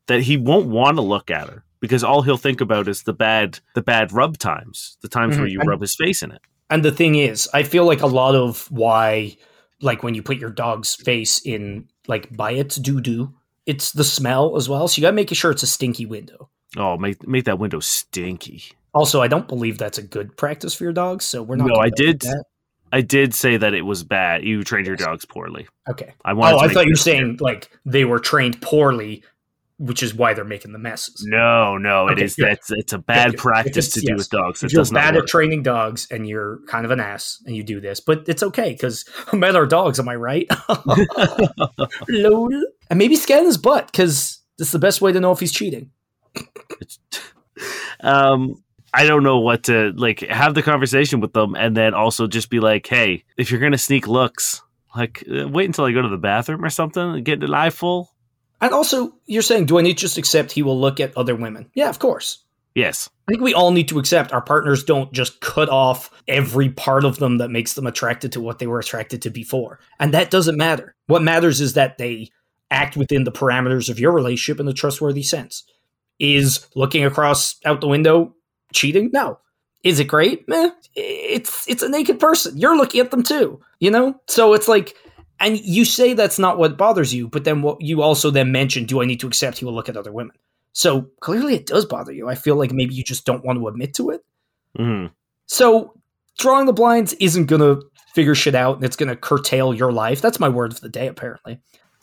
that 0.08 0.22
he 0.22 0.38
won't 0.38 0.68
want 0.68 0.98
to 0.98 1.02
look 1.02 1.30
at 1.30 1.48
her 1.50 1.64
because 1.80 2.04
all 2.04 2.22
he'll 2.22 2.38
think 2.38 2.62
about 2.62 2.88
is 2.88 3.04
the 3.04 3.14
bad 3.14 3.60
the 3.76 3.82
bad 3.82 4.12
rub 4.12 4.38
times, 4.38 4.98
the 5.02 5.08
times 5.10 5.38
where 5.38 5.48
Mhm. 5.48 5.52
you 5.52 5.60
And- 5.60 5.70
rub 5.70 5.82
his 5.82 5.96
face 5.96 6.22
in 6.24 6.32
it. 6.32 6.42
And 6.70 6.84
the 6.84 6.92
thing 6.92 7.16
is, 7.16 7.48
I 7.54 7.64
feel 7.64 7.86
like 7.86 8.02
a 8.02 8.08
lot 8.08 8.36
of 8.36 8.70
why, 8.72 9.38
like 9.82 10.04
when 10.04 10.16
you 10.16 10.22
put 10.24 10.38
your 10.38 10.50
dog's 10.50 10.96
face 10.96 11.40
in, 11.46 11.88
like 12.08 12.36
by 12.36 12.52
its 12.52 12.76
doo 12.76 13.00
doo, 13.00 13.34
it's 13.66 13.92
the 13.94 14.04
smell 14.04 14.58
as 14.58 14.68
well. 14.68 14.88
So 14.88 14.98
you 15.00 15.02
gotta 15.04 15.16
make 15.16 15.34
sure 15.34 15.52
it's 15.52 15.64
a 15.64 15.68
stinky 15.68 16.06
window. 16.06 16.50
Oh, 16.76 16.98
make 16.98 17.26
make 17.28 17.46
that 17.46 17.60
window 17.60 17.80
stinky. 17.80 18.64
Also, 18.94 19.22
I 19.22 19.28
don't 19.28 19.48
believe 19.48 19.78
that's 19.78 19.98
a 19.98 20.02
good 20.02 20.36
practice 20.38 20.74
for 20.74 20.84
your 20.84 20.94
dogs, 20.94 21.24
so 21.26 21.42
we're 21.44 21.56
not. 21.56 21.68
No, 21.68 21.76
I 21.76 21.90
did- 21.90 22.22
That. 22.22 22.44
I 22.92 23.02
did 23.02 23.34
say 23.34 23.58
that 23.58 23.74
it 23.74 23.82
was 23.84 24.04
bad. 24.04 24.44
You 24.44 24.64
trained 24.64 24.88
your 24.88 24.96
dogs 24.96 25.26
poorly. 25.26 25.68
Okay. 25.90 26.14
I 26.26 26.34
wanted. 26.34 26.56
Oh, 26.56 26.60
I 26.60 26.68
thought 26.70 26.86
you 26.86 26.92
were 26.94 26.96
saying 26.96 27.38
like 27.42 27.70
they 27.86 28.06
were 28.06 28.20
trained 28.20 28.62
poorly, 28.62 29.24
which 29.78 30.02
is 30.02 30.14
why 30.16 30.34
they're 30.34 30.44
making 30.46 30.72
the 30.72 30.80
messes. 30.80 31.26
No, 31.28 31.78
no, 31.78 32.08
it 32.08 32.14
Okay, 32.14 32.24
is 32.26 32.36
good. 32.36 32.46
that's 32.48 32.72
it's 32.72 32.94
a 32.94 32.98
bad 32.98 33.32
good. 33.32 33.40
Practice 33.40 33.88
it's- 33.88 33.94
to 33.94 34.00
do 34.02 34.08
yes. 34.14 34.18
with 34.18 34.30
dogs. 34.30 34.64
It 34.64 34.72
you're 34.72 34.82
does 34.82 34.92
bad 34.92 35.16
at 35.18 35.28
training 35.28 35.64
dogs 35.64 36.08
and 36.10 36.28
you're 36.28 36.60
kind 36.68 36.86
of 36.86 36.92
an 36.92 37.00
ass 37.00 37.42
and 37.46 37.56
you 37.56 37.64
do 37.64 37.80
this, 37.82 38.00
but 38.00 38.24
it's 38.28 38.42
okay 38.44 38.72
because 38.72 39.06
men 39.34 39.56
are 39.56 39.66
dogs. 39.66 40.00
Am 40.00 40.08
I 40.10 40.16
right? 40.16 40.48
Lol. 42.10 42.50
And 42.90 42.98
maybe 42.98 43.16
scan 43.16 43.46
his 43.46 43.58
butt 43.58 43.88
because 43.92 44.40
this 44.58 44.70
is 44.70 44.72
the 44.72 44.80
best 44.80 45.02
way 45.02 45.12
to 45.12 45.20
know 45.20 45.32
if 45.32 45.40
he's 45.40 45.52
cheating. 45.52 45.92
Um 48.02 48.64
I 48.98 49.06
don't 49.06 49.24
know 49.24 49.40
what 49.40 49.64
to 49.66 49.94
like 49.96 50.22
have 50.22 50.56
the 50.56 50.64
conversation 50.64 51.20
with 51.20 51.34
them 51.34 51.56
and 51.56 51.78
then 51.78 51.94
also 51.94 52.26
just 52.26 52.50
be 52.50 52.60
like, 52.60 52.88
"Hey, 52.88 53.24
if 53.38 53.52
you're 53.52 53.60
going 53.60 53.72
to 53.74 53.78
sneak 53.78 54.08
looks, 54.08 54.62
like 54.96 55.24
uh, 55.30 55.48
wait 55.48 55.66
until 55.66 55.86
I 55.86 55.92
go 55.92 56.02
to 56.02 56.10
the 56.10 56.18
bathroom 56.18 56.66
or 56.66 56.70
something, 56.70 57.02
and 57.02 57.24
get 57.26 57.44
an 57.44 57.54
eye 57.54 57.70
full." 57.70 58.12
And 58.60 58.74
also, 58.74 59.14
you're 59.26 59.44
saying, 59.44 59.66
do 59.66 59.78
I 59.78 59.82
need 59.82 59.98
to 59.98 60.02
just 60.02 60.18
accept 60.18 60.52
he 60.52 60.64
will 60.64 60.80
look 60.80 61.00
at 61.00 61.16
other 61.16 61.36
women? 61.36 61.70
Yeah, 61.76 61.90
of 61.90 62.00
course. 62.00 62.44
Yes. 62.74 63.10
I 63.28 63.32
think 63.32 63.44
we 63.44 63.54
all 63.54 63.72
need 63.72 63.88
to 63.90 64.00
accept 64.00 64.34
our 64.34 64.42
partners 64.42 64.84
don't 64.84 65.12
just 65.12 65.42
cut 65.42 65.70
off 65.70 66.12
every 66.28 66.70
part 66.70 67.06
of 67.06 67.18
them 67.18 67.40
that 67.40 67.50
makes 67.50 67.74
them 67.74 67.88
attracted 67.88 68.32
to 68.34 68.42
what 68.42 68.60
they 68.60 68.68
were 68.68 68.80
attracted 68.80 69.22
to 69.24 69.30
before. 69.30 69.80
And 70.00 70.14
that 70.14 70.32
doesn't 70.32 70.58
matter. 70.58 70.96
What 71.08 71.24
matters 71.24 71.62
is 71.62 71.74
that 71.74 71.98
they 71.98 72.30
act 72.70 72.98
within 72.98 73.24
the 73.24 73.32
parameters 73.32 73.90
of 73.90 74.00
your 74.00 74.12
relationship 74.12 74.60
in 74.60 74.68
a 74.68 74.74
trustworthy 74.74 75.24
sense. 75.24 75.64
Is 76.20 76.68
looking 76.76 77.06
across 77.06 77.58
out 77.64 77.80
the 77.80 77.88
window 77.88 78.36
cheating? 78.78 79.10
No. 79.12 79.40
Is 79.84 80.00
it 80.00 80.06
great? 80.06 80.48
Meh. 80.48 80.70
It's 80.96 81.68
it's 81.68 81.84
a 81.84 81.90
naked 81.90 82.20
person. 82.20 82.58
You're 82.58 82.78
looking 82.78 83.02
at 83.02 83.12
them 83.12 83.24
too. 83.24 83.60
You 83.80 83.92
know? 83.92 84.20
So 84.28 84.54
it's 84.54 84.68
like 84.68 84.96
and 85.40 85.60
you 85.60 85.86
say 85.86 86.14
that's 86.14 86.40
not 86.40 86.58
what 86.58 86.78
bothers 86.78 87.14
you, 87.14 87.28
but 87.28 87.44
then 87.44 87.62
what 87.62 87.82
you 87.82 88.02
also 88.02 88.32
then 88.32 88.52
mention, 88.52 88.86
do 88.86 89.02
I 89.02 89.06
need 89.06 89.20
to 89.20 89.28
accept 89.28 89.60
he 89.60 89.66
will 89.66 89.74
look 89.74 89.90
at 89.90 89.98
other 89.98 90.12
women? 90.12 90.36
So 90.74 91.10
clearly 91.20 91.56
it 91.56 91.66
does 91.66 91.86
bother 91.86 92.12
you. 92.12 92.28
I 92.28 92.36
feel 92.36 92.56
like 92.56 92.72
maybe 92.72 92.96
you 92.96 93.04
just 93.04 93.26
don't 93.26 93.46
want 93.46 93.60
to 93.60 93.68
admit 93.68 93.94
to 93.96 94.10
it. 94.12 94.26
hmm 94.76 95.08
So 95.46 95.94
drawing 96.38 96.66
the 96.66 96.74
blinds 96.74 97.14
isn't 97.14 97.46
going 97.46 97.62
to 97.62 97.86
figure 98.14 98.36
shit 98.36 98.56
out 98.56 98.78
and 98.78 98.86
it's 98.86 98.96
going 98.96 99.10
to 99.10 99.16
curtail 99.16 99.74
your 99.74 99.92
life. 99.92 100.22
That's 100.22 100.40
my 100.40 100.50
word 100.50 100.72
of 100.72 100.82
the 100.82 100.90
day, 100.90 101.08
apparently. 101.08 101.60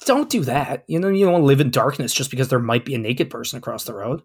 Don't 0.07 0.31
do 0.31 0.43
that. 0.45 0.85
You 0.87 1.01
know, 1.01 1.09
you 1.09 1.25
don't 1.25 1.33
want 1.33 1.43
to 1.43 1.47
live 1.47 1.61
in 1.61 1.71
darkness 1.71 2.13
just 2.13 2.31
because 2.31 2.49
there 2.49 2.59
might 2.59 2.85
be 2.85 2.95
a 2.95 2.99
naked 2.99 3.31
person 3.31 3.59
across 3.59 3.85
the 3.85 3.95
road. 3.95 4.23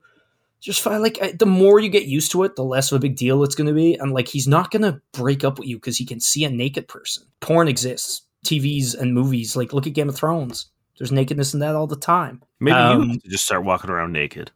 Just 0.62 0.82
find 0.82 1.02
like 1.02 1.18
I- 1.22 1.32
the 1.32 1.46
more 1.46 1.80
you 1.80 1.90
get 1.90 2.06
used 2.06 2.32
to 2.34 2.44
it, 2.44 2.56
the 2.56 2.64
less 2.64 2.92
of 2.92 2.98
a 2.98 3.00
big 3.00 3.16
deal 3.16 3.44
it's 3.44 3.56
going 3.56 3.68
to 3.68 3.74
be. 3.74 3.96
And 3.96 4.12
like 4.14 4.28
he's 4.28 4.48
not 4.48 4.72
going 4.72 4.82
to 4.82 5.02
break 5.14 5.44
up 5.44 5.58
with 5.60 5.68
you 5.68 5.78
because 5.78 5.98
he 5.98 6.06
can 6.06 6.20
see 6.20 6.44
a 6.44 6.50
naked 6.50 6.88
person. 6.88 7.24
Porn 7.40 7.68
exists, 7.68 8.24
TVs 8.46 8.98
and 8.98 9.14
movies. 9.14 9.56
Like 9.56 9.74
look 9.74 9.88
at 9.88 9.94
Game 9.94 10.10
of 10.10 10.16
Thrones. 10.16 10.68
There's 10.98 11.12
nakedness 11.14 11.54
in 11.54 11.62
that 11.62 11.76
all 11.76 11.88
the 11.88 11.96
time. 11.96 12.42
Maybe 12.60 12.76
Um, 12.76 13.20
you 13.24 13.30
just 13.32 13.46
start 13.46 13.64
walking 13.64 13.90
around 13.90 14.12
naked. 14.12 14.52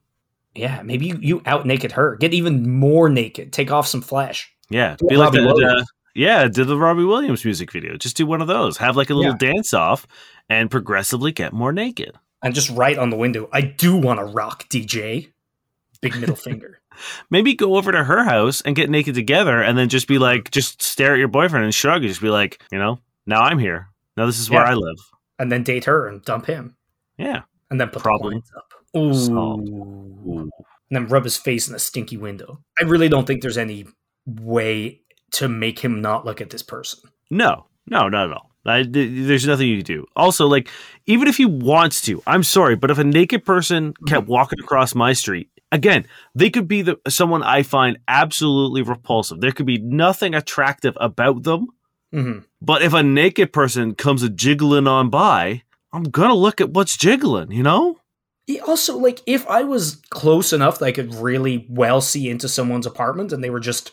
Yeah, 0.55 0.81
maybe 0.83 1.07
you, 1.07 1.17
you 1.21 1.41
out 1.45 1.65
naked 1.65 1.93
her. 1.93 2.15
Get 2.17 2.33
even 2.33 2.69
more 2.77 3.09
naked. 3.09 3.53
Take 3.53 3.71
off 3.71 3.87
some 3.87 4.01
flesh. 4.01 4.53
Yeah. 4.69 4.97
Do 4.99 5.07
Be 5.07 5.15
like 5.17 5.31
that. 5.31 5.47
Uh, 5.47 5.83
yeah, 6.15 6.47
did 6.47 6.67
the 6.67 6.77
Robbie 6.77 7.05
Williams 7.05 7.43
music 7.43 7.71
video. 7.71 7.97
Just 7.97 8.17
do 8.17 8.25
one 8.27 8.41
of 8.41 8.47
those. 8.47 8.77
Have 8.77 8.95
like 8.95 9.09
a 9.09 9.15
little 9.15 9.33
dance 9.33 9.73
off 9.73 10.05
and 10.49 10.69
progressively 10.69 11.31
get 11.31 11.53
more 11.53 11.71
naked. 11.71 12.15
And 12.43 12.53
just 12.53 12.69
write 12.69 12.97
on 12.99 13.09
the 13.09 13.15
window, 13.15 13.49
I 13.51 13.61
do 13.61 13.95
want 13.97 14.19
to 14.19 14.25
rock 14.25 14.67
DJ. 14.69 15.31
Big 16.03 16.15
middle 16.19 16.35
finger. 16.35 16.79
Maybe 17.31 17.55
go 17.55 17.75
over 17.75 17.91
to 17.91 18.03
her 18.03 18.23
house 18.23 18.61
and 18.61 18.75
get 18.75 18.89
naked 18.89 19.15
together 19.15 19.61
and 19.61 19.77
then 19.77 19.89
just 19.89 20.07
be 20.07 20.19
like, 20.19 20.51
just 20.51 20.81
stare 20.81 21.13
at 21.13 21.19
your 21.19 21.27
boyfriend 21.27 21.65
and 21.65 21.73
shrug 21.73 22.01
and 22.03 22.09
just 22.09 22.21
be 22.21 22.29
like, 22.29 22.61
you 22.71 22.77
know, 22.77 22.99
now 23.25 23.41
I'm 23.41 23.57
here. 23.57 23.87
Now 24.15 24.25
this 24.27 24.39
is 24.39 24.49
where 24.49 24.61
Yeah. 24.63 24.71
I 24.71 24.73
live. 24.75 24.97
And 25.39 25.51
then 25.51 25.63
date 25.63 25.85
her 25.85 26.07
and 26.07 26.23
dump 26.23 26.45
him. 26.45 26.75
Yeah. 27.17 27.41
And 27.71 27.81
then 27.81 27.89
put 27.89 28.03
Problem 28.03 28.35
the 28.35 28.41
blinds 28.41 28.51
up. 28.55 28.73
Ooh. 28.95 29.13
Solved. 29.13 29.67
And 29.67 30.51
then 30.91 31.07
rub 31.07 31.23
his 31.23 31.37
face 31.37 31.67
in 31.67 31.73
a 31.73 31.79
stinky 31.79 32.17
window. 32.17 32.59
I 32.79 32.83
really 32.83 33.09
don't 33.09 33.25
think 33.25 33.41
there's 33.41 33.57
any 33.57 33.87
way 34.27 35.01
to 35.31 35.47
make 35.49 35.79
him 35.79 36.01
not 36.01 36.25
look 36.25 36.39
at 36.41 36.51
this 36.51 36.61
person. 36.61 37.09
No, 37.31 37.65
no, 37.87 38.07
not 38.09 38.27
at 38.29 38.33
all. 38.33 38.51
I, 38.65 38.83
there's 38.87 39.45
nothing 39.47 39.67
you 39.67 39.77
can 39.77 39.85
do. 39.85 40.05
Also, 40.15 40.47
like, 40.47 40.69
even 41.05 41.27
if 41.27 41.35
he 41.35 41.45
wants 41.45 41.99
to, 42.01 42.21
I'm 42.25 42.43
sorry, 42.43 42.75
but 42.75 42.91
if 42.91 42.97
a 42.97 43.03
naked 43.03 43.43
person 43.43 43.93
kept 44.07 44.27
walking 44.27 44.59
across 44.59 44.95
my 44.95 45.11
street, 45.11 45.49
again, 45.73 46.05
they 46.35 46.49
could 46.49 46.67
be 46.67 46.83
the 46.83 46.99
someone 47.09 47.43
I 47.43 47.63
find 47.63 47.97
absolutely 48.07 48.83
repulsive. 48.83 49.41
There 49.41 49.51
could 49.51 49.65
be 49.65 49.79
nothing 49.79 50.33
attractive 50.33 50.97
about 51.01 51.43
them, 51.43 51.67
hmm 52.13 52.39
but 52.61 52.81
if 52.81 52.93
a 52.93 53.03
naked 53.03 53.51
person 53.51 53.93
comes 53.95 54.23
a 54.23 54.29
jiggling 54.29 54.87
on 54.87 55.09
by, 55.09 55.63
I'm 55.91 56.03
gonna 56.03 56.35
look 56.35 56.61
at 56.61 56.69
what's 56.69 56.95
jiggling. 56.95 57.51
You 57.51 57.63
know? 57.63 57.99
Also, 58.65 58.97
like, 58.97 59.21
if 59.25 59.47
I 59.47 59.63
was 59.63 60.01
close 60.09 60.53
enough 60.53 60.79
that 60.79 60.85
I 60.85 60.91
could 60.91 61.15
really 61.15 61.65
well 61.69 62.01
see 62.01 62.29
into 62.29 62.47
someone's 62.47 62.85
apartment 62.85 63.31
and 63.31 63.43
they 63.43 63.49
were 63.49 63.59
just 63.59 63.91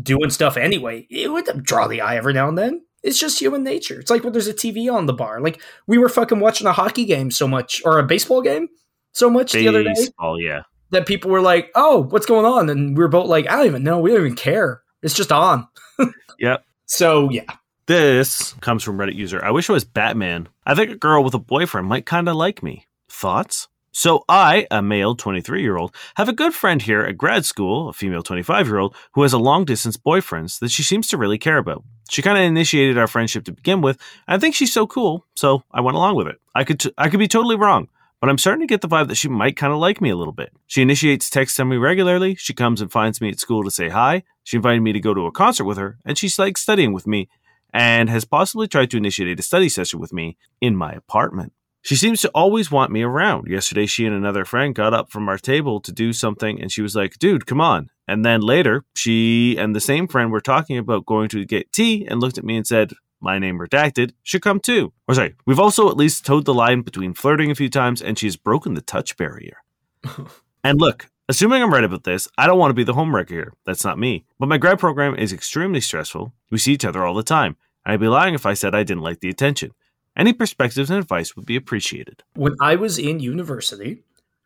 doing 0.00 0.30
stuff 0.30 0.56
anyway, 0.56 1.06
it 1.10 1.30
would 1.30 1.62
draw 1.62 1.88
the 1.88 2.00
eye 2.00 2.16
every 2.16 2.32
now 2.32 2.48
and 2.48 2.58
then. 2.58 2.84
It's 3.02 3.18
just 3.18 3.40
human 3.40 3.64
nature. 3.64 3.98
It's 4.00 4.10
like 4.10 4.22
when 4.22 4.32
there's 4.32 4.48
a 4.48 4.54
TV 4.54 4.92
on 4.92 5.06
the 5.06 5.12
bar. 5.12 5.40
Like, 5.40 5.60
we 5.86 5.98
were 5.98 6.08
fucking 6.08 6.40
watching 6.40 6.66
a 6.66 6.72
hockey 6.72 7.04
game 7.04 7.30
so 7.30 7.46
much, 7.48 7.82
or 7.84 7.98
a 7.98 8.04
baseball 8.04 8.42
game 8.42 8.68
so 9.12 9.28
much 9.30 9.52
the 9.52 9.68
other 9.68 9.82
day 9.82 9.92
Baseball, 9.94 10.40
yeah. 10.40 10.62
That 10.92 11.06
people 11.06 11.30
were 11.30 11.40
like, 11.40 11.70
oh, 11.74 12.02
what's 12.04 12.26
going 12.26 12.46
on? 12.46 12.70
And 12.70 12.96
we 12.96 13.02
were 13.02 13.08
both 13.08 13.26
like, 13.26 13.50
I 13.50 13.56
don't 13.56 13.66
even 13.66 13.82
know. 13.82 13.98
We 13.98 14.10
don't 14.10 14.20
even 14.20 14.36
care. 14.36 14.82
It's 15.02 15.14
just 15.14 15.32
on. 15.32 15.66
Yep. 16.38 16.64
So, 16.86 17.30
yeah. 17.30 17.44
This 17.86 18.54
comes 18.54 18.82
from 18.82 18.98
Reddit 18.98 19.14
user. 19.14 19.44
I 19.44 19.52
wish 19.52 19.68
it 19.68 19.72
was 19.72 19.84
Batman. 19.84 20.48
I 20.66 20.74
think 20.74 20.90
a 20.90 20.96
girl 20.96 21.22
with 21.22 21.34
a 21.34 21.38
boyfriend 21.38 21.86
might 21.86 22.04
kind 22.04 22.28
of 22.28 22.34
like 22.34 22.64
me. 22.64 22.88
Thoughts? 23.08 23.68
So 23.92 24.24
I, 24.28 24.66
a 24.70 24.82
male 24.82 25.14
23 25.14 25.62
year 25.62 25.76
old, 25.76 25.94
have 26.16 26.28
a 26.28 26.32
good 26.32 26.54
friend 26.54 26.80
here 26.80 27.02
at 27.02 27.18
grad 27.18 27.44
school, 27.44 27.90
a 27.90 27.92
female 27.92 28.22
25 28.22 28.66
year 28.66 28.78
old, 28.78 28.96
who 29.12 29.22
has 29.22 29.34
a 29.34 29.38
long 29.38 29.64
distance 29.64 29.96
boyfriend 29.96 30.48
that 30.60 30.70
she 30.70 30.82
seems 30.82 31.08
to 31.08 31.18
really 31.18 31.38
care 31.38 31.58
about. 31.58 31.84
She 32.10 32.22
kind 32.22 32.38
of 32.38 32.44
initiated 32.44 32.98
our 32.98 33.06
friendship 33.06 33.44
to 33.44 33.52
begin 33.52 33.82
with. 33.82 33.98
And 34.26 34.36
I 34.36 34.38
think 34.38 34.54
she's 34.54 34.72
so 34.72 34.86
cool, 34.86 35.26
so 35.34 35.62
I 35.70 35.80
went 35.80 35.96
along 35.96 36.16
with 36.16 36.26
it. 36.26 36.40
I 36.54 36.64
could 36.64 36.80
t- 36.80 36.94
I 36.98 37.08
could 37.08 37.20
be 37.20 37.28
totally 37.28 37.56
wrong, 37.56 37.88
but 38.22 38.30
I'm 38.30 38.38
starting 38.38 38.60
to 38.60 38.72
get 38.72 38.82
the 38.82 38.88
vibe 38.88 39.08
that 39.08 39.16
she 39.16 39.28
might 39.28 39.56
kind 39.56 39.72
of 39.72 39.80
like 39.80 40.00
me 40.00 40.08
a 40.08 40.16
little 40.16 40.32
bit. 40.32 40.52
She 40.68 40.80
initiates 40.80 41.28
texts 41.28 41.58
on 41.58 41.68
me 41.68 41.76
regularly. 41.76 42.36
She 42.36 42.54
comes 42.54 42.80
and 42.80 42.90
finds 42.90 43.20
me 43.20 43.28
at 43.30 43.40
school 43.40 43.64
to 43.64 43.70
say 43.70 43.88
hi. 43.88 44.22
She 44.44 44.56
invited 44.56 44.80
me 44.80 44.92
to 44.92 45.00
go 45.00 45.12
to 45.12 45.26
a 45.26 45.32
concert 45.32 45.64
with 45.64 45.76
her, 45.76 45.98
and 46.04 46.16
she's 46.16 46.38
like 46.38 46.56
studying 46.56 46.92
with 46.92 47.04
me 47.04 47.28
and 47.74 48.08
has 48.08 48.24
possibly 48.24 48.68
tried 48.68 48.92
to 48.92 48.96
initiate 48.96 49.40
a 49.40 49.42
study 49.42 49.68
session 49.68 49.98
with 49.98 50.12
me 50.12 50.36
in 50.60 50.76
my 50.76 50.92
apartment. 50.92 51.52
She 51.82 51.96
seems 51.96 52.20
to 52.20 52.28
always 52.28 52.70
want 52.70 52.92
me 52.92 53.02
around. 53.02 53.48
Yesterday, 53.48 53.86
she 53.86 54.06
and 54.06 54.14
another 54.14 54.44
friend 54.44 54.72
got 54.72 54.94
up 54.94 55.10
from 55.10 55.28
our 55.28 55.38
table 55.38 55.80
to 55.80 55.90
do 55.90 56.12
something, 56.12 56.62
and 56.62 56.70
she 56.70 56.80
was 56.80 56.94
like, 56.94 57.18
dude, 57.18 57.44
come 57.44 57.60
on. 57.60 57.88
And 58.06 58.24
then 58.24 58.40
later, 58.40 58.84
she 58.94 59.56
and 59.58 59.74
the 59.74 59.80
same 59.80 60.06
friend 60.06 60.30
were 60.30 60.40
talking 60.40 60.78
about 60.78 61.06
going 61.06 61.28
to 61.30 61.44
get 61.44 61.72
tea 61.72 62.06
and 62.08 62.20
looked 62.20 62.38
at 62.38 62.44
me 62.44 62.56
and 62.56 62.64
said, 62.64 62.92
my 63.22 63.38
name 63.38 63.58
redacted, 63.58 64.12
should 64.22 64.42
come 64.42 64.60
too. 64.60 64.92
Or 65.08 65.14
sorry, 65.14 65.34
we've 65.46 65.60
also 65.60 65.88
at 65.88 65.96
least 65.96 66.26
towed 66.26 66.44
the 66.44 66.54
line 66.54 66.82
between 66.82 67.14
flirting 67.14 67.50
a 67.50 67.54
few 67.54 67.68
times, 67.68 68.02
and 68.02 68.18
she's 68.18 68.36
broken 68.36 68.74
the 68.74 68.80
touch 68.80 69.16
barrier. 69.16 69.58
and 70.64 70.80
look, 70.80 71.08
assuming 71.28 71.62
I'm 71.62 71.72
right 71.72 71.84
about 71.84 72.04
this, 72.04 72.28
I 72.36 72.46
don't 72.46 72.58
want 72.58 72.70
to 72.70 72.74
be 72.74 72.84
the 72.84 72.94
homewrecker 72.94 73.30
here. 73.30 73.52
That's 73.64 73.84
not 73.84 73.98
me. 73.98 74.24
But 74.38 74.48
my 74.48 74.58
grad 74.58 74.78
program 74.78 75.14
is 75.14 75.32
extremely 75.32 75.80
stressful. 75.80 76.32
We 76.50 76.58
see 76.58 76.72
each 76.72 76.84
other 76.84 77.04
all 77.04 77.14
the 77.14 77.22
time. 77.22 77.56
And 77.84 77.94
I'd 77.94 78.00
be 78.00 78.08
lying 78.08 78.34
if 78.34 78.46
I 78.46 78.54
said 78.54 78.74
I 78.74 78.82
didn't 78.82 79.02
like 79.02 79.20
the 79.20 79.30
attention. 79.30 79.72
Any 80.16 80.32
perspectives 80.32 80.90
and 80.90 80.98
advice 80.98 81.36
would 81.36 81.46
be 81.46 81.56
appreciated. 81.56 82.22
When 82.34 82.54
I 82.60 82.76
was 82.76 82.98
in 82.98 83.20
university, 83.20 84.02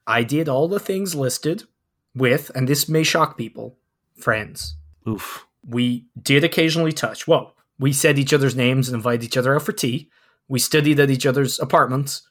I 0.07 0.23
did 0.23 0.49
all 0.49 0.69
the 0.69 0.79
things 0.79 1.15
listed 1.15 1.65
with, 2.15 2.51
and 2.55 2.69
this 2.69 2.89
may 2.89 3.03
shock 3.03 3.37
people, 3.37 3.77
friends. 4.17 4.77
Oof. 5.09 5.47
We 5.69 6.07
did 6.21 6.45
occasionally 6.45 6.93
touch. 6.93 7.27
Whoa. 7.27 7.53
We 7.79 7.93
said 7.93 8.19
each 8.19 8.33
other's 8.33 8.57
names 8.57 8.89
and 8.89 8.95
invited 8.95 9.25
each 9.25 9.37
other 9.37 9.55
out 9.55 9.62
for 9.62 9.73
tea. 9.73 10.11
We 10.49 10.59
studied 10.59 11.01
at 11.01 11.11
each 11.11 11.27
other's 11.27 11.59
apartments 11.59 12.29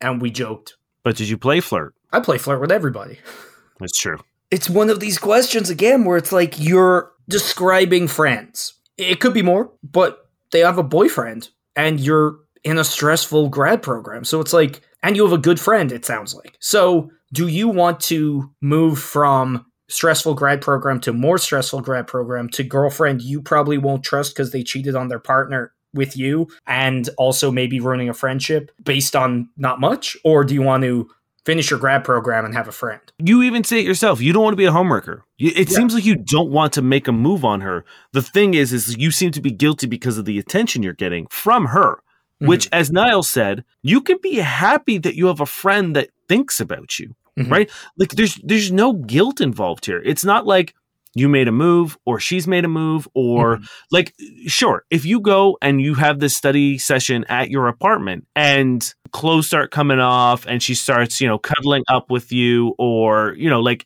and 0.00 0.20
we 0.20 0.30
joked. 0.30 0.76
But 1.02 1.16
did 1.16 1.28
you 1.28 1.38
play 1.38 1.60
flirt? 1.60 1.94
I 2.12 2.20
play 2.20 2.38
flirt 2.38 2.60
with 2.60 2.72
everybody. 2.72 3.18
That's 3.80 3.98
true. 3.98 4.18
It's 4.50 4.70
one 4.70 4.90
of 4.90 5.00
these 5.00 5.18
questions 5.18 5.70
again 5.70 6.04
where 6.04 6.16
it's 6.16 6.32
like 6.32 6.58
you're 6.58 7.12
describing 7.28 8.08
friends. 8.08 8.74
It 8.96 9.20
could 9.20 9.34
be 9.34 9.42
more, 9.42 9.70
but 9.82 10.28
they 10.50 10.60
have 10.60 10.78
a 10.78 10.82
boyfriend 10.82 11.50
and 11.76 12.00
you're 12.00 12.38
in 12.64 12.78
a 12.78 12.84
stressful 12.84 13.50
grad 13.50 13.82
program. 13.82 14.24
So 14.24 14.40
it's 14.40 14.52
like, 14.52 14.82
and 15.02 15.16
you 15.16 15.22
have 15.22 15.32
a 15.32 15.38
good 15.38 15.60
friend, 15.60 15.92
it 15.92 16.04
sounds 16.04 16.34
like. 16.34 16.56
So 16.58 17.10
do 17.32 17.46
you 17.46 17.68
want 17.68 18.00
to 18.00 18.50
move 18.60 18.98
from 18.98 19.66
stressful 19.88 20.34
grad 20.34 20.60
program 20.60 21.00
to 21.00 21.12
more 21.12 21.38
stressful 21.38 21.80
grad 21.80 22.06
program 22.06 22.48
to 22.50 22.62
girlfriend 22.62 23.22
you 23.22 23.40
probably 23.40 23.78
won't 23.78 24.04
trust 24.04 24.34
because 24.34 24.52
they 24.52 24.62
cheated 24.62 24.94
on 24.94 25.08
their 25.08 25.18
partner 25.18 25.72
with 25.94 26.16
you 26.16 26.48
and 26.66 27.08
also 27.16 27.50
maybe 27.50 27.80
ruining 27.80 28.08
a 28.08 28.14
friendship 28.14 28.70
based 28.82 29.16
on 29.16 29.48
not 29.56 29.80
much? 29.80 30.16
Or 30.24 30.44
do 30.44 30.54
you 30.54 30.62
want 30.62 30.84
to 30.84 31.08
finish 31.44 31.70
your 31.70 31.78
grad 31.78 32.04
program 32.04 32.44
and 32.44 32.54
have 32.54 32.68
a 32.68 32.72
friend? 32.72 33.00
You 33.18 33.42
even 33.42 33.64
say 33.64 33.78
it 33.78 33.86
yourself. 33.86 34.20
You 34.20 34.32
don't 34.34 34.42
want 34.42 34.52
to 34.52 34.58
be 34.58 34.66
a 34.66 34.70
homewrecker. 34.70 35.22
It 35.38 35.70
Yeah. 35.70 35.76
seems 35.76 35.94
like 35.94 36.04
you 36.04 36.16
don't 36.16 36.50
want 36.50 36.74
to 36.74 36.82
make 36.82 37.08
a 37.08 37.12
move 37.12 37.44
on 37.44 37.62
her. 37.62 37.84
The 38.12 38.22
thing 38.22 38.54
is, 38.54 38.72
is 38.72 38.96
you 38.98 39.10
seem 39.10 39.30
to 39.32 39.40
be 39.40 39.50
guilty 39.50 39.86
because 39.86 40.18
of 40.18 40.26
the 40.26 40.38
attention 40.38 40.82
you're 40.82 40.92
getting 40.92 41.26
from 41.30 41.66
her. 41.66 42.02
Which, 42.40 42.66
mm-hmm. 42.66 42.74
as 42.78 42.92
Niall 42.92 43.24
said, 43.24 43.64
you 43.82 44.00
can 44.00 44.18
be 44.22 44.36
happy 44.36 44.98
that 44.98 45.16
you 45.16 45.26
have 45.26 45.40
a 45.40 45.46
friend 45.46 45.96
that 45.96 46.10
thinks 46.28 46.60
about 46.60 47.00
you, 47.00 47.16
Mhm. 47.46 47.50
right? 47.50 47.70
Like 47.96 48.10
there's 48.10 48.34
there's 48.44 48.70
no 48.72 48.92
guilt 48.92 49.40
involved 49.40 49.86
here. 49.86 50.02
It's 50.04 50.24
not 50.24 50.46
like 50.46 50.74
you 51.14 51.28
made 51.28 51.48
a 51.48 51.52
move 51.52 51.96
or 52.04 52.20
she's 52.20 52.46
made 52.46 52.64
a 52.64 52.68
move 52.68 53.08
or 53.14 53.60
like 53.90 54.14
sure 54.46 54.84
if 54.90 55.04
you 55.06 55.20
go 55.20 55.56
and 55.62 55.80
you 55.80 55.94
have 55.94 56.20
this 56.20 56.36
study 56.36 56.76
session 56.78 57.24
at 57.28 57.50
your 57.50 57.66
apartment 57.66 58.26
and 58.36 58.94
clothes 59.10 59.46
start 59.46 59.70
coming 59.70 59.98
off 59.98 60.46
and 60.46 60.62
she 60.62 60.74
starts 60.74 61.18
you 61.20 61.26
know 61.26 61.38
cuddling 61.38 61.82
up 61.88 62.10
with 62.10 62.30
you 62.30 62.74
or 62.78 63.34
you 63.38 63.48
know 63.48 63.60
like 63.60 63.84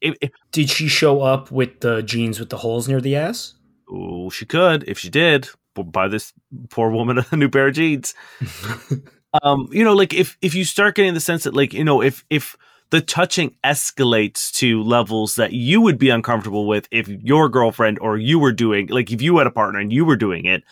Did 0.51 0.69
she 0.69 0.89
show 0.89 1.23
up 1.23 1.51
with 1.53 1.81
the 1.81 2.03
jeans 2.03 2.41
with 2.41 2.51
the 2.51 2.57
holes 2.59 2.89
near 2.89 3.01
the 3.01 3.15
ass? 3.17 3.55
oh, 3.91 4.29
she 4.29 4.45
could 4.45 4.85
if 4.89 4.99
she 4.99 5.09
did 5.09 5.49
buy 5.75 6.09
this 6.09 6.33
poor 6.71 6.91
woman 6.91 7.25
a 7.31 7.37
new 7.37 7.49
pair 7.49 7.69
of 7.69 7.75
jeans 7.75 8.15
um 9.43 9.69
you 9.71 9.85
know 9.85 9.95
like 9.95 10.13
if 10.13 10.37
if 10.43 10.55
you 10.55 10.65
start 10.65 10.97
getting 10.97 11.15
the 11.15 11.21
sense 11.21 11.45
that 11.45 11.55
like 11.55 11.73
you 11.73 11.85
know 11.85 12.03
if 12.03 12.25
if 12.29 12.57
the 12.93 13.01
touching 13.01 13.57
escalates 13.64 14.53
to 14.53 14.82
levels 14.82 15.36
that 15.36 15.55
you 15.55 15.80
would 15.80 15.97
be 15.97 16.11
uncomfortable 16.11 16.66
with 16.66 16.86
if 16.90 17.09
your 17.09 17.49
girlfriend 17.49 17.99
or 18.01 18.18
you 18.18 18.38
were 18.38 18.53
doing 18.53 18.86
like 18.88 19.11
if 19.11 19.22
you 19.22 19.38
had 19.38 19.47
a 19.47 19.51
partner 19.51 19.80
and 19.80 19.90
you 19.90 20.05
were 20.05 20.14
doing 20.14 20.45
it, 20.45 20.62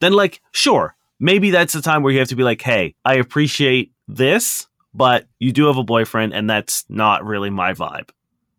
then 0.00 0.14
like 0.14 0.40
sure, 0.50 0.96
maybe 1.20 1.50
that's 1.50 1.74
the 1.74 1.82
time 1.82 2.02
where 2.02 2.10
you 2.12 2.20
have 2.20 2.28
to 2.28 2.36
be 2.36 2.42
like, 2.42 2.62
"Hey, 2.62 2.94
I 3.04 3.16
appreciate 3.16 3.92
this, 4.08 4.66
but 4.94 5.26
you 5.38 5.52
do 5.52 5.66
have 5.66 5.76
a 5.76 5.84
boyfriend 5.84 6.32
and 6.32 6.48
that's 6.48 6.86
not 6.88 7.22
really 7.26 7.50
my 7.50 7.74
vibe." 7.74 8.08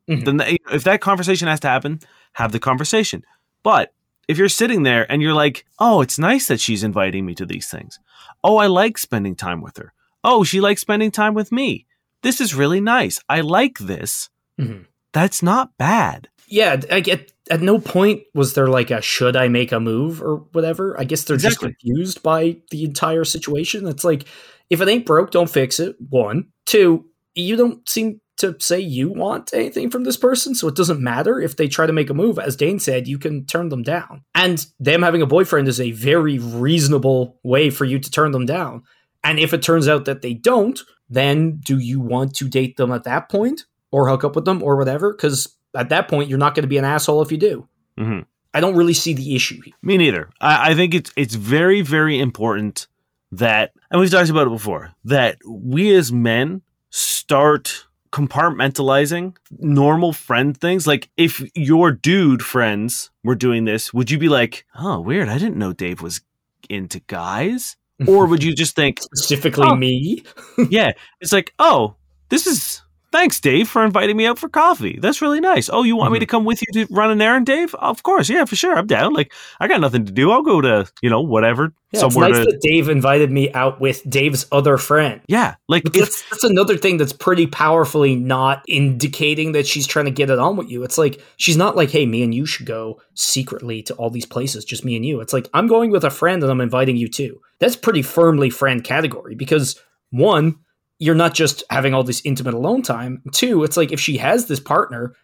Mhm. 0.08 0.26
Then 0.26 0.58
if 0.72 0.84
that 0.84 1.02
conversation 1.02 1.48
has 1.48 1.60
to 1.62 1.68
happen, 1.68 2.02
have 2.34 2.52
the 2.52 2.60
conversation. 2.60 3.24
But 3.64 3.92
if 4.28 4.38
you're 4.38 4.50
sitting 4.50 4.84
there 4.84 5.12
and 5.12 5.20
you're 5.24 5.34
like, 5.34 5.66
"Oh, 5.80 6.02
it's 6.02 6.20
nice 6.20 6.46
that 6.46 6.60
she's 6.60 6.84
inviting 6.84 7.26
me 7.26 7.34
to 7.36 7.46
these 7.48 7.70
things. 7.70 8.00
Oh, 8.44 8.58
I 8.58 8.68
like 8.68 9.00
spending 9.00 9.36
time 9.36 9.62
with 9.62 9.78
her. 9.78 9.94
Oh, 10.24 10.44
she 10.44 10.62
likes 10.62 10.82
spending 10.82 11.10
time 11.10 11.34
with 11.34 11.52
me. 11.52 11.88
This 12.24 12.42
is 12.42 12.56
really 12.56 12.82
nice. 12.82 13.20
I 13.30 13.42
like 13.42 13.80
this." 13.80 14.30
Mhm. 14.60 14.86
That's 15.14 15.42
not 15.42 15.72
bad. 15.78 16.28
Yeah, 16.48 16.82
I 16.92 17.00
get. 17.00 17.32
At 17.52 17.62
no 17.62 17.80
point 17.80 18.22
was 18.36 18.54
there 18.54 18.68
like 18.68 18.92
a 18.92 19.02
should 19.02 19.36
I 19.36 19.48
make 19.48 19.72
a 19.72 19.80
move 19.80 20.22
or 20.22 20.38
whatever. 20.52 21.00
I 21.00 21.04
guess 21.04 21.24
they're 21.24 21.36
Exactly. 21.36 21.70
just 21.70 21.80
confused 21.82 22.24
by 22.24 22.58
the 22.72 22.84
entire 22.84 23.24
situation. 23.24 23.88
It's 23.88 24.04
like 24.04 24.26
if 24.70 24.82
it 24.82 24.88
ain't 24.88 25.06
broke, 25.06 25.32
don't 25.32 25.50
fix 25.50 25.80
it. 25.80 25.96
One, 26.10 26.48
two. 26.66 27.06
You 27.36 27.56
don't 27.56 27.88
seem 27.90 28.22
to 28.38 28.56
say 28.60 28.80
you 28.80 29.10
want 29.10 29.52
anything 29.54 29.90
from 29.90 30.04
this 30.04 30.16
person, 30.18 30.54
so 30.56 30.68
it 30.68 30.76
doesn't 30.76 31.00
matter 31.02 31.40
if 31.42 31.58
they 31.58 31.68
try 31.68 31.86
to 31.86 31.94
make 31.94 32.10
a 32.10 32.14
move. 32.14 32.38
As 32.40 32.56
Dane 32.56 32.80
said, 32.80 33.08
you 33.08 33.18
can 33.18 33.46
turn 33.46 33.70
them 33.70 33.84
down, 33.84 34.22
and 34.36 34.66
them 34.80 35.02
having 35.02 35.22
a 35.22 35.26
boyfriend 35.28 35.68
is 35.68 35.80
a 35.82 35.92
very 35.92 36.38
reasonable 36.38 37.40
way 37.44 37.70
for 37.70 37.86
you 37.86 38.00
to 38.00 38.12
turn 38.12 38.32
them 38.32 38.46
down. 38.46 38.84
And 39.24 39.40
if 39.40 39.54
it 39.54 39.62
turns 39.62 39.88
out 39.88 40.06
that 40.06 40.22
they 40.22 40.34
don't, 40.34 40.80
then 41.10 41.58
do 41.58 41.78
you 41.80 42.00
want 42.00 42.36
to 42.36 42.48
date 42.48 42.78
them 42.78 42.92
at 42.92 43.04
that 43.04 43.30
point 43.30 43.66
or 43.92 44.08
hook 44.10 44.24
up 44.24 44.36
with 44.36 44.46
them 44.46 44.62
or 44.64 44.76
whatever? 44.78 45.12
Because 45.14 45.56
at 45.76 45.90
that 45.90 46.08
point, 46.08 46.30
you're 46.30 46.38
not 46.40 46.56
going 46.56 46.64
to 46.64 46.68
be 46.70 46.78
an 46.78 46.86
asshole 46.86 47.22
if 47.22 47.32
you 47.32 47.38
do. 47.38 47.68
Mhm. 47.98 48.26
I 48.54 48.60
don't 48.62 48.76
really 48.76 48.94
see 48.94 49.14
the 49.14 49.36
issue 49.36 49.62
here. 49.62 49.74
Me 49.84 49.98
neither. 49.98 50.30
I, 50.42 50.72
I 50.72 50.76
think 50.76 50.94
it's 50.96 51.12
it's 51.16 51.36
very 51.36 51.82
very 51.82 52.20
important 52.20 52.88
that, 53.32 53.72
and 53.92 54.00
we've 54.02 54.10
talked 54.10 54.30
about 54.32 54.48
it 54.48 54.52
before, 54.52 54.92
that 55.06 55.38
we 55.48 55.94
as 55.94 56.12
men 56.12 56.62
start 56.90 57.86
compartmentalizing 58.12 59.36
normal 59.60 60.14
friend 60.14 60.58
things. 60.58 60.88
Like 60.88 61.10
if 61.18 61.44
your 61.56 61.92
dude 61.92 62.42
friends 62.42 63.12
were 63.24 63.36
doing 63.36 63.66
this, 63.66 63.94
would 63.94 64.10
you 64.10 64.18
be 64.18 64.30
like, 64.30 64.66
"Oh, 64.80 65.00
weird. 65.00 65.30
I 65.30 65.38
didn't 65.38 65.58
know 65.58 65.74
Dave 65.74 66.02
was 66.02 66.22
into 66.70 67.00
guys," 67.02 67.76
or 68.08 68.26
would 68.28 68.44
you 68.44 68.54
just 68.56 68.76
think, 68.76 69.00
Specifically, 69.02 69.68
Oh. 69.68 69.76
me. 69.76 70.24
"Yeah, 70.70 70.92
it's 71.22 71.34
like, 71.34 71.54
oh, 71.60 71.96
this 72.30 72.48
is." 72.48 72.82
Thanks, 73.12 73.40
Dave, 73.40 73.68
for 73.68 73.84
inviting 73.84 74.16
me 74.18 74.28
out 74.28 74.38
for 74.38 74.50
coffee. 74.50 75.00
That's 75.02 75.20
really 75.20 75.40
nice. 75.40 75.68
Oh, 75.74 75.82
you 75.82 75.96
want 75.96 76.12
me 76.12 76.18
Mhm. 76.18 76.22
to 76.22 76.26
come 76.28 76.46
with 76.46 76.62
you 76.62 76.86
to 76.86 76.94
run 76.94 77.10
an 77.10 77.20
errand, 77.20 77.48
Dave? 77.48 77.74
Of 77.76 78.04
course, 78.04 78.30
yeah, 78.30 78.46
for 78.46 78.56
sure. 78.56 78.78
I'm 78.78 78.86
down. 78.86 79.14
Like, 79.14 79.34
I 79.60 79.68
got 79.68 79.82
nothing 79.82 80.06
to 80.06 80.12
do. 80.12 80.30
I'll 80.30 80.44
go 80.44 80.62
to, 80.62 80.86
you 81.02 81.10
know, 81.10 81.20
whatever, 81.20 81.74
Yeah, 81.92 82.06
it's 82.06 82.16
nice 82.16 82.38
to. 82.38 82.44
that 82.46 82.62
Dave 82.62 82.88
invited 82.88 83.32
me 83.32 83.52
out 83.54 83.82
with 83.82 84.08
Dave's 84.08 84.46
other 84.52 84.78
friend. 84.78 85.22
yeah, 85.28 85.56
like 85.68 85.86
that's, 85.92 86.22
that's 86.30 86.44
another 86.44 86.78
thing 86.78 86.98
that's 86.98 87.12
pretty 87.14 87.48
powerfully 87.48 88.16
not 88.16 88.62
indicating 88.68 89.54
that 89.54 89.66
she's 89.66 89.88
trying 89.88 90.06
to 90.06 90.12
get 90.12 90.30
it 90.30 90.38
on 90.38 90.56
with 90.56 90.70
you. 90.70 90.84
It's 90.84 91.00
like 91.00 91.20
she's 91.38 91.58
not 91.58 91.76
like, 91.76 91.90
"Hey, 91.90 92.06
me 92.06 92.22
and 92.22 92.34
you 92.36 92.46
should 92.46 92.68
go 92.68 93.02
secretly 93.16 93.82
to 93.84 93.94
all 93.96 94.12
these 94.12 94.28
places, 94.28 94.64
just 94.66 94.86
me 94.86 94.96
and 94.96 95.04
you." 95.04 95.20
It's 95.20 95.34
like 95.34 95.50
I'm 95.56 95.66
going 95.66 95.90
with 95.90 96.04
a 96.04 96.12
friend 96.12 96.44
and 96.44 96.52
I'm 96.52 96.62
inviting 96.62 96.96
you 96.96 97.08
too. 97.08 97.40
That's 97.60 97.76
pretty 97.76 98.04
firmly 98.04 98.52
friend 98.52 98.84
category 98.84 99.34
because 99.34 99.80
one, 100.12 100.58
you're 101.00 101.16
not 101.16 101.34
just 101.34 101.64
having 101.70 101.94
all 101.94 102.04
this 102.04 102.22
intimate 102.24 102.54
alone 102.54 102.82
time. 102.82 103.24
Two, 103.32 103.64
it's 103.64 103.78
like 103.78 103.92
if 103.92 104.00
she 104.00 104.18
has 104.18 104.46
this 104.46 104.60
partner, 104.60 105.16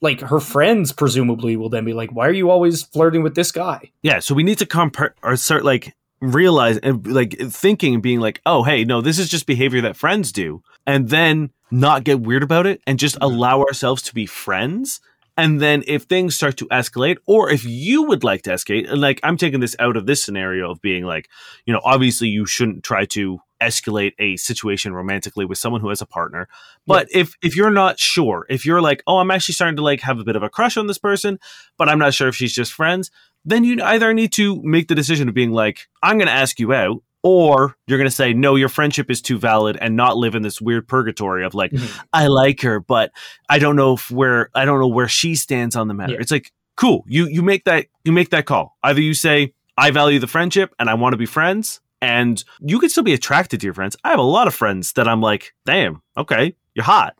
like 0.00 0.20
her 0.20 0.40
friends 0.40 0.92
presumably 0.92 1.56
will 1.56 1.68
then 1.68 1.84
be 1.84 1.92
like, 1.92 2.10
"Why 2.12 2.26
are 2.28 2.32
you 2.32 2.50
always 2.50 2.82
flirting 2.82 3.22
with 3.22 3.34
this 3.34 3.52
guy?" 3.52 3.90
yeah, 4.02 4.20
so 4.20 4.34
we 4.34 4.42
need 4.42 4.58
to 4.58 4.66
compare 4.66 5.14
or 5.22 5.36
start 5.36 5.64
like 5.64 5.94
realize 6.20 6.78
and 6.78 7.06
like 7.06 7.38
thinking 7.38 7.94
and 7.94 8.02
being 8.02 8.20
like, 8.20 8.40
oh, 8.46 8.62
hey, 8.62 8.84
no, 8.84 9.00
this 9.00 9.18
is 9.18 9.28
just 9.28 9.46
behavior 9.46 9.80
that 9.82 9.96
friends 9.96 10.32
do, 10.32 10.62
and 10.86 11.08
then 11.08 11.50
not 11.70 12.04
get 12.04 12.20
weird 12.20 12.42
about 12.42 12.66
it 12.66 12.80
and 12.86 12.98
just 12.98 13.16
mm-hmm. 13.16 13.24
allow 13.24 13.60
ourselves 13.60 14.02
to 14.02 14.14
be 14.14 14.26
friends. 14.26 15.00
And 15.36 15.60
then 15.60 15.82
if 15.86 16.04
things 16.04 16.36
start 16.36 16.56
to 16.58 16.66
escalate, 16.66 17.16
or 17.26 17.50
if 17.50 17.64
you 17.64 18.04
would 18.04 18.22
like 18.22 18.42
to 18.42 18.50
escalate, 18.50 18.90
and 18.90 19.00
like 19.00 19.18
I'm 19.22 19.36
taking 19.36 19.60
this 19.60 19.74
out 19.78 19.96
of 19.96 20.06
this 20.06 20.24
scenario 20.24 20.70
of 20.70 20.80
being 20.80 21.04
like, 21.04 21.28
you 21.66 21.72
know, 21.72 21.80
obviously 21.84 22.28
you 22.28 22.46
shouldn't 22.46 22.84
try 22.84 23.04
to 23.06 23.40
escalate 23.60 24.12
a 24.18 24.36
situation 24.36 24.92
romantically 24.92 25.44
with 25.44 25.58
someone 25.58 25.80
who 25.80 25.88
has 25.88 26.02
a 26.02 26.06
partner. 26.06 26.48
But 26.86 27.08
if 27.10 27.34
if 27.42 27.56
you're 27.56 27.70
not 27.70 27.98
sure, 27.98 28.46
if 28.48 28.64
you're 28.64 28.82
like, 28.82 29.02
oh, 29.06 29.18
I'm 29.18 29.30
actually 29.30 29.54
starting 29.54 29.76
to 29.76 29.82
like 29.82 30.00
have 30.02 30.18
a 30.18 30.24
bit 30.24 30.36
of 30.36 30.42
a 30.42 30.50
crush 30.50 30.76
on 30.76 30.86
this 30.86 30.98
person, 30.98 31.38
but 31.78 31.88
I'm 31.88 31.98
not 31.98 32.14
sure 32.14 32.28
if 32.28 32.36
she's 32.36 32.54
just 32.54 32.72
friends, 32.72 33.10
then 33.44 33.64
you 33.64 33.82
either 33.82 34.14
need 34.14 34.32
to 34.34 34.62
make 34.62 34.88
the 34.88 34.94
decision 34.94 35.28
of 35.28 35.34
being 35.34 35.52
like, 35.52 35.88
I'm 36.02 36.16
going 36.16 36.28
to 36.28 36.32
ask 36.32 36.58
you 36.58 36.72
out, 36.72 37.02
or 37.24 37.74
you're 37.86 37.98
going 37.98 38.08
to 38.08 38.14
say, 38.14 38.34
no, 38.34 38.54
your 38.54 38.68
friendship 38.68 39.10
is 39.10 39.20
too 39.22 39.38
valid 39.38 39.76
and 39.80 39.96
not 39.96 40.16
live 40.16 40.34
in 40.36 40.42
this 40.42 40.60
weird 40.60 40.86
purgatory 40.86 41.44
of 41.44 41.54
like, 41.54 41.72
Mhm. 41.72 42.04
I 42.12 42.26
like 42.28 42.60
her, 42.60 42.78
but 42.78 43.10
I 43.48 43.58
don't 43.58 43.74
know 43.76 43.94
if 43.94 44.10
where 44.10 44.50
I 44.54 44.64
don't 44.66 44.78
know 44.78 44.86
where 44.86 45.08
she 45.08 45.34
stands 45.34 45.74
on 45.74 45.88
the 45.88 45.94
matter. 45.94 46.12
Yeah. 46.12 46.20
It's 46.20 46.30
like, 46.30 46.52
cool, 46.76 47.02
you 47.08 47.26
you 47.26 47.42
make 47.42 47.64
that 47.64 47.86
you 48.04 48.12
make 48.12 48.30
that 48.30 48.44
call. 48.46 48.76
Either 48.84 49.00
you 49.00 49.14
say, 49.14 49.54
I 49.76 49.90
value 49.90 50.18
the 50.20 50.26
friendship 50.28 50.72
and 50.78 50.88
I 50.90 50.94
want 50.94 51.14
to 51.14 51.16
be 51.16 51.26
friends, 51.26 51.80
and 52.02 52.44
you 52.60 52.78
could 52.78 52.90
still 52.90 53.02
be 53.02 53.14
attracted 53.14 53.60
to 53.60 53.66
your 53.66 53.74
friends. 53.74 53.96
I 54.04 54.10
have 54.10 54.18
a 54.18 54.22
lot 54.22 54.46
of 54.46 54.54
friends 54.54 54.92
that 54.92 55.08
I'm 55.08 55.20
like, 55.22 55.54
damn, 55.64 56.02
okay, 56.16 56.54
you're 56.74 56.84
hot. 56.84 57.16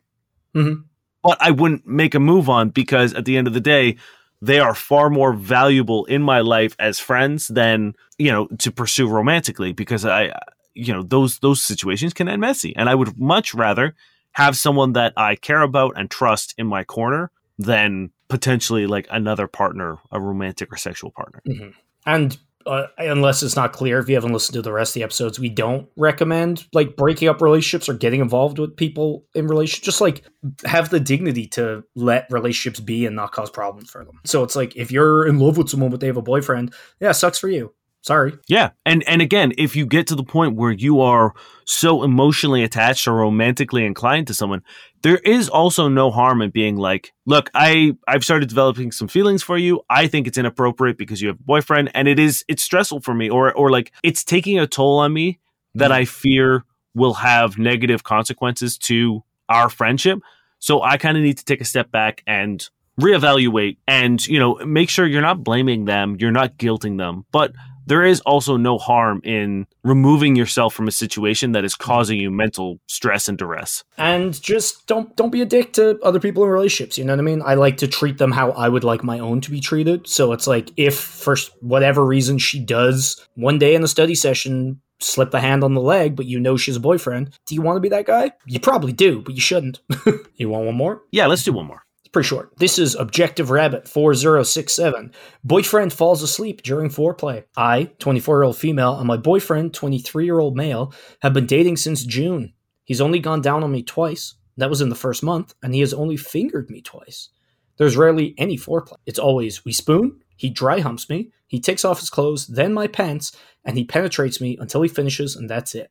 Mhm. 0.54 0.84
But 1.22 1.38
I 1.40 1.50
wouldn't 1.50 1.86
make 1.86 2.14
a 2.14 2.20
move 2.20 2.50
on 2.50 2.68
because 2.68 3.14
at 3.14 3.24
the 3.24 3.38
end 3.38 3.46
of 3.46 3.54
the 3.54 3.60
day, 3.60 3.96
they 4.44 4.58
are 4.58 4.74
far 4.74 5.10
more 5.10 5.32
valuable 5.32 6.04
in 6.04 6.22
my 6.22 6.40
life 6.40 6.76
as 6.78 6.98
friends 6.98 7.48
than, 7.48 7.94
you 8.18 8.30
know, 8.30 8.46
to 8.58 8.70
pursue 8.70 9.08
romantically 9.08 9.72
because 9.72 10.04
I 10.04 10.32
you 10.74 10.92
know, 10.92 11.02
those 11.02 11.38
those 11.38 11.62
situations 11.62 12.12
can 12.12 12.28
end 12.28 12.40
messy. 12.40 12.74
And 12.76 12.88
I 12.88 12.94
would 12.94 13.18
much 13.18 13.54
rather 13.54 13.94
have 14.32 14.56
someone 14.56 14.92
that 14.94 15.12
I 15.16 15.36
care 15.36 15.62
about 15.62 15.94
and 15.96 16.10
trust 16.10 16.54
in 16.58 16.66
my 16.66 16.84
corner 16.84 17.30
than 17.58 18.10
potentially 18.28 18.86
like 18.86 19.06
another 19.10 19.46
partner, 19.46 19.98
a 20.10 20.20
romantic 20.20 20.72
or 20.72 20.76
sexual 20.76 21.12
partner. 21.12 21.40
Mm-hmm. 21.48 21.70
And 22.04 22.36
uh, 22.66 22.86
unless 22.98 23.42
it's 23.42 23.56
not 23.56 23.72
clear, 23.72 23.98
if 23.98 24.08
you 24.08 24.14
haven't 24.14 24.32
listened 24.32 24.54
to 24.54 24.62
the 24.62 24.72
rest 24.72 24.90
of 24.90 24.94
the 24.94 25.02
episodes, 25.02 25.38
we 25.38 25.48
don't 25.48 25.88
recommend 25.96 26.66
like 26.72 26.96
breaking 26.96 27.28
up 27.28 27.40
relationships 27.40 27.88
or 27.88 27.94
getting 27.94 28.20
involved 28.20 28.58
with 28.58 28.76
people 28.76 29.24
in 29.34 29.46
relationships. 29.46 29.84
Just 29.84 30.00
like 30.00 30.24
have 30.64 30.90
the 30.90 31.00
dignity 31.00 31.46
to 31.48 31.84
let 31.94 32.26
relationships 32.30 32.80
be 32.80 33.06
and 33.06 33.16
not 33.16 33.32
cause 33.32 33.50
problems 33.50 33.90
for 33.90 34.04
them. 34.04 34.20
So 34.24 34.42
it's 34.42 34.56
like 34.56 34.76
if 34.76 34.90
you're 34.90 35.26
in 35.26 35.38
love 35.38 35.56
with 35.56 35.68
someone 35.68 35.90
but 35.90 36.00
they 36.00 36.06
have 36.06 36.16
a 36.16 36.22
boyfriend, 36.22 36.74
yeah, 37.00 37.12
sucks 37.12 37.38
for 37.38 37.48
you. 37.48 37.72
Sorry. 38.04 38.34
Yeah. 38.48 38.72
And 38.84 39.02
and 39.08 39.22
again, 39.22 39.54
if 39.56 39.74
you 39.74 39.86
get 39.86 40.06
to 40.08 40.14
the 40.14 40.22
point 40.22 40.56
where 40.56 40.70
you 40.70 41.00
are 41.00 41.32
so 41.64 42.02
emotionally 42.02 42.62
attached 42.62 43.08
or 43.08 43.14
romantically 43.14 43.86
inclined 43.86 44.26
to 44.26 44.34
someone, 44.34 44.62
there 45.02 45.16
is 45.16 45.48
also 45.48 45.88
no 45.88 46.10
harm 46.10 46.42
in 46.42 46.50
being 46.50 46.76
like, 46.76 47.14
look, 47.24 47.48
I 47.54 47.96
I've 48.06 48.22
started 48.22 48.50
developing 48.50 48.92
some 48.92 49.08
feelings 49.08 49.42
for 49.42 49.56
you. 49.56 49.80
I 49.88 50.06
think 50.06 50.26
it's 50.26 50.36
inappropriate 50.36 50.98
because 50.98 51.22
you 51.22 51.28
have 51.28 51.40
a 51.40 51.44
boyfriend 51.44 51.92
and 51.94 52.06
it 52.06 52.18
is 52.18 52.44
it's 52.46 52.62
stressful 52.62 53.00
for 53.00 53.14
me 53.14 53.30
or 53.30 53.54
or 53.54 53.70
like 53.70 53.90
it's 54.02 54.22
taking 54.22 54.58
a 54.58 54.66
toll 54.66 54.98
on 54.98 55.14
me 55.14 55.40
that 55.74 55.90
I 55.90 56.04
fear 56.04 56.66
will 56.94 57.14
have 57.14 57.56
negative 57.56 58.04
consequences 58.04 58.76
to 58.78 59.24
our 59.48 59.70
friendship. 59.70 60.18
So 60.58 60.82
I 60.82 60.98
kind 60.98 61.16
of 61.16 61.22
need 61.22 61.38
to 61.38 61.44
take 61.46 61.62
a 61.62 61.64
step 61.64 61.90
back 61.90 62.22
and 62.26 62.68
reevaluate 63.00 63.78
and 63.88 64.24
you 64.26 64.38
know 64.38 64.56
make 64.66 64.88
sure 64.88 65.04
you're 65.04 65.20
not 65.20 65.42
blaming 65.42 65.84
them 65.84 66.16
you're 66.20 66.30
not 66.30 66.56
guilting 66.58 66.96
them 66.96 67.24
but 67.32 67.52
there 67.86 68.04
is 68.04 68.20
also 68.20 68.56
no 68.56 68.78
harm 68.78 69.20
in 69.24 69.66
removing 69.82 70.36
yourself 70.36 70.74
from 70.74 70.88
a 70.88 70.92
situation 70.92 71.52
that 71.52 71.64
is 71.64 71.74
causing 71.74 72.18
you 72.18 72.30
mental 72.30 72.80
stress 72.86 73.28
and 73.28 73.38
duress. 73.38 73.84
And 73.98 74.40
just 74.40 74.86
don't 74.86 75.14
don't 75.16 75.30
be 75.30 75.42
a 75.42 75.46
dick 75.46 75.72
to 75.74 75.98
other 76.02 76.20
people 76.20 76.44
in 76.44 76.50
relationships. 76.50 76.98
You 76.98 77.04
know 77.04 77.12
what 77.12 77.20
I 77.20 77.22
mean? 77.22 77.42
I 77.44 77.54
like 77.54 77.76
to 77.78 77.88
treat 77.88 78.18
them 78.18 78.32
how 78.32 78.50
I 78.52 78.68
would 78.68 78.84
like 78.84 79.04
my 79.04 79.18
own 79.18 79.40
to 79.42 79.50
be 79.50 79.60
treated. 79.60 80.08
So 80.08 80.32
it's 80.32 80.46
like 80.46 80.70
if 80.76 80.98
for 80.98 81.36
whatever 81.60 82.04
reason 82.04 82.38
she 82.38 82.60
does 82.60 83.26
one 83.34 83.58
day 83.58 83.74
in 83.74 83.82
a 83.82 83.88
study 83.88 84.14
session 84.14 84.80
slip 85.00 85.30
the 85.30 85.40
hand 85.40 85.62
on 85.62 85.74
the 85.74 85.80
leg, 85.80 86.16
but 86.16 86.26
you 86.26 86.40
know 86.40 86.56
she's 86.56 86.76
a 86.76 86.80
boyfriend, 86.80 87.36
do 87.46 87.54
you 87.54 87.62
want 87.62 87.76
to 87.76 87.80
be 87.80 87.88
that 87.90 88.06
guy? 88.06 88.32
You 88.46 88.60
probably 88.60 88.92
do, 88.92 89.20
but 89.20 89.34
you 89.34 89.40
shouldn't. 89.40 89.80
you 90.36 90.48
want 90.48 90.66
one 90.66 90.76
more? 90.76 91.02
Yeah, 91.10 91.26
let's 91.26 91.42
do 91.42 91.52
one 91.52 91.66
more. 91.66 91.83
Pretty 92.14 92.28
short. 92.28 92.56
This 92.58 92.78
is 92.78 92.94
Objective 92.94 93.50
Rabbit 93.50 93.88
4067. 93.88 95.10
Boyfriend 95.42 95.92
falls 95.92 96.22
asleep 96.22 96.62
during 96.62 96.88
foreplay. 96.88 97.42
I, 97.56 97.90
24 97.98 98.36
year 98.38 98.42
old 98.44 98.56
female, 98.56 98.96
and 98.96 99.08
my 99.08 99.16
boyfriend, 99.16 99.74
23 99.74 100.24
year 100.24 100.38
old 100.38 100.56
male, 100.56 100.94
have 101.22 101.32
been 101.32 101.46
dating 101.46 101.76
since 101.76 102.04
June. 102.04 102.52
He's 102.84 103.00
only 103.00 103.18
gone 103.18 103.40
down 103.40 103.64
on 103.64 103.72
me 103.72 103.82
twice. 103.82 104.34
That 104.56 104.70
was 104.70 104.80
in 104.80 104.90
the 104.90 104.94
first 104.94 105.24
month, 105.24 105.56
and 105.60 105.74
he 105.74 105.80
has 105.80 105.92
only 105.92 106.16
fingered 106.16 106.70
me 106.70 106.82
twice. 106.82 107.30
There's 107.78 107.96
rarely 107.96 108.36
any 108.38 108.56
foreplay. 108.56 108.98
It's 109.06 109.18
always 109.18 109.64
we 109.64 109.72
spoon, 109.72 110.20
he 110.36 110.50
dry 110.50 110.78
humps 110.78 111.10
me, 111.10 111.32
he 111.48 111.58
takes 111.58 111.84
off 111.84 111.98
his 111.98 112.10
clothes, 112.10 112.46
then 112.46 112.72
my 112.72 112.86
pants, 112.86 113.36
and 113.64 113.76
he 113.76 113.82
penetrates 113.82 114.40
me 114.40 114.56
until 114.60 114.82
he 114.82 114.88
finishes, 114.88 115.34
and 115.34 115.50
that's 115.50 115.74
it. 115.74 115.90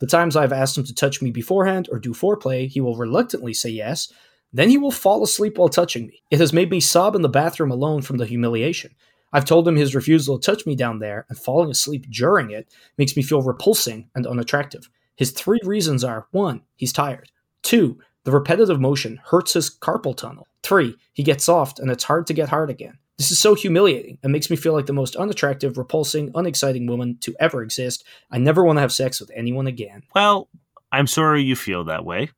The 0.00 0.08
times 0.08 0.34
I've 0.34 0.52
asked 0.52 0.76
him 0.76 0.84
to 0.84 0.94
touch 0.94 1.22
me 1.22 1.30
beforehand 1.30 1.88
or 1.92 2.00
do 2.00 2.12
foreplay, 2.12 2.66
he 2.66 2.80
will 2.80 2.96
reluctantly 2.96 3.54
say 3.54 3.70
yes. 3.70 4.12
Then 4.52 4.68
he 4.68 4.78
will 4.78 4.90
fall 4.90 5.22
asleep 5.22 5.58
while 5.58 5.68
touching 5.68 6.06
me. 6.06 6.22
It 6.30 6.40
has 6.40 6.52
made 6.52 6.70
me 6.70 6.80
sob 6.80 7.14
in 7.14 7.22
the 7.22 7.28
bathroom 7.28 7.70
alone 7.70 8.02
from 8.02 8.16
the 8.18 8.26
humiliation. 8.26 8.94
I've 9.32 9.44
told 9.44 9.66
him 9.66 9.76
his 9.76 9.94
refusal 9.94 10.38
to 10.38 10.44
touch 10.50 10.66
me 10.66 10.74
down 10.74 10.98
there 10.98 11.24
and 11.28 11.38
falling 11.38 11.70
asleep 11.70 12.06
during 12.10 12.50
it 12.50 12.72
makes 12.98 13.16
me 13.16 13.22
feel 13.22 13.42
repulsing 13.42 14.08
and 14.14 14.26
unattractive. 14.26 14.90
His 15.16 15.30
three 15.30 15.60
reasons 15.64 16.02
are 16.02 16.26
1. 16.32 16.62
He's 16.76 16.92
tired. 16.92 17.30
2. 17.62 17.98
The 18.24 18.32
repetitive 18.32 18.80
motion 18.80 19.20
hurts 19.24 19.52
his 19.52 19.70
carpal 19.70 20.16
tunnel. 20.16 20.48
3. 20.64 20.96
He 21.12 21.22
gets 21.22 21.44
soft 21.44 21.78
and 21.78 21.90
it's 21.90 22.04
hard 22.04 22.26
to 22.26 22.34
get 22.34 22.48
hard 22.48 22.70
again. 22.70 22.98
This 23.18 23.30
is 23.30 23.38
so 23.38 23.54
humiliating 23.54 24.18
and 24.22 24.32
makes 24.32 24.50
me 24.50 24.56
feel 24.56 24.72
like 24.72 24.86
the 24.86 24.94
most 24.94 25.14
unattractive, 25.14 25.76
repulsing, 25.78 26.30
unexciting 26.34 26.86
woman 26.86 27.18
to 27.20 27.36
ever 27.38 27.62
exist. 27.62 28.02
I 28.30 28.38
never 28.38 28.64
want 28.64 28.78
to 28.78 28.80
have 28.80 28.92
sex 28.92 29.20
with 29.20 29.30
anyone 29.34 29.66
again. 29.66 30.02
Well, 30.14 30.48
I'm 30.90 31.06
sorry 31.06 31.42
you 31.42 31.54
feel 31.54 31.84
that 31.84 32.04
way. 32.04 32.30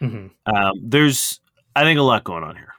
hmm 0.00 0.28
Um, 0.46 0.72
there's, 0.82 1.38
I 1.74 1.84
think, 1.84 1.98
a 1.98 2.02
lot 2.02 2.24
going 2.24 2.44
on 2.44 2.56
here. 2.56 2.74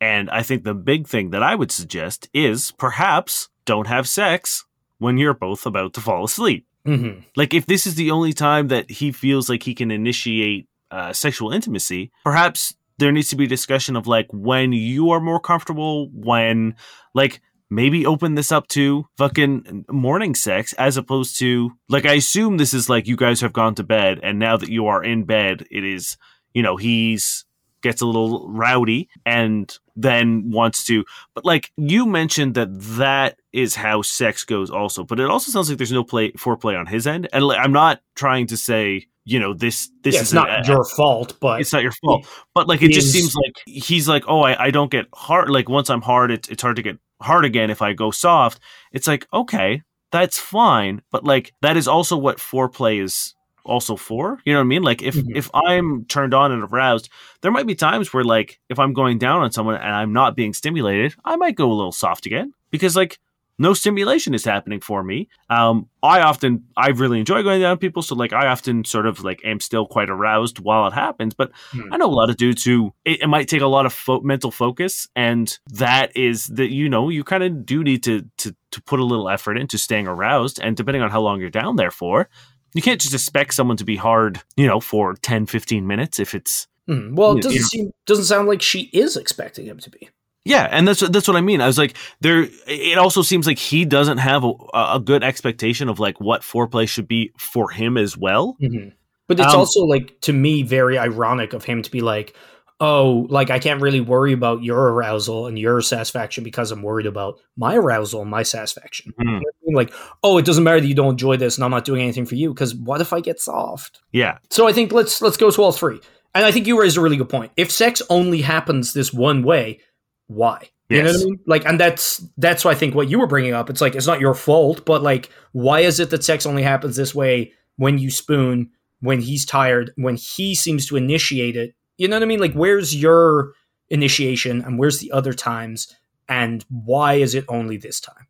And 0.00 0.30
I 0.30 0.42
think 0.42 0.64
the 0.64 0.74
big 0.74 1.06
thing 1.06 1.30
that 1.30 1.42
I 1.42 1.54
would 1.54 1.70
suggest 1.70 2.28
is 2.32 2.72
perhaps 2.72 3.48
don't 3.66 3.86
have 3.86 4.08
sex 4.08 4.64
when 4.98 5.18
you're 5.18 5.34
both 5.34 5.66
about 5.66 5.92
to 5.94 6.00
fall 6.00 6.24
asleep. 6.24 6.66
hmm 6.84 7.20
Like, 7.36 7.52
if 7.52 7.66
this 7.66 7.86
is 7.86 7.96
the 7.96 8.10
only 8.10 8.32
time 8.32 8.68
that 8.68 8.90
he 8.90 9.12
feels 9.12 9.48
like 9.48 9.62
he 9.62 9.74
can 9.74 9.90
initiate 9.90 10.68
uh, 10.90 11.12
sexual 11.12 11.52
intimacy, 11.52 12.10
perhaps 12.24 12.74
there 12.98 13.12
needs 13.12 13.28
to 13.30 13.36
be 13.36 13.46
discussion 13.46 13.96
of 13.96 14.06
like 14.06 14.26
when 14.30 14.72
you 14.72 15.10
are 15.10 15.20
more 15.20 15.40
comfortable, 15.40 16.08
when, 16.12 16.74
like, 17.14 17.40
maybe 17.70 18.04
open 18.04 18.34
this 18.34 18.50
up 18.50 18.66
to 18.68 19.06
fucking 19.16 19.84
morning 19.90 20.34
sex 20.34 20.72
as 20.74 20.96
opposed 20.96 21.38
to, 21.38 21.70
like, 21.88 22.04
I 22.04 22.14
assume 22.14 22.56
this 22.56 22.74
is 22.74 22.88
like 22.88 23.06
you 23.06 23.16
guys 23.16 23.40
have 23.42 23.52
gone 23.52 23.74
to 23.76 23.82
bed 23.84 24.18
and 24.22 24.38
now 24.38 24.56
that 24.56 24.70
you 24.70 24.86
are 24.86 25.04
in 25.04 25.24
bed, 25.24 25.66
it 25.70 25.84
is, 25.84 26.16
you 26.52 26.62
know, 26.62 26.76
he's 26.76 27.44
gets 27.82 28.00
a 28.02 28.06
little 28.06 28.48
rowdy 28.50 29.08
and 29.26 29.78
then 29.96 30.50
wants 30.50 30.84
to 30.84 31.04
but 31.34 31.44
like 31.44 31.70
you 31.76 32.06
mentioned 32.06 32.54
that 32.54 32.68
that 32.80 33.38
is 33.52 33.74
how 33.74 34.02
sex 34.02 34.44
goes 34.44 34.70
also 34.70 35.04
but 35.04 35.18
it 35.20 35.28
also 35.28 35.50
sounds 35.50 35.68
like 35.68 35.78
there's 35.78 35.92
no 35.92 36.04
play 36.04 36.30
foreplay 36.32 36.78
on 36.78 36.86
his 36.86 37.06
end. 37.06 37.28
And 37.32 37.44
like, 37.44 37.58
i'm 37.58 37.72
not 37.72 38.00
trying 38.14 38.46
to 38.48 38.56
say 38.56 39.06
you 39.24 39.38
know 39.38 39.52
this 39.54 39.90
this 40.02 40.14
Yeah, 40.14 40.22
is 40.22 40.32
not 40.32 40.66
your 40.66 40.84
fault, 40.84 41.36
but 41.40 41.60
it's 41.60 41.72
not 41.72 41.82
your 41.82 41.92
fault. 41.92 42.26
but 42.54 42.66
like 42.68 42.82
it 42.82 42.92
just 42.92 43.12
seems 43.12 43.34
like 43.36 43.54
he's 43.66 44.08
like 44.08 44.24
oh 44.28 44.40
I, 44.40 44.66
I 44.66 44.70
don't 44.70 44.90
get 44.90 45.06
hard 45.14 45.50
like 45.50 45.68
once 45.68 45.90
i'm 45.90 46.00
hard 46.02 46.30
it's, 46.30 46.48
it's 46.48 46.62
hard 46.62 46.76
to 46.76 46.82
get 46.82 46.98
hard 47.20 47.44
again 47.44 47.70
if 47.70 47.82
i 47.82 47.92
go 47.92 48.10
soft. 48.10 48.60
It's 48.92 49.06
like 49.06 49.26
okay 49.32 49.82
that's 50.10 50.38
fine 50.38 51.02
but 51.12 51.22
like 51.24 51.52
that 51.62 51.76
is 51.76 51.86
also 51.86 52.16
what 52.16 52.38
foreplay 52.38 53.02
is 53.02 53.34
also 53.64 53.96
for 53.96 54.38
you 54.44 54.52
know 54.52 54.58
what 54.58 54.64
i 54.64 54.66
mean 54.66 54.82
like 54.82 55.02
if 55.02 55.14
Mhm. 55.14 55.36
if 55.36 55.50
i'm 55.54 56.04
turned 56.06 56.34
on 56.34 56.52
and 56.52 56.62
aroused 56.64 57.08
there 57.42 57.50
might 57.52 57.66
be 57.66 57.74
times 57.74 58.12
where 58.12 58.24
like 58.24 58.58
if 58.68 58.78
i'm 58.78 58.92
going 58.92 59.18
down 59.18 59.42
on 59.42 59.52
someone 59.52 59.76
and 59.76 59.94
i'm 59.94 60.12
not 60.12 60.36
being 60.36 60.52
stimulated 60.54 61.14
i 61.24 61.36
might 61.36 61.56
go 61.56 61.70
a 61.70 61.74
little 61.74 61.92
soft 61.92 62.26
again 62.26 62.52
because 62.70 62.96
like 62.96 63.18
no 63.58 63.74
stimulation 63.74 64.32
is 64.32 64.42
happening 64.42 64.80
for 64.80 65.02
me 65.04 65.28
um 65.50 65.86
i 66.02 66.22
often 66.22 66.64
i 66.78 66.88
really 66.88 67.18
enjoy 67.18 67.42
going 67.42 67.60
down 67.60 67.72
on 67.72 67.76
people 67.78 68.00
so 68.00 68.14
like 68.14 68.32
i 68.32 68.46
often 68.46 68.82
sort 68.86 69.04
of 69.06 69.22
like 69.22 69.38
am 69.44 69.60
still 69.60 69.84
quite 69.86 70.08
aroused 70.08 70.58
while 70.60 70.86
it 70.86 70.94
happens 70.94 71.34
but 71.34 71.50
Hmm. 71.72 71.92
i 71.92 71.98
know 71.98 72.06
a 72.06 72.10
lot 72.20 72.30
of 72.30 72.38
dudes 72.38 72.64
who 72.64 72.94
it, 73.04 73.20
it 73.20 73.26
might 73.26 73.48
take 73.48 73.60
a 73.60 73.66
lot 73.66 73.84
of 73.84 73.92
fo- 73.92 74.22
mental 74.22 74.50
focus 74.50 75.08
and 75.14 75.58
that 75.66 76.16
is 76.16 76.46
that 76.46 76.70
you 76.70 76.88
know 76.88 77.10
you 77.10 77.22
kind 77.22 77.42
of 77.42 77.66
do 77.66 77.84
need 77.84 78.02
to 78.04 78.22
to 78.38 78.56
to 78.70 78.80
put 78.82 78.98
a 79.00 79.04
little 79.04 79.28
effort 79.28 79.58
into 79.58 79.76
staying 79.76 80.06
aroused 80.06 80.58
and 80.62 80.74
depending 80.76 81.02
on 81.02 81.10
how 81.10 81.20
long 81.20 81.38
you're 81.40 81.50
down 81.50 81.76
there 81.76 81.90
for 81.90 82.30
you 82.74 82.82
can't 82.82 83.00
just 83.00 83.14
expect 83.14 83.54
someone 83.54 83.76
to 83.76 83.84
be 83.84 83.96
hard 83.96 84.40
you 84.56 84.66
know 84.66 84.80
for 84.80 85.14
10 85.14 85.46
15 85.46 85.86
minutes 85.86 86.18
if 86.18 86.34
it's 86.34 86.66
Mhm. 86.88 87.14
well, 87.14 87.36
it 87.38 87.42
doesn't 87.42 87.52
you 87.54 87.60
know- 87.60 87.66
seem 87.68 87.90
doesn't 88.06 88.24
sound 88.24 88.48
like 88.48 88.60
she 88.62 88.90
is 88.92 89.16
expecting 89.16 89.66
him 89.66 89.78
to 89.78 89.90
be. 89.90 90.08
Yeah, 90.44 90.66
and 90.70 90.88
that's 90.88 91.00
that's 91.00 91.28
what 91.28 91.36
I 91.36 91.40
mean. 91.42 91.60
I 91.60 91.66
was 91.66 91.76
like, 91.78 91.94
there. 92.20 92.48
It 92.66 92.96
also 92.98 93.20
seems 93.22 93.46
like 93.46 93.58
he 93.58 93.84
doesn't 93.84 94.18
have 94.18 94.42
a, 94.42 94.52
a 94.74 94.98
good 94.98 95.22
expectation 95.22 95.88
of 95.90 96.00
like 96.00 96.18
what 96.20 96.40
foreplay 96.40 96.88
should 96.88 97.06
be 97.06 97.30
for 97.38 97.70
him 97.70 97.96
as 97.98 98.16
well. 98.16 98.56
Mhm. 98.60 98.92
But 99.28 99.38
it's 99.38 99.52
Um, 99.52 99.60
also 99.60 99.82
like 99.84 100.18
to 100.22 100.32
me 100.32 100.62
very 100.62 100.98
ironic 100.98 101.52
of 101.52 101.64
him 101.64 101.82
to 101.82 101.90
be 101.90 102.00
like, 102.00 102.34
"Oh, 102.80 103.26
like 103.30 103.50
I 103.50 103.58
can't 103.58 103.82
really 103.82 104.00
worry 104.00 104.32
about 104.32 104.62
your 104.62 104.92
arousal 104.92 105.46
and 105.46 105.58
your 105.58 105.80
satisfaction 105.82 106.44
because 106.44 106.72
I'm 106.72 106.82
worried 106.82 107.06
about 107.06 107.38
my 107.56 107.76
arousal 107.76 108.22
and 108.22 108.30
my 108.30 108.42
satisfaction." 108.42 109.12
Hmm. 109.18 109.28
You 109.28 109.34
know 109.34 109.40
what 109.40 109.54
I 109.54 109.66
mean? 109.66 109.76
Like, 109.76 109.92
"Oh, 110.22 110.38
it 110.38 110.44
doesn't 110.44 110.64
matter 110.64 110.80
that 110.80 110.86
you 110.86 110.94
don't 110.94 111.12
enjoy 111.12 111.36
this, 111.36 111.56
and 111.56 111.64
I'm 111.64 111.70
not 111.70 111.84
doing 111.84 112.02
anything 112.02 112.26
for 112.26 112.34
you 112.34 112.52
because 112.52 112.74
what 112.74 113.00
if 113.00 113.12
I 113.12 113.20
get 113.20 113.40
soft?" 113.40 114.00
Yeah, 114.12 114.38
So 114.50 114.66
I 114.66 114.72
think 114.72 114.92
let's 114.92 115.20
let's 115.22 115.36
go 115.36 115.50
to 115.50 115.62
all 115.62 115.72
three. 115.72 116.00
And 116.34 116.44
I 116.44 116.52
think 116.52 116.66
you 116.66 116.80
raised 116.80 116.96
a 116.96 117.00
really 117.00 117.16
good 117.16 117.28
point. 117.28 117.52
If 117.56 117.72
sex 117.72 118.00
only 118.08 118.40
happens 118.40 118.92
this 118.92 119.12
one 119.12 119.42
way, 119.42 119.80
why? 120.28 120.70
You 120.88 121.02
know 121.02 121.12
what 121.12 121.20
I 121.20 121.24
mean? 121.24 121.40
Like, 121.46 121.64
and 121.66 121.78
that's 121.78 122.18
that's 122.36 122.64
why 122.64 122.72
I 122.72 122.74
think 122.74 122.94
what 122.94 123.08
you 123.08 123.20
were 123.20 123.28
bringing 123.28 123.54
up. 123.54 123.70
It's 123.70 123.80
like 123.80 123.94
it's 123.94 124.06
not 124.06 124.20
your 124.20 124.34
fault, 124.34 124.84
but 124.84 125.02
like, 125.02 125.30
why 125.52 125.80
is 125.80 126.00
it 126.00 126.10
that 126.10 126.24
sex 126.24 126.46
only 126.46 126.62
happens 126.64 126.96
this 126.96 127.14
way 127.14 127.52
when 127.76 127.98
you 127.98 128.10
spoon, 128.10 128.70
when 129.00 129.20
he's 129.20 129.46
tired, 129.46 129.92
when 129.96 130.16
he 130.16 130.54
seems 130.54 130.86
to 130.86 130.96
initiate 130.96 131.56
it? 131.56 131.74
You 132.00 132.08
know 132.08 132.16
what 132.16 132.22
I 132.22 132.26
mean? 132.26 132.40
Like, 132.40 132.54
where's 132.54 132.96
your 132.96 133.52
initiation 133.90 134.62
and 134.64 134.78
where's 134.78 135.00
the 135.00 135.12
other 135.12 135.34
times, 135.34 135.94
and 136.30 136.64
why 136.70 137.14
is 137.14 137.34
it 137.34 137.44
only 137.46 137.76
this 137.76 138.00
time? 138.00 138.26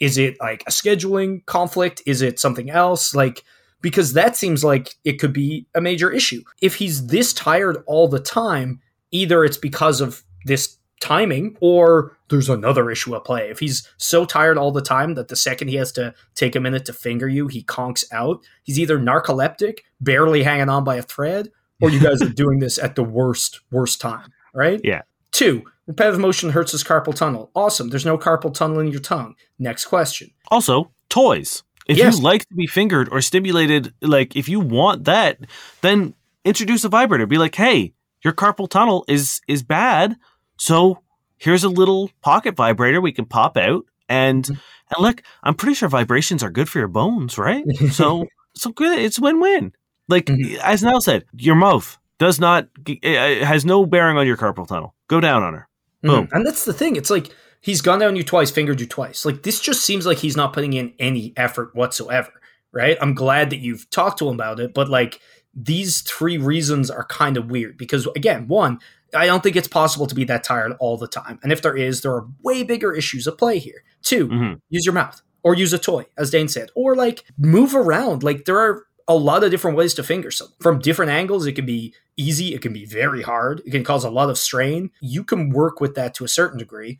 Is 0.00 0.18
it 0.18 0.40
like 0.40 0.64
a 0.66 0.72
scheduling 0.72 1.46
conflict? 1.46 2.02
Is 2.04 2.20
it 2.20 2.40
something 2.40 2.68
else? 2.68 3.14
Like, 3.14 3.44
because 3.80 4.14
that 4.14 4.36
seems 4.36 4.64
like 4.64 4.96
it 5.04 5.20
could 5.20 5.32
be 5.32 5.68
a 5.72 5.80
major 5.80 6.10
issue. 6.10 6.42
If 6.60 6.74
he's 6.74 7.06
this 7.06 7.32
tired 7.32 7.84
all 7.86 8.08
the 8.08 8.18
time, 8.18 8.80
either 9.12 9.44
it's 9.44 9.56
because 9.56 10.00
of 10.00 10.24
this 10.44 10.78
timing 11.00 11.56
or 11.60 12.16
there's 12.28 12.48
another 12.48 12.90
issue 12.90 13.14
at 13.14 13.24
play. 13.24 13.50
If 13.50 13.60
he's 13.60 13.88
so 13.98 14.24
tired 14.24 14.58
all 14.58 14.72
the 14.72 14.82
time 14.82 15.14
that 15.14 15.28
the 15.28 15.36
second 15.36 15.68
he 15.68 15.76
has 15.76 15.92
to 15.92 16.12
take 16.34 16.56
a 16.56 16.60
minute 16.60 16.86
to 16.86 16.92
finger 16.92 17.28
you, 17.28 17.46
he 17.46 17.62
conks 17.62 18.02
out, 18.10 18.42
he's 18.64 18.80
either 18.80 18.98
narcoleptic, 18.98 19.80
barely 20.00 20.42
hanging 20.42 20.68
on 20.68 20.82
by 20.82 20.96
a 20.96 21.02
thread, 21.02 21.52
or 21.82 21.90
you 21.90 22.00
guys 22.00 22.22
are 22.22 22.28
doing 22.28 22.60
this 22.60 22.78
at 22.78 22.96
the 22.96 23.04
worst, 23.04 23.60
worst 23.70 24.00
time, 24.00 24.32
right? 24.54 24.80
Yeah. 24.82 25.02
Two, 25.32 25.64
repetitive 25.86 26.20
motion 26.20 26.50
hurts 26.50 26.72
his 26.72 26.84
carpal 26.84 27.14
tunnel. 27.14 27.50
Awesome. 27.54 27.90
There's 27.90 28.06
no 28.06 28.16
carpal 28.16 28.54
tunnel 28.54 28.80
in 28.80 28.88
your 28.88 29.00
tongue. 29.00 29.34
Next 29.58 29.86
question. 29.86 30.30
Also, 30.50 30.92
toys. 31.08 31.62
If 31.86 31.98
Yes. 31.98 32.16
you 32.16 32.22
like 32.22 32.46
to 32.48 32.54
be 32.54 32.66
fingered 32.66 33.08
or 33.10 33.20
stimulated, 33.20 33.92
like 34.00 34.36
if 34.36 34.48
you 34.48 34.60
want 34.60 35.04
that, 35.04 35.38
then 35.80 36.14
introduce 36.44 36.84
a 36.84 36.88
vibrator. 36.88 37.26
Be 37.26 37.38
like, 37.38 37.54
hey, 37.54 37.92
your 38.22 38.32
carpal 38.32 38.68
tunnel 38.68 39.04
is 39.08 39.40
is 39.48 39.62
bad, 39.62 40.16
so 40.56 41.00
here's 41.38 41.64
a 41.64 41.68
little 41.68 42.10
pocket 42.20 42.54
vibrator 42.54 43.00
we 43.00 43.12
can 43.12 43.24
pop 43.24 43.56
out 43.56 43.84
and 44.08 44.44
mm-hmm. 44.44 44.54
and 44.94 45.02
look. 45.02 45.22
I'm 45.42 45.54
pretty 45.54 45.74
sure 45.74 45.88
vibrations 45.88 46.42
are 46.42 46.50
good 46.50 46.68
for 46.68 46.78
your 46.78 46.88
bones, 46.88 47.36
right? 47.36 47.64
So 47.90 48.26
so 48.54 48.70
good. 48.70 48.98
It's 48.98 49.18
win 49.18 49.40
win. 49.40 49.72
Like 50.08 50.26
Mhm. 50.26 50.58
as 50.62 50.82
Niall 50.82 51.00
said, 51.00 51.24
your 51.36 51.54
mouth 51.54 51.98
does 52.18 52.38
not 52.40 52.68
it 52.86 53.42
has 53.42 53.64
no 53.64 53.86
bearing 53.86 54.16
on 54.18 54.26
your 54.26 54.36
carpal 54.36 54.66
tunnel. 54.66 54.94
Go 55.08 55.20
down 55.20 55.42
on 55.42 55.54
her. 55.54 55.68
Boom. 56.02 56.26
Mhm. 56.26 56.32
And 56.32 56.46
that's 56.46 56.64
the 56.64 56.72
thing. 56.72 56.96
It's 56.96 57.10
like 57.10 57.28
he's 57.60 57.80
gone 57.80 57.98
down 58.00 58.16
you 58.16 58.22
twice, 58.24 58.50
fingered 58.50 58.80
you 58.80 58.86
twice. 58.86 59.24
Like 59.24 59.42
this 59.42 59.60
just 59.60 59.84
seems 59.84 60.06
like 60.06 60.18
he's 60.18 60.36
not 60.36 60.52
putting 60.52 60.72
in 60.72 60.92
any 60.98 61.32
effort 61.36 61.74
whatsoever, 61.74 62.32
right? 62.72 62.96
I'm 63.00 63.14
glad 63.14 63.50
that 63.50 63.58
you've 63.60 63.88
talked 63.90 64.18
to 64.18 64.28
him 64.28 64.34
about 64.34 64.60
it, 64.60 64.74
but 64.74 64.88
like 64.88 65.20
these 65.54 66.00
three 66.00 66.38
reasons 66.38 66.90
are 66.90 67.04
kind 67.04 67.36
of 67.36 67.50
weird 67.50 67.76
because 67.76 68.06
again, 68.16 68.48
one, 68.48 68.78
I 69.14 69.26
don't 69.26 69.42
think 69.42 69.56
it's 69.56 69.68
possible 69.68 70.06
to 70.06 70.14
be 70.14 70.24
that 70.24 70.42
tired 70.42 70.72
all 70.80 70.96
the 70.96 71.06
time. 71.06 71.38
And 71.42 71.52
if 71.52 71.60
there 71.62 71.76
is, 71.76 72.00
there 72.00 72.12
are 72.12 72.26
way 72.42 72.62
bigger 72.62 72.92
issues 72.94 73.28
at 73.28 73.36
play 73.38 73.58
here. 73.58 73.84
2 74.02 74.28
Mhm. 74.28 74.60
use 74.70 74.86
your 74.86 74.94
mouth 74.94 75.20
or 75.42 75.54
use 75.54 75.72
a 75.72 75.78
toy, 75.78 76.06
as 76.16 76.30
Dane 76.30 76.48
said, 76.48 76.70
or 76.74 76.94
like 76.96 77.24
move 77.36 77.74
around. 77.74 78.22
Like 78.22 78.46
there 78.46 78.58
are 78.58 78.84
a 79.08 79.14
lot 79.14 79.44
of 79.44 79.50
different 79.50 79.76
ways 79.76 79.94
to 79.94 80.02
finger 80.02 80.30
someone 80.30 80.54
from 80.60 80.78
different 80.78 81.10
angles. 81.10 81.46
It 81.46 81.52
can 81.52 81.66
be 81.66 81.94
easy, 82.16 82.54
it 82.54 82.62
can 82.62 82.72
be 82.72 82.84
very 82.84 83.22
hard, 83.22 83.62
it 83.64 83.70
can 83.70 83.84
cause 83.84 84.04
a 84.04 84.10
lot 84.10 84.30
of 84.30 84.38
strain. 84.38 84.90
You 85.00 85.24
can 85.24 85.50
work 85.50 85.80
with 85.80 85.94
that 85.94 86.14
to 86.14 86.24
a 86.24 86.28
certain 86.28 86.58
degree. 86.58 86.98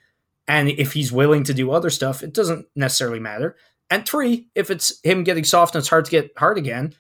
And 0.49 0.69
if 0.69 0.93
he's 0.93 1.13
willing 1.13 1.45
to 1.45 1.55
do 1.55 1.71
other 1.71 1.91
stuff, 1.91 2.23
it 2.23 2.35
doesn't 2.35 2.67
necessarily 2.75 3.21
matter. 3.21 3.57
And 3.91 4.07
three, 4.09 4.49
if 4.55 4.71
it's 4.71 5.01
him 5.03 5.23
getting 5.23 5.45
soft 5.45 5.75
and 5.75 5.81
it's 5.81 5.89
hard 5.89 6.07
to 6.07 6.11
get 6.11 6.33
hard 6.37 6.57
again, 6.57 6.95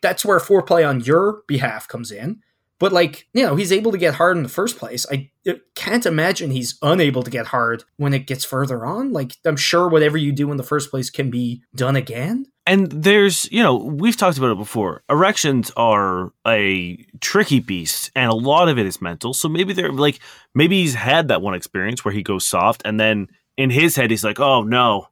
that's 0.00 0.24
where 0.24 0.38
foreplay 0.38 0.88
on 0.88 1.00
your 1.02 1.42
behalf 1.46 1.86
comes 1.86 2.10
in. 2.10 2.42
But 2.82 2.92
like, 2.92 3.28
you 3.32 3.44
know, 3.44 3.54
he's 3.54 3.70
able 3.70 3.92
to 3.92 3.96
get 3.96 4.14
hard 4.14 4.36
in 4.36 4.42
the 4.42 4.48
first 4.48 4.76
place. 4.76 5.06
I 5.08 5.30
can't 5.76 6.04
imagine 6.04 6.50
he's 6.50 6.80
unable 6.82 7.22
to 7.22 7.30
get 7.30 7.46
hard 7.46 7.84
when 7.96 8.12
it 8.12 8.26
gets 8.26 8.44
further 8.44 8.84
on. 8.84 9.12
Like, 9.12 9.36
I'm 9.44 9.56
sure 9.56 9.88
whatever 9.88 10.18
you 10.18 10.32
do 10.32 10.50
in 10.50 10.56
the 10.56 10.64
first 10.64 10.90
place 10.90 11.08
can 11.08 11.30
be 11.30 11.62
done 11.76 11.94
again. 11.94 12.46
And 12.66 12.90
there's, 12.90 13.48
you 13.52 13.62
know, 13.62 13.76
we've 13.76 14.16
talked 14.16 14.36
about 14.36 14.50
it 14.50 14.58
before. 14.58 15.04
Erections 15.08 15.70
are 15.76 16.32
a 16.44 16.96
tricky 17.20 17.60
beast, 17.60 18.10
and 18.16 18.28
a 18.28 18.34
lot 18.34 18.68
of 18.68 18.80
it 18.80 18.86
is 18.86 19.00
mental. 19.00 19.32
So 19.32 19.48
maybe 19.48 19.72
they're 19.72 19.92
like, 19.92 20.18
maybe 20.52 20.82
he's 20.82 20.94
had 20.94 21.28
that 21.28 21.40
one 21.40 21.54
experience 21.54 22.04
where 22.04 22.12
he 22.12 22.24
goes 22.24 22.44
soft, 22.44 22.82
and 22.84 22.98
then 22.98 23.28
in 23.56 23.70
his 23.70 23.94
head, 23.94 24.10
he's 24.10 24.24
like, 24.24 24.40
oh 24.40 24.64
no, 24.64 25.06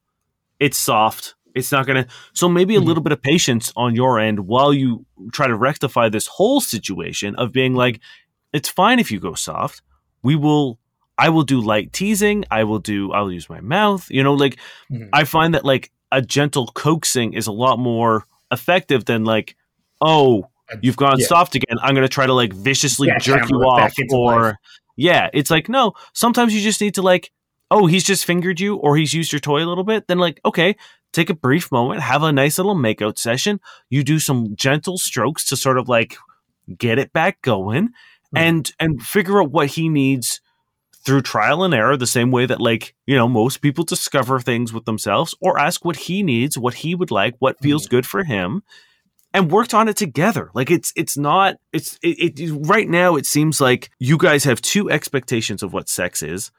it's 0.58 0.76
soft. 0.76 1.36
It's 1.54 1.72
not 1.72 1.86
going 1.86 2.04
to. 2.04 2.10
So 2.32 2.48
maybe 2.48 2.76
a 2.76 2.80
Mhm. 2.80 2.84
little 2.86 3.02
bit 3.02 3.12
of 3.12 3.20
patience 3.22 3.72
on 3.76 3.94
your 3.94 4.18
end 4.18 4.40
while 4.46 4.72
you 4.72 5.06
try 5.32 5.46
to 5.46 5.56
rectify 5.56 6.08
this 6.08 6.26
whole 6.26 6.60
situation 6.60 7.34
of 7.36 7.52
being 7.52 7.74
like, 7.74 8.00
it's 8.52 8.68
fine 8.68 8.98
if 8.98 9.10
you 9.10 9.20
go 9.20 9.34
soft. 9.34 9.82
We 10.22 10.36
will. 10.36 10.78
I 11.18 11.28
will 11.28 11.42
do 11.42 11.60
light 11.60 11.92
teasing. 11.92 12.44
I 12.50 12.64
will 12.64 12.78
do. 12.78 13.12
I 13.12 13.20
will 13.20 13.32
use 13.32 13.48
my 13.50 13.60
mouth. 13.60 14.06
You 14.10 14.22
know, 14.22 14.34
like 14.34 14.58
Mhm. 14.90 15.08
I 15.12 15.24
find 15.24 15.54
that 15.54 15.64
like 15.64 15.90
a 16.12 16.22
gentle 16.22 16.66
coaxing 16.74 17.34
is 17.34 17.46
a 17.46 17.52
lot 17.52 17.78
more 17.78 18.24
effective 18.50 19.04
than 19.04 19.24
like, 19.24 19.54
oh, 20.00 20.44
you've 20.82 20.96
gone 20.96 21.18
Yeah. 21.18 21.26
soft 21.26 21.54
again. 21.54 21.76
I'm 21.82 21.94
going 21.94 22.06
to 22.06 22.12
try 22.12 22.26
to 22.26 22.32
like 22.34 22.52
viciously 22.52 23.08
Yeah, 23.08 23.18
jerk 23.18 23.48
you 23.50 23.56
off 23.58 23.92
or 24.10 24.42
life. 24.42 24.54
yeah, 24.96 25.28
it's 25.32 25.50
like 25.50 25.68
no, 25.68 25.92
sometimes 26.14 26.54
you 26.54 26.60
just 26.60 26.80
need 26.80 26.94
to 26.94 27.02
like 27.02 27.30
oh, 27.72 27.86
he's 27.86 28.02
just 28.02 28.24
fingered 28.24 28.58
you 28.58 28.74
or 28.76 28.96
he's 28.96 29.14
used 29.14 29.30
your 29.32 29.38
toy 29.38 29.62
a 29.64 29.68
little 29.68 29.84
bit, 29.84 30.08
then 30.08 30.18
like 30.18 30.40
okay, 30.44 30.74
take 31.12 31.30
a 31.30 31.34
brief 31.34 31.70
moment, 31.72 32.00
have 32.00 32.22
a 32.22 32.32
nice 32.32 32.58
little 32.58 32.76
makeout 32.76 33.18
session. 33.18 33.60
You 33.88 34.04
do 34.04 34.18
some 34.18 34.54
gentle 34.56 34.98
strokes 34.98 35.44
to 35.46 35.56
sort 35.56 35.78
of 35.78 35.88
like 35.88 36.16
get 36.78 36.98
it 36.98 37.12
back 37.12 37.40
going 37.42 37.90
Mm-hmm. 38.32 38.46
and 38.46 38.72
and 38.78 39.02
figure 39.02 39.42
out 39.42 39.50
what 39.50 39.66
he 39.66 39.88
needs 39.88 40.40
through 41.04 41.22
trial 41.22 41.64
and 41.64 41.74
error 41.74 41.96
the 41.96 42.06
same 42.06 42.30
way 42.30 42.46
that 42.46 42.60
like 42.60 42.94
you 43.04 43.16
know 43.16 43.26
most 43.26 43.60
people 43.60 43.82
discover 43.82 44.38
things 44.38 44.72
with 44.72 44.84
themselves 44.84 45.34
or 45.40 45.58
ask 45.58 45.84
what 45.84 45.96
he 45.96 46.22
needs 46.22 46.56
what 46.56 46.74
he 46.74 46.94
would 46.94 47.10
like 47.10 47.34
what 47.40 47.58
feels 47.58 47.86
Mm-hmm. 47.86 47.96
good 47.96 48.06
for 48.06 48.22
him 48.22 48.62
and 49.34 49.50
worked 49.50 49.74
on 49.74 49.88
it 49.88 49.96
together 49.96 50.52
like 50.54 50.70
it's 50.70 50.92
it's 50.94 51.16
not 51.18 51.56
it's 51.72 51.98
it, 52.04 52.38
it 52.38 52.50
right 52.68 52.88
now 52.88 53.16
it 53.16 53.26
seems 53.26 53.60
like 53.60 53.90
you 53.98 54.16
guys 54.16 54.44
have 54.44 54.62
two 54.62 54.88
expectations 54.88 55.64
of 55.64 55.72
what 55.72 55.88
sex 55.88 56.22
is 56.22 56.52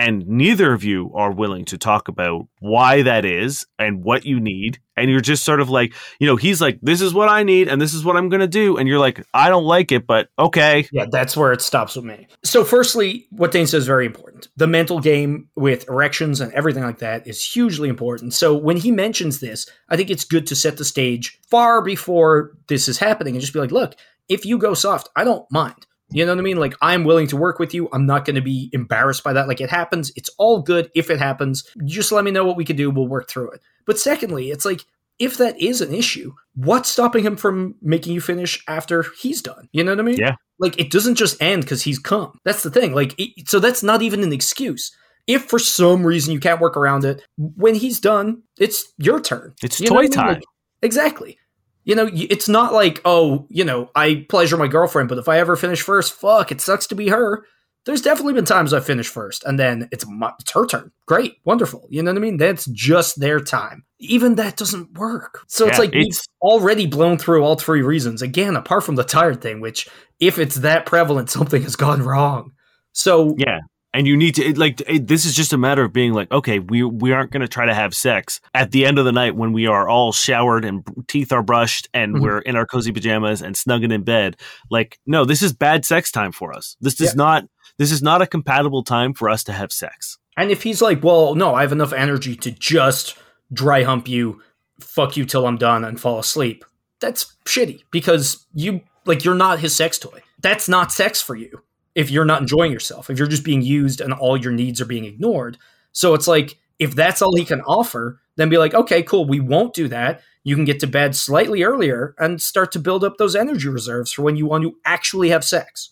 and 0.00 0.26
neither 0.26 0.72
of 0.72 0.82
you 0.82 1.10
are 1.14 1.32
willing 1.32 1.64
to 1.66 1.78
talk 1.78 2.08
about 2.08 2.46
why 2.60 3.02
that 3.02 3.24
is 3.24 3.66
and 3.78 4.02
what 4.02 4.24
you 4.24 4.40
need 4.40 4.78
and 4.96 5.10
you're 5.10 5.20
just 5.20 5.44
sort 5.44 5.60
of 5.60 5.70
like 5.70 5.94
you 6.18 6.26
know 6.26 6.36
he's 6.36 6.60
like 6.60 6.78
this 6.82 7.00
is 7.00 7.14
what 7.14 7.28
i 7.28 7.42
need 7.42 7.68
and 7.68 7.80
this 7.80 7.94
is 7.94 8.04
what 8.04 8.16
i'm 8.16 8.28
going 8.28 8.40
to 8.40 8.48
do 8.48 8.76
and 8.76 8.88
you're 8.88 8.98
like 8.98 9.24
i 9.32 9.48
don't 9.48 9.64
like 9.64 9.92
it 9.92 10.06
but 10.06 10.28
okay 10.38 10.86
Yeah, 10.92 11.06
that's 11.10 11.36
where 11.36 11.52
it 11.52 11.60
stops 11.60 11.96
with 11.96 12.04
me. 12.04 12.26
So, 12.44 12.64
firstly, 12.64 13.26
what 13.30 13.52
Dane 13.52 13.66
says 13.66 13.82
is 13.82 13.86
very 13.86 14.06
important. 14.06 14.48
The 14.56 14.66
mental 14.66 15.00
game 15.00 15.48
with 15.56 15.88
erections 15.88 16.40
and 16.40 16.52
everything 16.52 16.82
like 16.82 16.98
that 16.98 17.26
is 17.26 17.44
hugely 17.44 17.88
important. 17.88 18.34
So, 18.34 18.56
when 18.56 18.76
he 18.76 18.90
mentions 18.90 19.40
this, 19.40 19.66
I 19.88 19.96
think 19.96 20.10
it's 20.10 20.24
good 20.24 20.46
to 20.48 20.56
set 20.56 20.76
the 20.76 20.84
stage 20.84 21.38
far 21.50 21.82
before 21.82 22.52
this 22.68 22.88
is 22.88 22.98
happening 22.98 23.34
and 23.34 23.40
just 23.40 23.52
be 23.52 23.60
like, 23.60 23.72
look, 23.72 23.94
if 24.28 24.44
you 24.44 24.58
go 24.58 24.74
soft, 24.74 25.08
I 25.16 25.24
don't 25.24 25.46
mind. 25.50 25.86
You 26.12 26.26
know 26.26 26.32
what 26.32 26.40
I 26.40 26.42
mean? 26.42 26.56
Like, 26.56 26.74
I'm 26.82 27.04
willing 27.04 27.28
to 27.28 27.36
work 27.36 27.58
with 27.58 27.72
you. 27.72 27.88
I'm 27.92 28.06
not 28.06 28.24
going 28.24 28.36
to 28.36 28.42
be 28.42 28.70
embarrassed 28.72 29.22
by 29.22 29.32
that. 29.32 29.48
Like, 29.48 29.60
it 29.60 29.70
happens. 29.70 30.12
It's 30.16 30.30
all 30.38 30.62
good 30.62 30.90
if 30.94 31.10
it 31.10 31.18
happens. 31.18 31.64
Just 31.84 32.12
let 32.12 32.24
me 32.24 32.30
know 32.30 32.44
what 32.44 32.56
we 32.56 32.64
can 32.64 32.76
do. 32.76 32.90
We'll 32.90 33.06
work 33.06 33.28
through 33.28 33.52
it. 33.52 33.60
But, 33.86 33.98
secondly, 33.98 34.50
it's 34.50 34.64
like, 34.64 34.84
if 35.20 35.36
that 35.36 35.60
is 35.60 35.82
an 35.82 35.94
issue, 35.94 36.32
what's 36.54 36.88
stopping 36.88 37.24
him 37.24 37.36
from 37.36 37.76
making 37.82 38.14
you 38.14 38.20
finish 38.20 38.64
after 38.66 39.04
he's 39.18 39.42
done? 39.42 39.68
You 39.70 39.84
know 39.84 39.92
what 39.92 40.00
I 40.00 40.02
mean? 40.02 40.16
Yeah. 40.16 40.36
Like 40.58 40.80
it 40.80 40.90
doesn't 40.90 41.16
just 41.16 41.40
end 41.42 41.62
because 41.62 41.82
he's 41.82 41.98
come. 41.98 42.38
That's 42.44 42.62
the 42.62 42.70
thing. 42.70 42.94
Like, 42.94 43.14
it, 43.18 43.48
so 43.48 43.60
that's 43.60 43.82
not 43.82 44.02
even 44.02 44.22
an 44.22 44.32
excuse. 44.32 44.96
If 45.26 45.44
for 45.44 45.58
some 45.58 46.06
reason 46.06 46.32
you 46.32 46.40
can't 46.40 46.60
work 46.60 46.76
around 46.76 47.04
it, 47.04 47.22
when 47.36 47.74
he's 47.74 48.00
done, 48.00 48.42
it's 48.58 48.92
your 48.96 49.20
turn. 49.20 49.54
it's 49.62 49.78
You 49.78 49.88
toy 49.88 50.08
time 50.08 50.28
Like, 50.28 50.42
exactly. 50.82 51.38
You 51.84 51.94
know, 51.94 52.08
it's 52.12 52.48
not 52.48 52.72
like, 52.72 53.00
oh, 53.04 53.46
you 53.48 53.64
know, 53.64 53.90
I 53.94 54.26
pleasure 54.28 54.56
my 54.56 54.68
girlfriend, 54.68 55.08
but 55.08 55.18
if 55.18 55.28
I 55.28 55.38
ever 55.38 55.56
finish 55.56 55.80
first, 55.82 56.12
fuck, 56.12 56.52
it 56.52 56.60
sucks 56.60 56.86
to 56.88 56.94
be 56.94 57.08
her. 57.08 57.44
There's 57.86 58.02
definitely 58.02 58.34
been 58.34 58.44
times 58.44 58.74
I 58.74 58.80
finished 58.80 59.10
first, 59.10 59.42
and 59.44 59.58
then 59.58 59.88
it's 59.90 60.06
my, 60.06 60.32
it's 60.38 60.50
her 60.52 60.66
turn. 60.66 60.92
Great, 61.06 61.36
wonderful. 61.46 61.86
You 61.88 62.02
know 62.02 62.10
what 62.10 62.18
I 62.18 62.20
mean? 62.20 62.36
That's 62.36 62.66
just 62.66 63.18
their 63.18 63.40
time. 63.40 63.84
Even 63.98 64.34
that 64.34 64.58
doesn't 64.58 64.98
work. 64.98 65.40
So 65.46 65.66
it's 65.66 65.76
Yeah, 65.78 65.80
like 65.80 65.92
we've 65.92 66.02
it's- 66.02 66.26
already 66.42 66.86
blown 66.86 67.16
through 67.16 67.42
all 67.42 67.56
three 67.56 67.80
reasons. 67.80 68.20
Again, 68.20 68.54
apart 68.54 68.84
from 68.84 68.96
the 68.96 69.04
tired 69.04 69.40
thing, 69.40 69.60
which 69.60 69.88
if 70.20 70.38
it's 70.38 70.56
that 70.56 70.84
prevalent, 70.84 71.30
something 71.38 71.62
has 71.62 71.76
gone 71.76 72.02
wrong. 72.02 72.52
So 72.92 73.34
Yeah. 73.38 73.60
And 73.92 74.06
you 74.06 74.16
need 74.16 74.36
to 74.36 74.44
it, 74.44 74.56
like 74.56 74.80
it, 74.86 75.08
this 75.08 75.24
is 75.24 75.34
just 75.34 75.52
a 75.52 75.58
matter 75.58 75.82
of 75.82 75.92
being 75.92 76.12
like, 76.12 76.30
okay, 76.30 76.60
we 76.60 76.84
we 76.84 77.12
aren't 77.12 77.32
going 77.32 77.40
to 77.40 77.48
try 77.48 77.66
to 77.66 77.74
have 77.74 77.92
sex 77.94 78.40
at 78.54 78.70
the 78.70 78.86
end 78.86 78.98
of 79.00 79.04
the 79.04 79.10
night 79.12 79.34
when 79.34 79.52
we 79.52 79.66
are 79.66 79.88
all 79.88 80.12
showered 80.12 80.64
and 80.64 80.84
teeth 81.08 81.32
are 81.32 81.42
brushed 81.42 81.88
and 81.92 82.14
Mhm. 82.16 82.20
we're 82.20 82.38
in 82.38 82.54
our 82.54 82.66
cozy 82.66 82.92
pajamas 82.92 83.42
and 83.42 83.56
snugging 83.56 83.92
in 83.92 84.02
bed. 84.04 84.36
Like, 84.70 85.00
no, 85.06 85.24
this 85.24 85.42
is 85.42 85.52
bad 85.52 85.84
sex 85.84 86.12
time 86.12 86.30
for 86.30 86.52
us. 86.52 86.76
This 86.80 86.94
does 86.94 87.08
Yeah. 87.14 87.24
not 87.24 87.44
this 87.78 87.90
is 87.90 88.00
not 88.02 88.22
a 88.22 88.26
compatible 88.26 88.84
time 88.84 89.12
for 89.12 89.28
us 89.28 89.42
to 89.44 89.52
have 89.52 89.72
sex. 89.72 90.18
And 90.36 90.50
if 90.52 90.62
he's 90.62 90.80
like, 90.80 91.02
well, 91.02 91.34
no, 91.34 91.54
I 91.54 91.62
have 91.62 91.72
enough 91.72 91.92
energy 91.92 92.36
to 92.36 92.50
just 92.52 93.16
dry 93.52 93.82
hump 93.82 94.06
you, 94.06 94.40
fuck 94.78 95.16
you 95.16 95.24
till 95.24 95.46
I'm 95.46 95.56
done 95.56 95.84
and 95.84 95.98
fall 96.00 96.18
asleep, 96.20 96.64
that's 97.00 97.34
shitty 97.44 97.82
because 97.90 98.46
you, 98.54 98.82
like, 99.04 99.24
you're 99.24 99.34
not 99.34 99.58
his 99.60 99.74
sex 99.74 99.98
toy. 99.98 100.20
That's 100.40 100.68
not 100.68 100.92
sex 100.92 101.20
for 101.20 101.34
you 101.34 101.62
if 102.00 102.10
you're 102.10 102.24
not 102.24 102.40
enjoying 102.40 102.72
yourself, 102.72 103.10
if 103.10 103.18
you're 103.18 103.28
just 103.28 103.44
being 103.44 103.62
used 103.62 104.00
and 104.00 104.12
all 104.12 104.36
your 104.36 104.52
needs 104.52 104.80
are 104.80 104.86
being 104.86 105.04
ignored. 105.04 105.58
So 105.92 106.14
it's 106.14 106.26
like, 106.26 106.58
if 106.78 106.94
that's 106.94 107.20
all 107.20 107.36
he 107.36 107.44
can 107.44 107.60
offer, 107.62 108.20
then 108.36 108.48
be 108.48 108.58
like, 108.58 108.74
okay, 108.74 109.02
cool, 109.02 109.26
we 109.26 109.40
won't 109.40 109.74
do 109.74 109.86
that. 109.88 110.22
You 110.42 110.56
can 110.56 110.64
get 110.64 110.80
to 110.80 110.86
bed 110.86 111.14
slightly 111.14 111.62
earlier 111.62 112.14
and 112.18 112.40
start 112.40 112.72
to 112.72 112.78
build 112.78 113.04
up 113.04 113.18
those 113.18 113.36
energy 113.36 113.68
reserves 113.68 114.12
for 114.12 114.22
when 114.22 114.36
you 114.36 114.46
want 114.46 114.64
to 114.64 114.76
actually 114.84 115.28
have 115.28 115.44
sex 115.44 115.90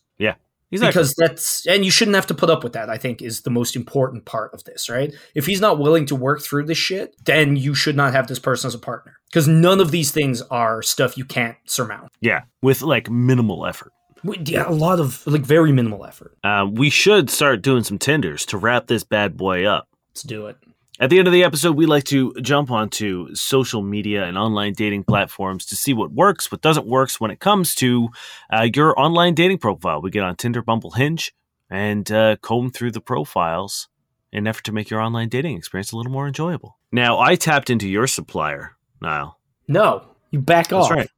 Exactly. 0.71 0.93
because 1.01 1.15
that's 1.15 1.67
and 1.67 1.83
you 1.83 1.91
shouldn't 1.91 2.15
have 2.15 2.27
to 2.27 2.35
put 2.35 2.51
up 2.51 2.63
with 2.63 2.75
that 2.75 2.91
i 2.91 2.99
think 2.99 3.23
is 3.23 3.41
the 3.41 3.51
most 3.51 3.75
important 3.75 4.27
part 4.27 4.53
of 4.53 4.65
this 4.65 4.91
right 4.91 5.15
if 5.35 5.47
he's 5.47 5.63
not 5.63 5.79
willing 5.79 6.05
to 6.05 6.15
work 6.15 6.43
through 6.43 6.67
this 6.67 6.77
shit 6.77 7.17
then 7.25 7.57
you 7.57 7.75
should 7.75 7.97
not 7.97 8.13
have 8.13 8.27
this 8.27 8.39
person 8.39 8.69
as 8.69 8.75
a 8.75 8.79
partner 8.79 9.19
because 9.31 9.49
none 9.49 9.81
of 9.81 9.93
these 9.93 10.11
things 10.11 10.43
are 10.43 10.83
stuff 10.83 11.17
you 11.17 11.25
can't 11.25 11.57
surmount 11.65 12.11
yeah, 12.21 12.43
with 12.61 12.83
like 12.83 13.09
minimal 13.09 13.65
effort. 13.65 13.93
Yeah 14.25 14.69
a 14.69 14.73
lot 14.73 15.01
of 15.01 15.27
like 15.27 15.43
very 15.43 15.73
minimal 15.73 16.05
effort 16.05 16.37
Uh, 16.45 16.67
we 16.71 16.91
should 16.91 17.31
start 17.31 17.63
doing 17.63 17.85
some 17.85 17.99
tenders 17.99 18.45
to 18.47 18.59
wrap 18.59 18.87
this 18.87 19.05
bad 19.05 19.37
boy 19.37 19.65
up. 19.65 19.89
let's 20.11 20.23
do 20.23 20.47
it 20.47 20.57
At 21.01 21.11
the 21.11 21.19
end 21.19 21.29
of 21.29 21.33
the 21.33 21.45
episode, 21.45 21.77
we 21.77 21.87
like 21.87 22.05
to 22.05 22.35
jump 22.43 22.71
onto 22.71 23.33
social 23.35 23.83
media 23.83 24.25
and 24.25 24.37
online 24.37 24.73
dating 24.73 25.05
platforms 25.05 25.65
to 25.67 25.77
see 25.77 25.95
what 25.95 26.11
works, 26.11 26.51
what 26.51 26.61
doesn't 26.61 26.87
work 26.87 27.11
when 27.21 27.31
it 27.31 27.39
comes 27.39 27.75
to 27.77 28.09
uh, 28.53 28.69
your 28.75 28.99
online 28.99 29.35
dating 29.35 29.59
profile. 29.59 30.03
We 30.03 30.11
get 30.11 30.25
on 30.25 30.35
Tinder, 30.35 30.61
Bumble, 30.63 30.91
Hinge, 30.91 31.33
and 31.71 32.11
uh, 32.11 32.37
comb 32.43 32.71
through 32.71 32.91
the 32.91 33.01
profiles 33.01 33.89
in 34.33 34.41
an 34.41 34.47
effort 34.49 34.65
to 34.65 34.73
make 34.73 34.91
your 34.91 35.01
online 35.01 35.29
dating 35.29 35.57
experience 35.57 35.93
a 35.93 35.97
little 35.97 36.11
more 36.13 36.27
enjoyable. 36.27 36.79
Now, 36.91 37.19
I 37.21 37.37
tapped 37.37 37.71
into 37.71 37.89
your 37.89 38.07
supplier, 38.07 38.77
Niall. 39.01 39.39
no 39.69 40.03
you 40.31 40.41
back 40.41 40.73
off 40.73 40.89
That's 40.89 40.99
right. 40.99 41.11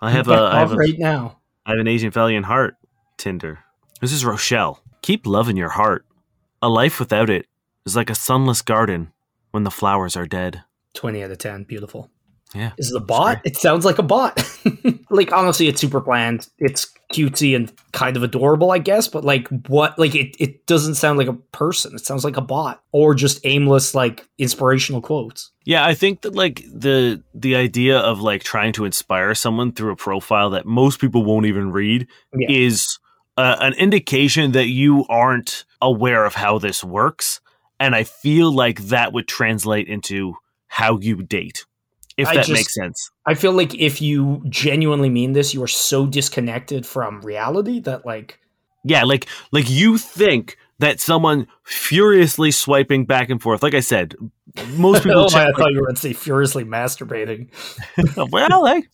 I 0.00 0.10
have 0.12 0.28
a, 0.28 0.34
I 0.34 0.60
have 0.60 0.70
off 0.70 0.76
a, 0.76 0.78
right 0.78 0.98
now 0.98 1.40
I 1.68 1.70
have 1.70 1.80
an 1.80 1.88
Asian 1.88 2.12
Valiant 2.12 2.46
Heart 2.46 2.76
Tinder. 3.16 3.58
This 4.00 4.12
is 4.12 4.24
Rochelle. 4.24 4.84
Keep 5.02 5.26
loving 5.26 5.56
your 5.56 5.70
heart. 5.70 6.06
A 6.62 6.68
life 6.68 7.00
without 7.00 7.28
it 7.28 7.46
is 7.84 7.96
like 7.96 8.08
a 8.08 8.14
sunless 8.14 8.62
garden 8.62 9.12
when 9.50 9.64
the 9.64 9.70
flowers 9.72 10.16
are 10.16 10.26
dead. 10.26 10.62
20 10.94 11.24
out 11.24 11.32
of 11.32 11.38
10 11.38 11.64
beautiful 11.64 12.08
Yeah. 12.54 12.72
is 12.78 12.90
it 12.90 12.96
a 12.96 13.00
bot? 13.04 13.40
It 13.44 13.56
sounds 13.56 13.84
like 13.84 13.98
a 13.98 14.02
bot. 14.02 14.42
Like 15.10 15.32
honestly 15.32 15.68
it's 15.68 15.80
super 15.80 16.00
bland. 16.00 16.48
It's 16.58 16.86
cutesy 17.12 17.54
and 17.54 17.72
kind 17.92 18.16
of 18.16 18.24
adorable 18.24 18.72
i 18.72 18.78
guess 18.78 19.06
but 19.06 19.22
like 19.24 19.46
what 19.68 19.96
like 19.96 20.16
it, 20.16 20.34
it 20.40 20.66
doesn't 20.66 20.96
sound 20.96 21.18
like 21.18 21.28
a 21.28 21.32
person. 21.52 21.94
It 21.94 22.04
sounds 22.04 22.24
like 22.24 22.36
a 22.36 22.40
bot 22.40 22.82
or 22.92 23.14
just 23.14 23.38
aimless 23.44 23.94
like 23.94 24.26
inspirational 24.38 25.00
quotes. 25.00 25.52
Yeah, 25.64 25.84
I 25.86 25.94
think 25.94 26.22
that 26.22 26.34
like 26.34 26.62
the 26.72 27.22
the 27.34 27.54
idea 27.56 27.98
of 27.98 28.20
like 28.20 28.42
trying 28.42 28.72
to 28.74 28.84
inspire 28.84 29.34
someone 29.34 29.72
through 29.72 29.92
a 29.92 29.96
profile 29.96 30.50
that 30.50 30.66
most 30.66 31.00
people 31.00 31.24
won't 31.24 31.46
even 31.46 31.70
read 31.70 32.08
Yeah. 32.36 32.48
is 32.50 32.98
uh, 33.36 33.56
an 33.60 33.74
indication 33.74 34.52
that 34.52 34.66
you 34.68 35.04
aren't 35.08 35.64
aware 35.80 36.24
of 36.24 36.34
how 36.34 36.58
this 36.58 36.82
works, 36.82 37.40
and 37.78 37.94
I 37.94 38.02
feel 38.04 38.50
like 38.52 38.80
that 38.88 39.12
would 39.12 39.28
translate 39.28 39.86
into 39.88 40.34
how 40.68 40.98
you 40.98 41.22
date, 41.22 41.66
if 42.16 42.28
I 42.28 42.34
that 42.34 42.44
just- 42.46 42.52
makes 42.52 42.74
sense. 42.74 43.10
i 43.26 43.34
feel 43.34 43.52
like 43.52 43.74
if 43.74 44.00
you 44.00 44.42
genuinely 44.48 45.08
mean 45.10 45.32
this 45.32 45.52
you 45.54 45.62
are 45.62 45.68
so 45.68 46.06
disconnected 46.06 46.86
from 46.86 47.20
reality 47.22 47.80
that 47.80 48.04
like 48.06 48.38
Yeah, 48.84 49.02
like 49.04 49.26
like 49.52 49.68
you 49.68 49.98
think 49.98 50.56
that 50.78 51.00
someone 51.00 51.46
furiously 51.64 52.50
swiping 52.50 53.06
back 53.06 53.30
and 53.30 53.40
forth, 53.40 53.62
like 53.62 53.72
I 53.74 53.80
said, 53.80 54.14
most 54.76 55.02
people 55.04 55.20
oh, 55.24 55.28
check 55.28 55.48
i 55.48 55.52
thought 55.58 55.72
you 55.72 55.78
were 55.80 55.86
going 55.86 55.94
to 55.96 56.00
say 56.00 56.12
furiously 56.12 56.64
masturbating 56.64 57.48
well, 58.30 58.62
like 58.62 58.88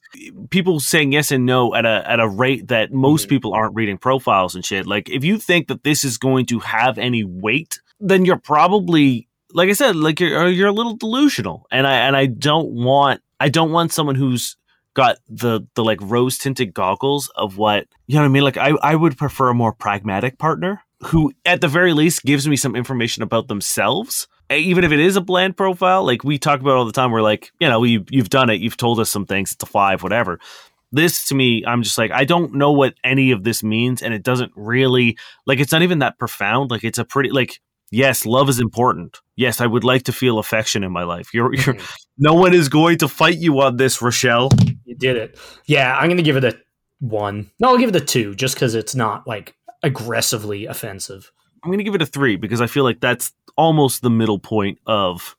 people 0.50 0.80
saying 0.80 1.12
yes 1.12 1.30
and 1.32 1.44
no 1.44 1.74
at 1.74 1.84
a 1.84 2.02
at 2.10 2.20
a 2.20 2.28
rate 2.28 2.68
that 2.68 2.92
most 2.92 3.26
Mhm. 3.26 3.30
people 3.30 3.52
aren't 3.54 3.74
reading 3.74 3.98
profiles 3.98 4.54
and 4.54 4.64
shit. 4.64 4.86
Like 4.86 5.10
if 5.10 5.24
you 5.24 5.38
think 5.38 5.68
that 5.68 5.82
this 5.84 6.04
is 6.04 6.16
going 6.18 6.46
to 6.46 6.58
have 6.60 6.96
any 6.98 7.24
weight, 7.24 7.80
then 8.00 8.24
you're 8.24 8.38
probably 8.38 9.28
like 9.52 9.68
I 9.68 9.72
said, 9.72 9.96
like 9.96 10.20
you're 10.20 10.48
you're 10.48 10.68
a 10.68 10.72
little 10.72 10.96
delusional. 10.96 11.66
And 11.70 11.86
I 11.86 11.94
and 12.06 12.16
I 12.16 12.26
don't 12.26 12.70
want 12.70 13.22
I 13.40 13.48
don't 13.48 13.72
want 13.72 13.92
someone 13.92 14.14
who's 14.14 14.56
got 14.94 15.18
the 15.28 15.66
the 15.74 15.84
like 15.84 15.98
rose 16.02 16.38
tinted 16.38 16.74
goggles 16.74 17.30
of 17.36 17.56
what 17.56 17.86
you 18.06 18.16
know 18.16 18.22
what 18.22 18.26
I 18.26 18.30
mean. 18.30 18.44
Like 18.44 18.56
I 18.56 18.70
I 18.82 18.94
would 18.94 19.16
prefer 19.16 19.48
a 19.48 19.54
more 19.54 19.72
pragmatic 19.72 20.38
partner 20.38 20.82
who 21.06 21.32
at 21.44 21.60
the 21.60 21.68
very 21.68 21.92
least 21.92 22.22
gives 22.24 22.46
me 22.46 22.56
some 22.56 22.76
information 22.76 23.22
about 23.22 23.48
themselves 23.48 24.28
even 24.56 24.84
if 24.84 24.92
it 24.92 25.00
is 25.00 25.16
a 25.16 25.20
bland 25.20 25.56
profile, 25.56 26.04
like 26.04 26.24
we 26.24 26.38
talk 26.38 26.60
about 26.60 26.76
all 26.76 26.84
the 26.84 26.92
time, 26.92 27.10
we're 27.10 27.22
like, 27.22 27.52
you 27.60 27.68
know, 27.68 27.82
you 27.84 28.04
you've 28.10 28.30
done 28.30 28.50
it, 28.50 28.60
you've 28.60 28.76
told 28.76 29.00
us 29.00 29.10
some 29.10 29.26
things, 29.26 29.52
it's 29.52 29.62
a 29.62 29.66
five, 29.66 30.02
whatever. 30.02 30.38
This 30.90 31.26
to 31.26 31.34
me, 31.34 31.64
I'm 31.66 31.82
just 31.82 31.96
like, 31.96 32.10
I 32.10 32.24
don't 32.24 32.54
know 32.54 32.72
what 32.72 32.94
any 33.02 33.30
of 33.30 33.44
this 33.44 33.62
means, 33.62 34.02
and 34.02 34.12
it 34.12 34.22
doesn't 34.22 34.52
really 34.54 35.16
like 35.46 35.58
it's 35.58 35.72
not 35.72 35.82
even 35.82 36.00
that 36.00 36.18
profound. 36.18 36.70
Like 36.70 36.84
it's 36.84 36.98
a 36.98 37.04
pretty 37.04 37.30
like 37.30 37.60
yes, 37.92 38.26
love 38.26 38.48
is 38.48 38.58
important. 38.58 39.18
Yes, 39.36 39.60
I 39.60 39.66
would 39.66 39.84
like 39.84 40.02
to 40.04 40.12
feel 40.12 40.40
affection 40.40 40.82
in 40.82 40.90
my 40.90 41.04
life. 41.04 41.32
You're, 41.32 41.54
you're 41.54 41.76
no 42.18 42.34
one 42.34 42.52
is 42.52 42.68
going 42.68 42.98
to 42.98 43.08
fight 43.08 43.38
you 43.38 43.60
on 43.60 43.76
this, 43.76 44.02
Rochelle. 44.02 44.50
You 44.84 44.96
did 44.96 45.16
it. 45.16 45.38
Yeah, 45.66 45.96
I'm 45.96 46.08
gonna 46.08 46.22
give 46.22 46.36
it 46.36 46.44
a 46.44 46.58
one. 46.98 47.50
No, 47.60 47.68
I'll 47.68 47.78
give 47.78 47.90
it 47.90 47.96
a 47.96 48.04
two, 48.04 48.34
just 48.34 48.54
because 48.54 48.74
it's 48.74 48.94
not 48.94 49.26
like 49.26 49.54
aggressively 49.82 50.66
offensive. 50.66 51.30
I'm 51.62 51.68
going 51.68 51.78
to 51.78 51.84
give 51.84 51.94
it 51.94 52.02
a 52.02 52.06
three 52.06 52.36
because 52.36 52.60
I 52.60 52.66
feel 52.66 52.84
like 52.84 53.00
that's 53.00 53.32
almost 53.56 54.02
the 54.02 54.10
middle 54.10 54.38
point 54.38 54.78
of 54.86 55.36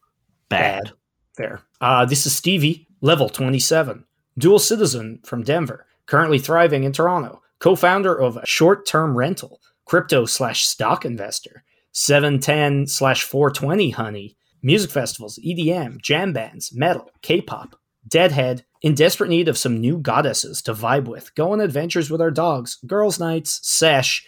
bad. 0.49 0.91
Fair. 1.35 1.61
Uh, 1.81 2.05
this 2.05 2.25
is 2.25 2.35
Stevie, 2.35 2.87
level 3.01 3.27
27, 3.29 4.05
dual 4.37 4.59
citizen 4.59 5.19
from 5.23 5.43
Denver, 5.43 5.85
currently 6.05 6.39
thriving 6.39 6.83
in 6.83 6.93
Toronto, 6.93 7.41
co-founder 7.59 8.13
of 8.13 8.39
Short 8.45 8.85
Term 8.85 9.17
Rental, 9.17 9.59
crypto 9.85 10.25
slash 10.25 10.65
stock 10.65 11.03
investor, 11.03 11.63
710 11.93 12.87
slash 12.87 13.23
420 13.23 13.91
honey, 13.91 14.35
music 14.61 14.91
festivals, 14.91 15.39
EDM, 15.45 16.01
jam 16.01 16.33
bands, 16.33 16.73
metal, 16.73 17.09
K-pop, 17.21 17.75
Deadhead, 18.07 18.65
in 18.81 18.95
desperate 18.95 19.29
need 19.29 19.47
of 19.47 19.57
some 19.57 19.79
new 19.79 19.97
goddesses 19.97 20.61
to 20.63 20.73
vibe 20.73 21.05
with, 21.05 21.33
go 21.35 21.53
on 21.53 21.61
adventures 21.61 22.09
with 22.09 22.19
our 22.19 22.31
dogs, 22.31 22.77
girls' 22.85 23.19
nights, 23.19 23.59
sesh. 23.63 24.27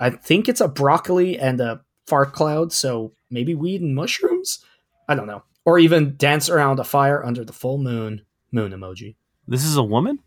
I 0.00 0.10
think 0.10 0.48
it's 0.48 0.60
a 0.60 0.66
broccoli 0.66 1.38
and 1.38 1.60
a 1.60 1.82
fart 2.06 2.32
cloud, 2.32 2.72
so 2.72 3.12
maybe 3.30 3.54
weed 3.54 3.80
and 3.80 3.94
mushrooms? 3.94 4.64
I 5.08 5.14
don't 5.14 5.28
know. 5.28 5.44
Or 5.64 5.78
even 5.78 6.16
dance 6.16 6.50
around 6.50 6.80
a 6.80 6.84
fire 6.84 7.24
under 7.24 7.44
the 7.44 7.52
full 7.52 7.78
moon. 7.78 8.22
Moon 8.50 8.72
emoji. 8.72 9.14
This 9.46 9.64
is 9.64 9.76
a 9.76 9.82
woman? 9.84 10.18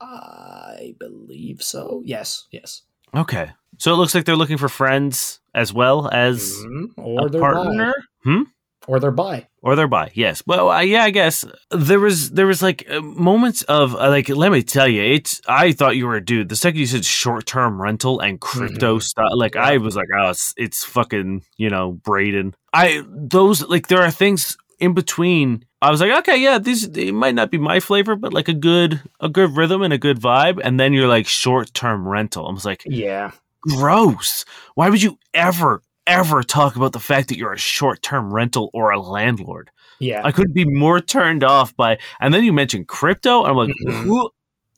I 0.00 0.94
believe 0.98 1.62
so. 1.62 2.02
Yes, 2.04 2.46
yes. 2.50 2.82
Okay. 3.14 3.50
So 3.76 3.92
it 3.92 3.96
looks 3.96 4.14
like 4.14 4.24
they're 4.24 4.36
looking 4.36 4.58
for 4.58 4.68
friends 4.68 5.40
as 5.58 5.72
well 5.72 6.08
as 6.12 6.38
Mhm. 6.64 6.86
Or 6.96 7.26
a 7.26 7.28
they're 7.30 7.40
partner. 7.40 7.92
Hmm? 8.24 8.42
Or 8.86 8.98
they're 9.00 9.10
bi. 9.10 9.46
or 9.62 9.76
they're 9.76 9.86
bi 9.98 10.10
yes 10.14 10.42
well 10.46 10.70
uh, 10.70 10.80
yeah 10.80 11.02
i 11.04 11.10
guess 11.10 11.44
there 11.70 12.00
was 12.00 12.30
there 12.30 12.46
was 12.46 12.62
like 12.62 12.86
uh, 12.88 13.02
moments 13.02 13.60
of 13.64 13.94
uh, 13.94 14.08
like 14.08 14.28
let 14.30 14.50
me 14.50 14.62
tell 14.62 14.88
you 14.88 15.02
it's 15.02 15.42
i 15.46 15.72
thought 15.72 15.96
you 15.98 16.06
were 16.06 16.16
a 16.16 16.24
dude 16.24 16.48
the 16.48 16.56
second 16.56 16.80
you 16.80 16.86
said 16.86 17.04
short-term 17.04 17.82
rental 17.82 18.18
and 18.20 18.40
crypto 18.40 18.96
Mhm. 18.96 19.02
stuff 19.02 19.28
like 19.34 19.56
i 19.56 19.76
was 19.76 19.94
like 19.94 20.08
oh 20.18 20.30
it's, 20.30 20.54
it's 20.56 20.84
fucking 20.84 21.42
you 21.58 21.68
know 21.68 21.92
braden 22.08 22.54
i 22.72 23.02
those 23.36 23.60
like 23.68 23.88
there 23.88 24.00
are 24.00 24.10
things 24.22 24.56
in 24.80 24.94
between 24.94 25.66
i 25.82 25.90
was 25.90 26.00
like 26.00 26.12
okay 26.20 26.38
yeah 26.40 26.56
these 26.58 26.84
it 26.96 27.12
might 27.12 27.34
not 27.34 27.50
be 27.50 27.58
my 27.58 27.80
flavor 27.80 28.16
but 28.16 28.32
like 28.32 28.48
a 28.48 28.54
good 28.70 29.02
a 29.20 29.28
good 29.28 29.50
rhythm 29.56 29.82
and 29.82 29.92
a 29.92 29.98
good 30.06 30.18
vibe 30.18 30.58
and 30.64 30.80
then 30.80 30.94
you're 30.94 31.12
like 31.16 31.26
short-term 31.26 32.08
rental 32.08 32.46
i 32.48 32.52
was 32.52 32.64
like 32.64 32.82
Yeah. 32.86 33.32
Gross. 33.62 34.44
Why 34.74 34.88
would 34.90 35.02
you 35.02 35.18
ever, 35.34 35.82
ever 36.06 36.42
talk 36.42 36.76
about 36.76 36.92
the 36.92 37.00
fact 37.00 37.28
that 37.28 37.38
you're 37.38 37.52
a 37.52 37.58
short 37.58 38.02
term 38.02 38.32
rental 38.32 38.70
or 38.72 38.90
a 38.90 39.00
landlord? 39.00 39.70
Yeah. 40.00 40.22
I 40.24 40.30
couldn't 40.32 40.54
be 40.54 40.64
more 40.64 41.00
turned 41.00 41.42
off 41.44 41.74
by. 41.76 41.98
And 42.20 42.32
then 42.32 42.44
you 42.44 42.52
mentioned 42.52 42.88
crypto, 42.88 43.44
I'm 43.44 43.56
like, 43.56 43.70
Mhm. 43.86 44.02
"Who- 44.04 44.30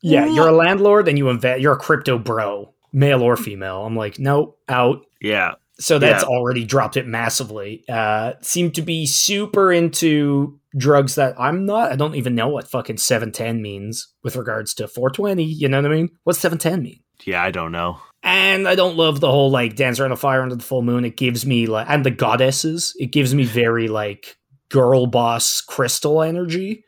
yeah, 0.03 0.25
you're 0.27 0.49
a 0.49 0.53
landlord 0.53 1.09
and 1.09 1.19
you 1.19 1.29
invest. 1.29 1.61
You're 1.61 1.75
a 1.75 1.79
crypto 1.79 2.17
bro, 2.19 2.73
male 2.93 3.23
or 3.23 3.37
female. 3.37 3.85
I'm 3.85 3.95
like, 3.97 4.19
no, 4.19 4.57
out. 4.69 5.03
yeah, 5.21 5.55
So 5.79 5.99
that's 5.99 6.23
Yeah. 6.23 6.29
already 6.29 6.65
dropped 6.67 6.99
it 6.99 7.07
massively. 7.07 7.85
Uh, 7.89 8.33
seemed 8.43 8.75
to 8.75 8.83
be 8.83 9.07
super 9.07 9.73
into 9.73 10.59
drugs 10.77 11.15
that 11.15 11.35
I'm 11.39 11.65
not. 11.65 11.91
I 11.91 11.97
don't 11.97 12.15
even 12.17 12.35
know 12.35 12.49
what 12.49 12.69
fucking 12.69 12.99
710 12.99 13.63
means 13.63 14.09
with 14.23 14.37
regards 14.37 14.75
to 14.75 14.87
420. 14.89 15.43
You 15.45 15.69
know 15.69 15.81
what 15.81 15.91
I 15.91 15.95
mean? 15.95 16.11
What's 16.25 16.39
710 16.39 16.83
mean? 16.83 17.01
yeah, 17.25 17.43
I 17.43 17.51
don't 17.51 17.73
know. 17.73 17.99
And 18.23 18.69
I 18.69 18.75
don't 18.75 18.97
love 18.97 19.21
the 19.21 19.31
whole 19.31 19.51
like 19.51 19.77
dance 19.77 19.99
around 19.99 20.13
a 20.13 20.17
fire 20.17 20.43
under 20.43 20.55
the 20.55 20.63
full 20.63 20.83
moon. 20.83 21.05
It 21.05 21.17
gives 21.17 21.47
me 21.47 21.67
like, 21.67 21.87
and 21.89 22.05
the 22.05 22.11
goddesses, 22.11 22.95
it 22.99 23.13
gives 23.13 23.35
me 23.35 23.45
very 23.45 23.89
like 23.89 24.37
girl 24.69 25.07
boss 25.07 25.61
crystal 25.61 26.23
energy. 26.23 26.85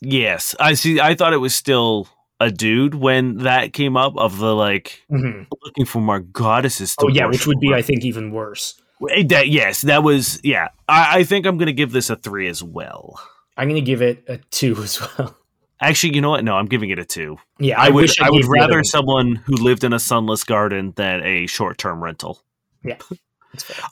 Yes, 0.00 0.54
I 0.60 0.74
see. 0.74 1.00
I 1.00 1.14
thought 1.14 1.32
it 1.32 1.38
was 1.38 1.54
still 1.54 2.08
a 2.38 2.50
dude 2.50 2.94
when 2.94 3.38
that 3.38 3.72
came 3.72 3.96
up 3.96 4.16
of 4.16 4.38
the 4.38 4.54
like 4.54 5.02
Mhm. 5.10 5.46
looking 5.62 5.84
for 5.86 6.00
more 6.00 6.20
goddesses. 6.20 6.94
Oh, 7.00 7.08
yeah, 7.08 7.26
which 7.26 7.46
would 7.46 7.60
be, 7.60 7.68
over. 7.68 7.76
I 7.76 7.82
think, 7.82 8.04
even 8.04 8.30
worse. 8.30 8.80
That, 9.26 9.48
yes, 9.48 9.82
that 9.82 10.02
was 10.02 10.40
yeah. 10.44 10.68
I, 10.88 11.18
I 11.18 11.24
think 11.24 11.46
I'm 11.46 11.58
gonna 11.58 11.72
give 11.72 11.90
this 11.92 12.08
a 12.10 12.16
three 12.16 12.48
as 12.48 12.62
well. 12.62 13.20
I'm 13.56 13.68
going 13.68 13.80
to 13.82 13.84
give 13.84 14.00
it 14.00 14.24
a 14.26 14.38
two 14.50 14.74
as 14.82 15.00
well. 15.18 15.36
Actually, 15.80 16.14
you 16.14 16.20
know 16.20 16.30
what? 16.30 16.44
No, 16.44 16.56
I'm 16.56 16.66
giving 16.66 16.90
it 16.90 16.98
a 16.98 17.04
two. 17.04 17.38
Yeah, 17.58 17.80
I, 17.80 17.88
would 17.90 18.02
wish 18.02 18.20
I, 18.20 18.30
would 18.30 18.42
the 18.42 18.48
other 18.60 18.74
rather 18.76 18.84
someone 18.84 19.36
who 19.36 19.54
lived 19.54 19.82
in 19.84 19.92
a 19.92 19.98
sunless 19.98 20.44
garden 20.44 20.92
than 20.96 21.24
a 21.24 21.46
short 21.46 21.78
term 21.78 22.02
rental. 22.02 22.42
Yeah. 22.84 22.98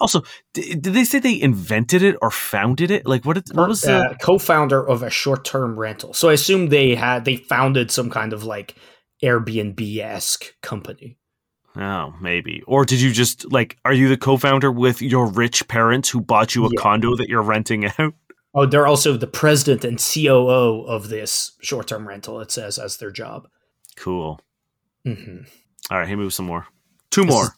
Also, 0.01 0.23
d- 0.55 0.75
did 0.75 0.95
they 0.95 1.05
say 1.05 1.19
they 1.19 1.41
invented 1.41 2.03
it 2.03 2.17
or 2.23 2.31
founded 2.31 2.91
it? 2.91 3.07
Like 3.07 3.25
what? 3.25 3.35
Did, 3.35 3.57
what 3.57 3.69
was 3.69 3.81
the? 3.81 3.97
uh, 3.97 4.15
co-founder 4.15 4.87
of 4.87 5.03
a 5.03 5.11
short-term 5.11 5.79
rental. 5.79 6.15
So 6.15 6.29
I 6.29 6.35
assume 6.35 6.69
they 6.69 6.95
had 6.95 7.25
they 7.25 7.37
founded 7.37 7.91
some 7.91 8.09
kind 8.09 8.33
of 8.33 8.45
like 8.45 8.77
Airbnb 9.23 9.99
esque 9.99 10.55
company. 10.63 11.19
Oh, 11.77 12.15
maybe. 12.21 12.63
Or 12.67 12.85
did 12.85 13.01
you 13.01 13.13
just 13.13 13.51
like? 13.53 13.79
Are 13.85 13.93
you 13.93 14.09
the 14.09 14.17
co-founder 14.17 14.71
with 14.71 15.03
your 15.03 15.27
rich 15.27 15.67
parents 15.69 16.09
who 16.09 16.21
bought 16.21 16.55
you 16.55 16.65
a 16.67 16.71
Yeah. 16.73 16.81
condo 16.81 17.17
that 17.17 17.29
you're 17.29 17.43
renting 17.43 17.87
out? 17.99 18.15
Oh, 18.55 18.67
they're 18.67 18.87
also 18.87 19.17
the 19.17 19.27
president 19.27 19.85
and 19.85 19.99
COO 19.99 20.85
of 20.87 21.09
this 21.09 21.53
short-term 21.61 22.09
rental. 22.09 22.41
It 22.41 22.51
says 22.51 22.79
as 22.79 22.97
their 22.97 23.11
job. 23.11 23.49
Cool. 23.97 24.41
hmm 25.05 25.39
All 25.91 25.99
right, 25.99 26.09
me 26.09 26.25
with 26.25 26.35
some 26.35 26.47
more. 26.47 26.67
Two 27.11 27.23
This 27.25 27.31
more. 27.31 27.45
is- 27.45 27.51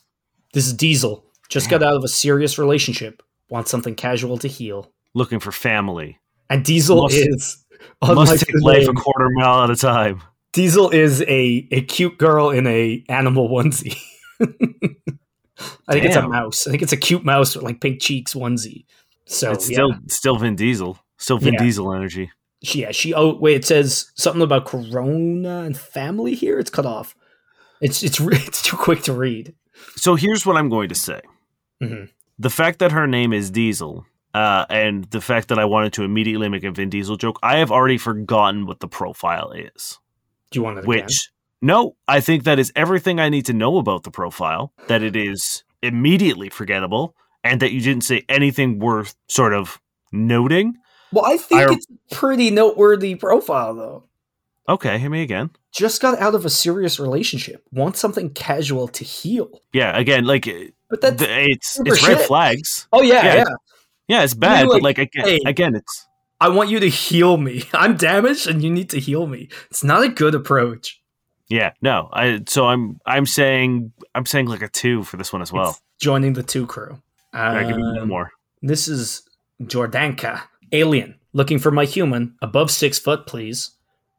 This 0.52 0.66
is 0.66 0.74
Diesel. 0.74 1.24
Just 1.48 1.68
got 1.70 1.82
out 1.82 1.94
of 1.96 2.04
a 2.04 2.08
serious 2.08 2.58
relationship. 2.58 3.22
Wants 3.48 3.70
something 3.70 3.94
casual 3.94 4.38
to 4.38 4.48
heal. 4.48 4.92
Looking 5.14 5.40
for 5.40 5.50
family. 5.52 6.18
And 6.48 6.64
Diesel 6.64 7.02
Must- 7.02 7.16
is 7.16 7.64
Must 8.02 8.46
take 8.46 8.60
life 8.62 8.86
a 8.88 8.92
quarter 8.92 9.28
mile 9.30 9.64
at 9.64 9.70
a 9.70 9.76
time. 9.76 10.22
Diesel 10.52 10.90
is 10.90 11.22
a 11.22 11.68
a 11.70 11.82
cute 11.82 12.18
girl 12.18 12.50
in 12.50 12.66
a 12.66 13.04
animal 13.08 13.48
onesie. 13.48 13.96
I 15.88 15.92
think 15.92 16.04
it's 16.06 16.16
a 16.16 16.26
mouse. 16.28 16.66
I 16.66 16.70
think 16.70 16.82
it's 16.82 16.92
a 16.92 16.96
cute 16.96 17.24
mouse 17.24 17.54
with 17.54 17.64
like 17.64 17.80
pink 17.80 18.00
cheeks 18.00 18.34
onesie. 18.34 18.84
So 19.30 19.52
it's 19.52 19.70
yeah. 19.70 19.76
still 19.76 19.92
still 20.08 20.36
Vin 20.36 20.56
Diesel. 20.56 20.98
Still 21.16 21.38
Vin 21.38 21.54
Yeah. 21.54 21.62
Diesel 21.62 21.94
energy. 21.94 22.32
She, 22.62 22.82
yeah, 22.82 22.90
she. 22.90 23.14
Oh 23.14 23.36
wait, 23.36 23.56
it 23.56 23.64
says 23.64 24.10
something 24.16 24.42
about 24.42 24.66
Corona 24.66 25.60
and 25.60 25.78
family 25.78 26.34
here. 26.34 26.58
It's 26.58 26.70
cut 26.70 26.84
off. 26.84 27.14
It's 27.80 28.02
it's 28.02 28.20
it's 28.20 28.62
too 28.62 28.76
quick 28.76 29.02
to 29.04 29.12
read. 29.12 29.54
So 29.96 30.16
here's 30.16 30.44
what 30.44 30.56
I'm 30.56 30.68
going 30.68 30.88
to 30.88 30.94
say. 30.94 31.20
Mhm. 31.80 32.10
The 32.38 32.50
fact 32.50 32.80
that 32.80 32.90
her 32.90 33.06
name 33.06 33.32
is 33.32 33.50
Diesel, 33.50 34.04
uh, 34.34 34.66
and 34.68 35.04
the 35.04 35.20
fact 35.20 35.48
that 35.48 35.58
I 35.58 35.64
wanted 35.64 35.92
to 35.94 36.02
immediately 36.02 36.48
make 36.48 36.64
a 36.64 36.70
Vin 36.72 36.90
Diesel 36.90 37.16
joke, 37.16 37.38
I 37.42 37.58
have 37.58 37.70
already 37.70 37.98
forgotten 37.98 38.66
what 38.66 38.80
the 38.80 38.88
profile 38.88 39.52
is. 39.52 39.98
Do 40.50 40.58
you 40.58 40.64
want 40.64 40.78
it 40.78 40.84
again? 40.84 40.88
Which, 40.88 41.30
no, 41.62 41.96
I 42.08 42.20
think 42.20 42.44
that 42.44 42.58
is 42.58 42.72
everything 42.74 43.20
I 43.20 43.28
need 43.28 43.46
to 43.46 43.52
know 43.52 43.78
about 43.78 44.02
the 44.02 44.10
profile, 44.10 44.72
that 44.88 45.02
it 45.02 45.14
is 45.14 45.62
immediately 45.82 46.48
forgettable, 46.48 47.14
and 47.44 47.60
that 47.60 47.72
you 47.72 47.80
didn't 47.80 48.04
say 48.04 48.24
anything 48.28 48.78
worth 48.78 49.14
sort 49.28 49.52
of 49.54 49.80
noting. 50.12 50.76
Well, 51.12 51.24
I 51.24 51.36
think 51.36 51.70
I- 51.70 51.72
it's 51.74 51.86
a 51.90 52.14
pretty 52.14 52.50
noteworthy 52.50 53.14
profile 53.14 53.74
though. 53.74 54.04
Okay, 54.68 54.98
hit 54.98 55.08
me 55.08 55.22
again. 55.22 55.50
Just 55.72 56.00
got 56.00 56.18
out 56.20 56.34
of 56.34 56.44
a 56.44 56.50
serious 56.50 57.00
relationship. 57.00 57.64
Wants 57.72 57.98
something 57.98 58.30
casual 58.30 58.86
to 58.88 59.04
heal. 59.04 59.60
Yeah, 59.72 59.96
again, 59.98 60.24
like 60.24 60.48
But 60.88 61.00
that's 61.00 61.22
it's 61.26 61.80
it's 61.84 62.06
red 62.06 62.20
flags. 62.20 62.86
oh 62.92 63.02
yeah, 63.02 63.24
yeah, 63.24 63.34
yeah. 63.36 63.44
Yeah, 64.06 64.22
it's 64.22 64.34
bad, 64.34 64.66
like, 64.66 64.76
but 64.76 64.82
like 64.82 64.98
again, 64.98 65.24
hey. 65.24 65.38
again, 65.46 65.74
it's 65.74 66.06
I 66.40 66.48
want 66.48 66.70
you 66.70 66.80
to 66.80 66.88
heal 66.88 67.36
me. 67.36 67.64
I'm 67.72 67.96
damaged, 67.96 68.46
and 68.46 68.62
you 68.62 68.70
need 68.70 68.90
to 68.90 69.00
heal 69.00 69.26
me. 69.26 69.48
It's 69.70 69.84
not 69.84 70.02
a 70.02 70.08
good 70.08 70.34
approach. 70.34 71.00
Yeah, 71.48 71.72
no. 71.82 72.08
I 72.12 72.40
so 72.48 72.66
I'm 72.66 73.00
I'm 73.06 73.26
saying 73.26 73.92
I'm 74.14 74.26
saying 74.26 74.46
like 74.46 74.62
a 74.62 74.68
two 74.68 75.02
for 75.02 75.16
this 75.16 75.32
one 75.32 75.42
as 75.42 75.52
well. 75.52 75.70
It's 75.70 75.82
joining 76.00 76.34
the 76.34 76.42
two 76.44 76.66
crew. 76.66 77.00
All 77.32 77.54
right, 77.54 77.66
give 77.66 77.76
me 77.76 77.82
one 77.82 77.98
Um, 77.98 78.08
more. 78.08 78.30
This 78.62 78.88
is 78.88 79.22
Jordanka. 79.62 80.42
Alien. 80.72 81.16
Looking 81.32 81.58
for 81.58 81.70
my 81.70 81.84
human. 81.84 82.34
Above 82.42 82.70
six 82.70 82.98
foot, 82.98 83.26
please. 83.26 83.70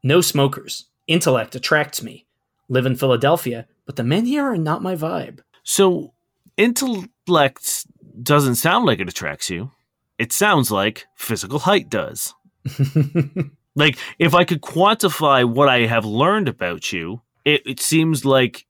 No 0.04 0.22
smokers. 0.22 0.86
Intellect 1.08 1.56
attracts 1.56 2.02
me. 2.02 2.26
Live 2.70 2.86
in 2.86 2.96
Philadelphia, 2.96 3.68
but 3.86 3.98
the 3.98 4.04
men 4.04 4.26
here 4.26 4.46
are 4.46 4.58
not 4.58 4.82
my 4.82 4.96
vibe. 4.96 5.40
So 5.64 6.14
intellect 6.58 7.86
doesn't 8.24 8.56
sound 8.56 8.86
like 8.86 9.00
it 9.00 9.10
attracts 9.10 9.50
you. 9.50 9.72
It 10.18 10.32
sounds 10.32 10.72
like 10.72 11.06
physical 11.16 11.60
height 11.60 11.90
does. 11.90 12.34
Like 13.74 13.98
if 14.20 14.36
I 14.36 14.44
could 14.44 14.60
quantify 14.60 15.46
what 15.50 15.70
I 15.70 15.86
have 15.86 16.04
learned 16.04 16.50
about 16.50 16.92
you, 16.92 17.22
it, 17.46 17.62
it 17.66 17.80
seems 17.80 18.26
like 18.26 18.66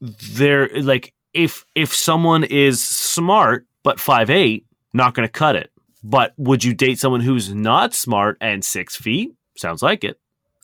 there 0.00 0.68
like 0.82 1.14
if 1.32 1.64
if 1.76 1.94
someone 1.94 2.42
is 2.42 2.82
smart 2.82 3.66
but 3.82 4.00
five 4.00 4.30
eight, 4.30 4.66
not 4.92 5.14
going 5.14 5.26
to 5.26 5.32
cut 5.32 5.56
it. 5.56 5.70
But 6.04 6.34
would 6.36 6.64
you 6.64 6.74
date 6.74 6.98
someone 6.98 7.20
who's 7.20 7.54
not 7.54 7.94
smart 7.94 8.36
and 8.40 8.64
six 8.64 8.96
feet? 8.96 9.34
Sounds 9.56 9.82
like 9.82 10.02
it. 10.02 10.18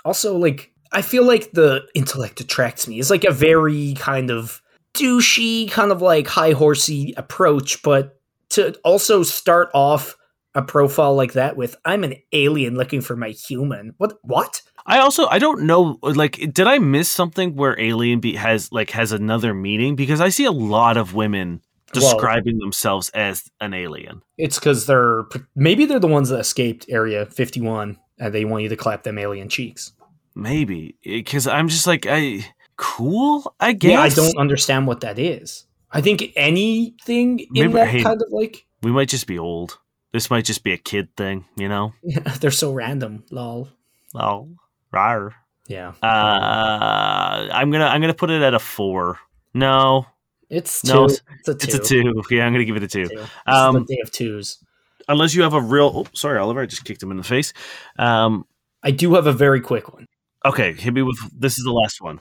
Also, 0.04 0.36
like, 0.36 0.72
I 0.90 1.02
feel 1.02 1.24
like 1.24 1.52
the 1.52 1.86
intellect 1.94 2.40
attracts 2.40 2.88
me. 2.88 2.98
It's 2.98 3.10
like 3.10 3.24
a 3.24 3.30
very 3.30 3.94
kind 3.94 4.30
of 4.30 4.62
douchey, 4.94 5.70
kind 5.70 5.92
of 5.92 6.02
like 6.02 6.26
high 6.26 6.52
horsey 6.52 7.14
approach, 7.16 7.82
but 7.82 8.18
to 8.50 8.74
also 8.82 9.22
start 9.22 9.68
off 9.74 10.16
a 10.54 10.62
profile 10.62 11.14
like 11.14 11.34
that 11.34 11.56
with 11.56 11.76
I'm 11.84 12.04
an 12.04 12.14
alien 12.32 12.74
looking 12.74 13.00
for 13.00 13.14
my 13.14 13.30
human. 13.30 13.94
What 13.98 14.18
what? 14.22 14.62
I 14.86 14.98
also 14.98 15.26
I 15.26 15.38
don't 15.38 15.62
know 15.62 15.98
like 16.02 16.52
did 16.52 16.66
I 16.66 16.78
miss 16.78 17.10
something 17.10 17.54
where 17.54 17.78
alien 17.78 18.20
be 18.20 18.34
has 18.34 18.72
like 18.72 18.90
has 18.90 19.12
another 19.12 19.54
meaning 19.54 19.94
because 19.94 20.20
I 20.20 20.30
see 20.30 20.46
a 20.46 20.52
lot 20.52 20.96
of 20.96 21.14
women 21.14 21.60
Well- 21.94 22.02
describing 22.12 22.58
themselves 22.58 23.08
as 23.10 23.50
an 23.60 23.72
alien. 23.74 24.22
It's 24.36 24.58
because 24.58 24.86
they're 24.86 25.24
maybe 25.56 25.84
they're 25.86 25.98
the 26.00 26.06
ones 26.08 26.28
that 26.28 26.38
escaped 26.40 26.86
Area 26.88 27.26
51 27.26 27.98
and 28.18 28.34
they 28.34 28.44
want 28.44 28.62
you 28.64 28.68
to 28.68 28.76
clap 28.76 29.02
them 29.04 29.18
alien 29.18 29.48
cheeks. 29.48 29.92
Maybe 30.34 30.96
because 31.02 31.46
I'm 31.46 31.68
just 31.68 31.86
like 31.86 32.06
I 32.08 32.44
cool. 32.76 33.54
I 33.58 33.72
guess 33.72 33.90
Yeah, 33.92 34.00
I 34.02 34.08
don't 34.10 34.38
understand 34.38 34.86
what 34.86 35.00
that 35.00 35.18
is. 35.18 35.66
I 35.90 36.00
think 36.02 36.32
anything 36.36 37.40
in 37.40 37.46
Maybe- 37.52 37.72
that 37.72 37.88
hey- 37.88 38.02
kind 38.02 38.20
of 38.20 38.28
like 38.30 38.66
We 38.82 38.92
might 38.92 39.08
just 39.08 39.26
be 39.26 39.38
old. 39.38 39.78
This 40.12 40.30
might 40.30 40.44
just 40.44 40.62
be 40.64 40.72
a 40.72 40.78
kid 40.78 41.08
thing, 41.16 41.44
you 41.56 41.68
know. 41.68 41.92
they're 42.40 42.50
so 42.50 42.72
random. 42.72 43.24
Lol. 43.30 43.68
Oh, 44.14 44.48
rar. 44.92 45.34
Yeah, 45.66 45.92
Uh, 46.02 47.48
I'm 47.52 47.70
gonna 47.70 47.84
I'm 47.86 48.00
gonna 48.00 48.14
put 48.14 48.30
it 48.30 48.40
at 48.42 48.54
a 48.54 48.58
four. 48.58 49.18
No, 49.52 50.06
it's 50.50 50.82
two. 50.82 50.92
No, 50.92 51.04
it's, 51.04 51.20
a 51.46 51.54
two. 51.54 51.58
it's 51.62 51.74
a 51.74 51.78
two. 51.78 52.22
Yeah, 52.30 52.46
I'm 52.46 52.52
gonna 52.52 52.64
give 52.64 52.76
it 52.76 52.82
a 52.82 52.88
two. 52.88 53.06
Two. 53.06 53.24
Um, 53.46 53.84
day 53.84 53.98
of 54.02 54.10
twos. 54.10 54.62
Unless 55.08 55.34
you 55.34 55.42
have 55.42 55.54
a 55.54 55.60
real. 55.60 55.92
Oh, 55.94 56.06
sorry, 56.12 56.38
Oliver. 56.38 56.60
I 56.60 56.66
just 56.66 56.84
kicked 56.84 57.02
him 57.02 57.10
in 57.10 57.16
the 57.16 57.22
face. 57.22 57.52
Um, 57.98 58.46
I 58.82 58.90
do 58.90 59.14
have 59.14 59.26
a 59.26 59.32
very 59.32 59.60
quick 59.60 59.92
one. 59.92 60.06
okay, 60.44 60.72
hit 60.72 60.92
me 60.94 61.02
with. 61.02 61.18
This 61.38 61.58
is 61.58 61.64
the 61.64 61.72
last 61.72 62.00
one. 62.00 62.20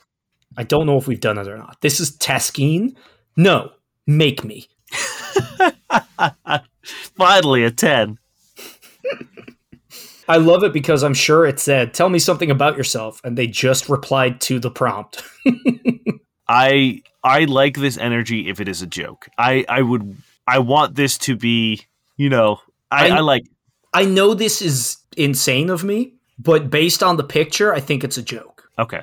I 0.57 0.63
don't 0.63 0.85
know 0.85 0.97
if 0.97 1.07
we've 1.07 1.19
done 1.19 1.37
it 1.37 1.47
or 1.47 1.57
not. 1.57 1.77
This 1.81 1.99
is 1.99 2.17
Taskeen. 2.17 2.95
No, 3.35 3.71
make 4.05 4.43
me. 4.43 4.67
Finally, 7.17 7.63
a 7.63 7.71
ten. 7.71 8.17
I 10.29 10.37
love 10.37 10.63
it 10.63 10.73
because 10.73 11.03
I'm 11.03 11.13
sure 11.13 11.45
it 11.45 11.59
said, 11.59 11.93
"Tell 11.93 12.09
me 12.09 12.19
something 12.19 12.51
about 12.51 12.77
yourself," 12.77 13.21
and 13.23 13.37
they 13.37 13.47
just 13.47 13.89
replied 13.89 14.41
to 14.41 14.59
the 14.59 14.71
prompt. 14.71 15.23
I 16.49 17.01
I 17.27 17.45
like 17.45 17.75
this 17.77 17.97
energy 17.97 18.49
if 18.49 18.59
it 18.59 18.67
is 18.67 18.81
a 18.81 18.87
joke. 18.87 19.27
I 19.37 19.65
I 19.69 19.81
would 19.81 20.15
I 20.47 20.59
want 20.59 20.95
this 20.95 21.17
to 21.19 21.35
be 21.35 21.81
you 22.15 22.29
know 22.29 22.59
I, 22.91 23.09
I- 23.09 23.17
I 23.17 23.19
like 23.19 23.43
I 23.93 24.05
know 24.05 24.33
this 24.33 24.61
is 24.61 24.97
insane 25.15 25.69
of 25.69 25.83
me, 25.83 26.13
but 26.37 26.69
based 26.69 27.01
on 27.03 27.17
the 27.17 27.23
picture, 27.23 27.73
I 27.73 27.79
think 27.79 28.03
it's 28.03 28.17
a 28.17 28.21
joke. 28.23 28.69
okay 28.77 29.01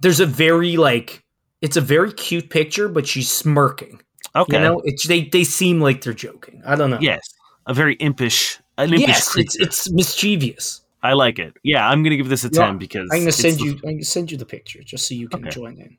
There's 0.00 0.20
a 0.20 0.26
very 0.26 0.76
like, 0.76 1.22
it's 1.60 1.76
a 1.76 1.80
very 1.82 2.12
cute 2.12 2.48
picture, 2.48 2.88
but 2.88 3.06
she's 3.06 3.28
smirking. 3.30 4.00
okay 4.34 4.56
You 4.56 4.62
know, 4.64 4.80
it's 4.84 5.06
they 5.06 5.24
they 5.28 5.44
seem 5.44 5.80
like 5.86 6.00
they're 6.02 6.22
joking. 6.28 6.62
I 6.66 6.74
don't 6.76 6.90
know. 6.90 7.00
yes 7.00 7.22
a 7.66 7.74
very 7.74 7.94
impish 8.00 8.58
an 8.78 8.88
impish 8.94 9.08
yes, 9.08 9.18
it's 9.18 9.32
creature. 9.32 9.62
it's 9.68 9.90
mischievous. 9.92 10.80
I 11.02 11.12
like 11.14 11.38
it. 11.38 11.52
Yeah, 11.62 11.88
I'm 11.88 12.02
gonna 12.02 12.16
give 12.16 12.28
this 12.30 12.44
a 12.44 12.50
Yeah, 12.52 12.66
ten 12.66 12.78
because 12.78 13.08
I'm 13.12 13.20
gonna 13.20 13.32
send 13.32 13.58
the- 13.58 13.64
you. 13.64 13.72
I'm 13.84 13.96
gonna 14.00 14.04
send 14.16 14.30
you 14.32 14.38
the 14.38 14.46
picture 14.56 14.82
just 14.82 15.06
so 15.08 15.14
you 15.14 15.28
can 15.28 15.40
Okay. 15.40 15.50
join 15.60 15.74
in. 15.84 15.96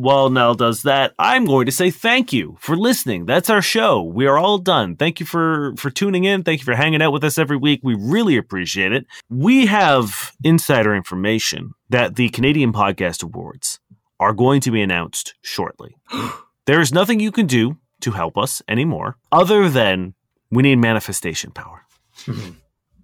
While 0.00 0.30
Niall 0.30 0.54
does 0.54 0.82
that, 0.84 1.12
I'm 1.18 1.44
going 1.44 1.66
to 1.66 1.72
say 1.72 1.90
thank 1.90 2.32
you 2.32 2.56
for 2.58 2.74
listening. 2.74 3.26
That's 3.26 3.50
our 3.50 3.60
show. 3.60 4.02
We 4.02 4.26
are 4.26 4.38
all 4.38 4.56
done. 4.56 4.96
Thank 4.96 5.20
you 5.20 5.26
for 5.26 5.74
for 5.76 5.90
tuning 5.90 6.24
in. 6.24 6.42
Thank 6.42 6.60
you 6.60 6.64
for 6.64 6.74
hanging 6.74 7.02
out 7.02 7.12
with 7.12 7.22
us 7.22 7.36
every 7.36 7.58
week. 7.58 7.80
We 7.82 7.94
really 7.94 8.38
appreciate 8.38 8.92
it. 8.92 9.06
We 9.28 9.66
have 9.66 10.32
insider 10.42 10.94
information 10.94 11.72
that 11.90 12.16
the 12.16 12.30
Canadian 12.30 12.72
Podcast 12.72 13.22
Awards 13.22 13.78
are 14.18 14.32
going 14.32 14.62
to 14.62 14.70
be 14.70 14.80
announced 14.80 15.34
shortly. 15.42 15.96
there 16.64 16.80
is 16.80 16.94
nothing 16.94 17.20
you 17.20 17.30
can 17.30 17.46
do 17.46 17.76
to 18.00 18.12
help 18.12 18.38
us 18.38 18.62
anymore 18.68 19.18
other 19.30 19.68
than 19.68 20.14
we 20.50 20.62
need 20.62 20.76
manifestation 20.76 21.50
power. 21.50 21.84
Mhm. 22.24 22.54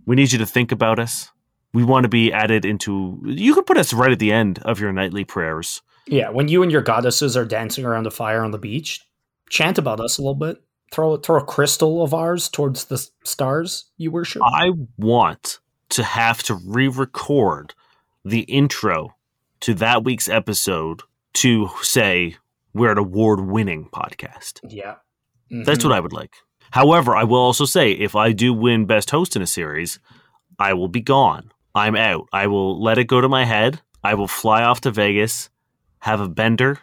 We 0.07 0.17
need 0.17 0.33
you 0.33 0.39
to 0.39 0.47
think 0.47 0.73
about 0.73 0.99
us. 0.99 1.31
We 1.75 1.85
want 1.85 2.05
to 2.05 2.09
be 2.09 2.33
added 2.33 2.65
into 2.65 3.21
you 3.27 3.53
can 3.53 3.65
put 3.65 3.77
us 3.77 3.93
right 3.93 4.13
at 4.13 4.19
the 4.19 4.33
end 4.33 4.61
of 4.61 4.81
your 4.81 4.93
nightly 4.93 5.25
prayers. 5.25 5.83
Yeah, 6.07 6.31
when 6.31 6.49
you 6.49 6.63
and 6.63 6.71
your 6.71 6.83
goddesses 6.83 7.37
are 7.37 7.45
dancing 7.45 7.85
around 7.85 8.07
a 8.07 8.11
fire 8.11 8.45
on 8.45 8.51
the 8.53 8.59
beach, 8.59 9.05
chant 9.51 9.79
about 9.79 10.01
us 10.01 10.19
a 10.19 10.23
little 10.23 10.35
bit. 10.35 10.63
Throw 10.93 11.17
throw 11.17 11.41
a 11.41 11.45
crystal 11.45 12.03
of 12.03 12.15
ours 12.15 12.49
towards 12.49 12.85
the 12.85 13.05
stars 13.25 13.87
you 13.97 14.11
worship. 14.13 14.43
I 14.45 14.71
want 14.97 15.59
to 15.91 16.05
have 16.05 16.43
to 16.45 16.55
re-record 16.55 17.75
the 18.25 18.41
intro 18.43 19.17
to 19.61 19.75
that 19.75 20.05
week's 20.05 20.29
episode 20.29 21.03
to 21.35 21.69
say 21.83 22.37
we're 22.73 22.93
an 22.93 22.99
award-winning 22.99 23.89
podcast. 23.93 24.61
yeah, 24.69 24.97
That's 25.51 25.81
Mhm. 25.85 25.89
what 25.89 25.93
I 25.97 26.01
would 26.01 26.13
like. 26.13 26.35
However, 26.73 27.17
I 27.17 27.25
will 27.25 27.39
also 27.39 27.65
say 27.65 27.93
if 27.93 28.15
I 28.17 28.33
do 28.33 28.53
win 28.53 28.85
best 28.85 29.11
host 29.11 29.35
in 29.37 29.43
a 29.43 29.47
series, 29.47 29.99
I 30.59 30.73
will 30.75 30.89
be 30.89 31.01
gone. 31.01 31.53
I'm 31.75 31.95
out. 31.97 32.29
I 32.33 32.47
will 32.49 32.81
let 32.83 32.99
it 32.99 33.05
go 33.05 33.21
to 33.21 33.29
my 33.29 33.45
head. 33.45 33.81
I 34.05 34.15
will 34.15 34.29
fly 34.29 34.63
off 34.63 34.81
to 34.83 34.91
Vegas, 34.91 35.49
have 36.07 36.21
a 36.21 36.29
bender, 36.29 36.79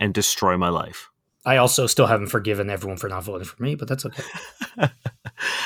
and 0.00 0.14
destroy 0.14 0.56
my 0.56 0.68
life. 0.68 1.10
I 1.44 1.58
also 1.58 1.86
still 1.86 2.06
haven't 2.06 2.26
forgiven 2.28 2.70
everyone 2.70 2.96
for 2.98 3.08
not 3.08 3.24
voting 3.24 3.46
for 3.46 3.62
me, 3.62 3.74
but 3.74 3.88
that's 3.88 4.04
okay. 4.06 4.22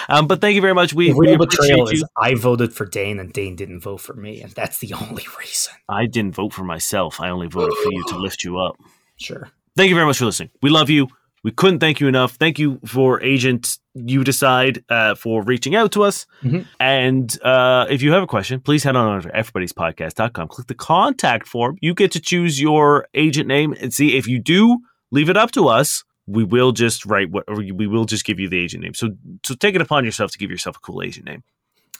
Um, 0.08 0.26
but 0.26 0.40
thank 0.40 0.56
you 0.56 0.60
very 0.60 0.74
much. 0.74 0.92
We, 0.92 1.12
The 1.12 1.16
we 1.18 1.36
betrayal 1.36 1.86
you. 1.92 1.98
is 2.02 2.04
I 2.20 2.34
voted 2.34 2.72
for 2.72 2.84
Dane 2.86 3.20
and 3.20 3.32
Dane 3.32 3.54
didn't 3.54 3.80
vote 3.80 3.98
for 4.00 4.14
me, 4.14 4.42
and 4.42 4.50
that's 4.50 4.78
the 4.80 4.92
only 4.94 5.24
reason. 5.38 5.72
I 5.88 6.06
didn't 6.06 6.34
vote 6.34 6.52
for 6.52 6.64
myself. 6.64 7.20
I 7.20 7.30
only 7.30 7.46
voted 7.46 7.76
for 7.78 7.92
you 7.92 8.02
to 8.08 8.16
lift 8.18 8.42
you 8.42 8.58
up. 8.58 8.76
Sure. 9.16 9.48
thank 9.76 9.88
you 9.88 9.94
very 9.94 10.06
much 10.06 10.18
for 10.18 10.24
listening. 10.24 10.50
We 10.62 10.70
love 10.70 10.90
you. 10.90 11.06
We 11.42 11.50
couldn't 11.52 11.78
thank 11.80 12.00
you 12.00 12.06
enough. 12.08 12.32
Thank 12.32 12.58
you 12.58 12.78
for 12.84 13.22
Agent 13.22 13.78
You 13.94 14.24
Decide 14.24 14.84
uh, 14.90 15.14
for 15.14 15.42
reaching 15.42 15.74
out 15.74 15.90
to 15.92 16.02
us. 16.02 16.26
Mhm. 16.42 16.66
And 16.78 17.38
uh, 17.42 17.86
if 17.88 18.02
you 18.02 18.12
have 18.12 18.22
a 18.22 18.26
question, 18.26 18.60
please 18.60 18.84
head 18.84 18.94
on 18.94 19.16
over 19.16 19.30
to 19.30 19.34
everybodiespodcast.com. 19.34 20.48
Click 20.48 20.66
the 20.66 20.74
contact 20.74 21.46
form. 21.48 21.76
You 21.80 21.94
get 21.94 22.12
to 22.12 22.20
choose 22.20 22.60
your 22.60 23.06
agent 23.14 23.48
name 23.48 23.74
and 23.80 23.92
see 23.94 24.16
if 24.18 24.26
you 24.28 24.38
do 24.38 24.78
leave 25.10 25.30
it 25.30 25.36
up 25.36 25.50
to 25.52 25.66
us. 25.68 26.04
We 26.26 26.44
will 26.44 26.72
just 26.72 27.06
write 27.06 27.30
what, 27.30 27.44
or 27.48 27.56
we 27.56 27.86
will 27.86 28.04
just 28.04 28.24
give 28.26 28.38
you 28.38 28.48
the 28.48 28.58
agent 28.62 28.82
name. 28.84 28.94
So, 28.94 29.08
so 29.44 29.54
take 29.54 29.74
it 29.74 29.80
upon 29.80 30.04
yourself 30.04 30.30
to 30.32 30.38
give 30.38 30.50
yourself 30.50 30.76
a 30.76 30.80
cool 30.80 31.02
agent 31.02 31.24
name. 31.26 31.42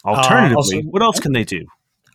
Alternatively, 0.05 0.57
also- 0.57 0.80
what 0.88 1.03
else 1.03 1.18
can 1.18 1.32
they 1.32 1.45
do 1.45 1.64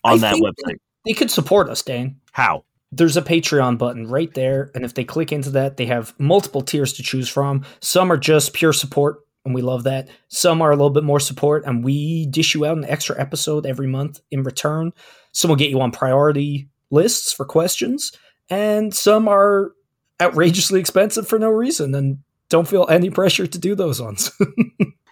on 0.04 0.14
I 0.24 0.32
that 0.32 0.36
website? 0.36 0.78
They 1.06 1.14
could 1.14 1.30
support 1.32 1.70
us, 1.70 1.82
Dane. 1.82 2.18
How? 2.32 2.64
There's 2.96 3.18
a 3.18 3.22
Patreon 3.22 3.78
button 3.78 4.08
right 4.08 4.34
there, 4.34 4.72
and 4.74 4.86
if 4.86 4.94
they 4.94 5.04
click 5.04 5.32
into 5.32 5.50
that, 5.52 5.78
they 5.78 5.86
have 5.86 6.14
multiple 6.20 6.62
tiers 6.62 6.94
to 6.94 7.04
choose 7.04 7.28
from. 7.30 7.66
Some 7.82 8.12
are 8.12 8.18
just 8.18 8.54
pure 8.54 8.74
support, 8.74 9.20
and 9.44 9.54
we 9.54 9.62
love 9.62 9.84
that. 9.84 10.08
Some 10.28 10.62
are 10.62 10.72
a 10.72 10.76
little 10.76 10.90
bit 10.90 11.04
more 11.04 11.20
support, 11.20 11.66
and 11.66 11.84
we 11.84 12.26
dish 12.28 12.56
you 12.56 12.66
out 12.66 12.78
an 12.78 12.86
extra 12.86 13.20
episode 13.20 13.66
every 13.66 13.88
month 13.88 14.22
in 14.32 14.44
return. 14.44 14.94
Some 15.32 15.50
will 15.50 15.56
get 15.56 15.70
you 15.70 15.82
on 15.82 15.92
priority 15.92 16.70
lists 16.90 17.34
for 17.34 17.46
questions, 17.46 18.12
and 18.50 18.94
some 18.94 19.28
are 19.28 19.74
outrageously 20.22 20.80
expensive 20.80 21.28
for 21.28 21.38
no 21.38 21.50
reason, 21.50 21.94
and 21.94 22.20
don't 22.50 22.68
feel 22.68 22.88
any 22.90 23.10
pressure 23.10 23.48
to 23.48 23.58
do 23.58 23.76
those 23.76 24.02
ones. 24.02 24.32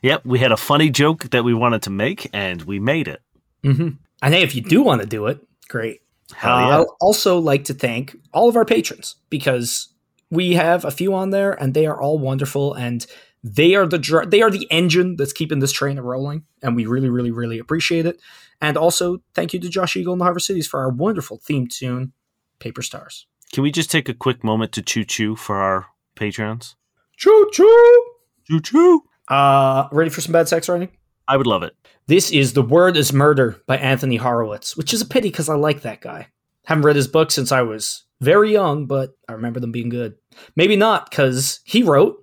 Yep, 0.04 0.26
we 0.26 0.40
had 0.40 0.52
a 0.52 0.58
funny 0.58 0.90
joke 0.90 1.30
that 1.30 1.46
we 1.46 1.54
wanted 1.54 1.84
to 1.84 1.90
make, 1.90 2.30
and 2.34 2.62
we 2.64 2.78
made 2.78 3.08
it. 3.08 3.22
hmm 3.64 3.92
And 4.22 4.34
hey, 4.34 4.44
if 4.44 4.54
you 4.54 4.62
do 4.62 4.84
want 4.84 5.02
to 5.02 5.08
do 5.08 5.28
it, 5.28 5.40
great. 5.70 6.02
Uh. 6.44 6.48
I'll 6.48 6.98
also 7.00 7.40
like 7.40 7.66
to 7.66 7.74
thank 7.74 8.16
all 8.34 8.50
of 8.50 8.56
our 8.56 8.66
patrons 8.66 9.16
because 9.30 9.90
we 10.30 10.54
have 10.54 10.86
a 10.86 10.92
few 10.92 11.14
on 11.14 11.30
there 11.30 11.54
and 11.54 11.74
they 11.74 11.86
are 11.86 12.00
all 12.00 12.18
wonderful 12.18 12.74
and 12.74 13.06
they 13.44 13.76
are 13.76 13.86
the 13.86 14.00
dr- 14.00 14.32
they 14.32 14.42
are 14.42 14.50
the 14.50 14.68
engine 14.72 15.16
that's 15.18 15.34
keeping 15.34 15.60
this 15.60 15.72
train 15.72 16.00
rolling 16.00 16.44
and 16.62 16.76
we 16.76 16.86
really 16.86 17.10
really 17.10 17.32
really 17.32 17.60
appreciate 17.60 18.06
it. 18.06 18.20
And 18.62 18.78
also 18.78 19.20
thank 19.34 19.54
you 19.54 19.60
to 19.60 19.70
Josh 19.70 19.98
Eagle 19.98 20.14
and 20.14 20.22
the 20.22 20.26
Harvest 20.26 20.48
Cities 20.48 20.68
for 20.68 20.80
our 20.80 20.90
wonderful 20.90 21.38
theme 21.38 21.68
tune, 21.68 22.14
Paper 22.60 22.82
Stars. 22.82 23.28
Can 23.52 23.62
we 23.64 23.72
just 23.72 23.92
take 23.92 24.08
a 24.08 24.14
quick 24.14 24.44
moment 24.44 24.72
to 24.74 24.82
choo 24.82 25.04
choo 25.04 25.36
for 25.36 25.58
our 25.58 25.88
patrons? 26.16 26.76
Choo 27.18 27.50
choo. 27.52 28.06
Choo 28.48 28.62
choo. 28.62 29.04
Uh, 29.28 29.88
ready 29.92 30.10
for 30.10 30.22
some 30.22 30.32
bad 30.32 30.48
sex 30.48 30.68
writing? 30.68 30.90
I 31.28 31.38
would 31.38 31.48
love 31.48 31.64
it. 31.64 31.74
This 32.08 32.32
is 32.32 32.54
The 32.54 32.62
Word 32.62 32.98
is 32.98 33.14
Murder 33.14 33.62
by 33.66 33.78
Anthony 33.78 34.18
Horowitz, 34.18 34.76
which 34.76 34.94
is 34.94 35.02
a 35.02 35.06
pity 35.06 35.30
because 35.30 35.50
I 35.50 35.56
like 35.56 35.82
that 35.82 36.02
guy. 36.02 36.28
Haven't 36.66 36.84
read 36.84 36.96
his 36.96 37.08
book 37.08 37.32
since 37.32 37.52
I 37.52 37.62
was 37.62 38.04
very 38.22 38.52
young, 38.52 38.88
but 38.88 39.12
I 39.28 39.34
remember 39.34 39.60
them 39.60 39.72
being 39.72 39.90
good. 39.90 40.16
Maybe 40.56 40.76
not, 40.76 41.10
because 41.10 41.62
he 41.64 41.84
wrote 41.84 42.18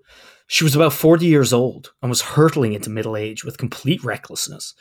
she 0.52 0.64
was 0.64 0.74
about 0.74 0.92
40 0.92 1.26
years 1.26 1.52
old 1.52 1.92
and 2.02 2.10
was 2.10 2.22
hurtling 2.22 2.72
into 2.72 2.90
middle 2.90 3.16
age 3.16 3.44
with 3.44 3.56
complete 3.56 4.02
recklessness, 4.02 4.74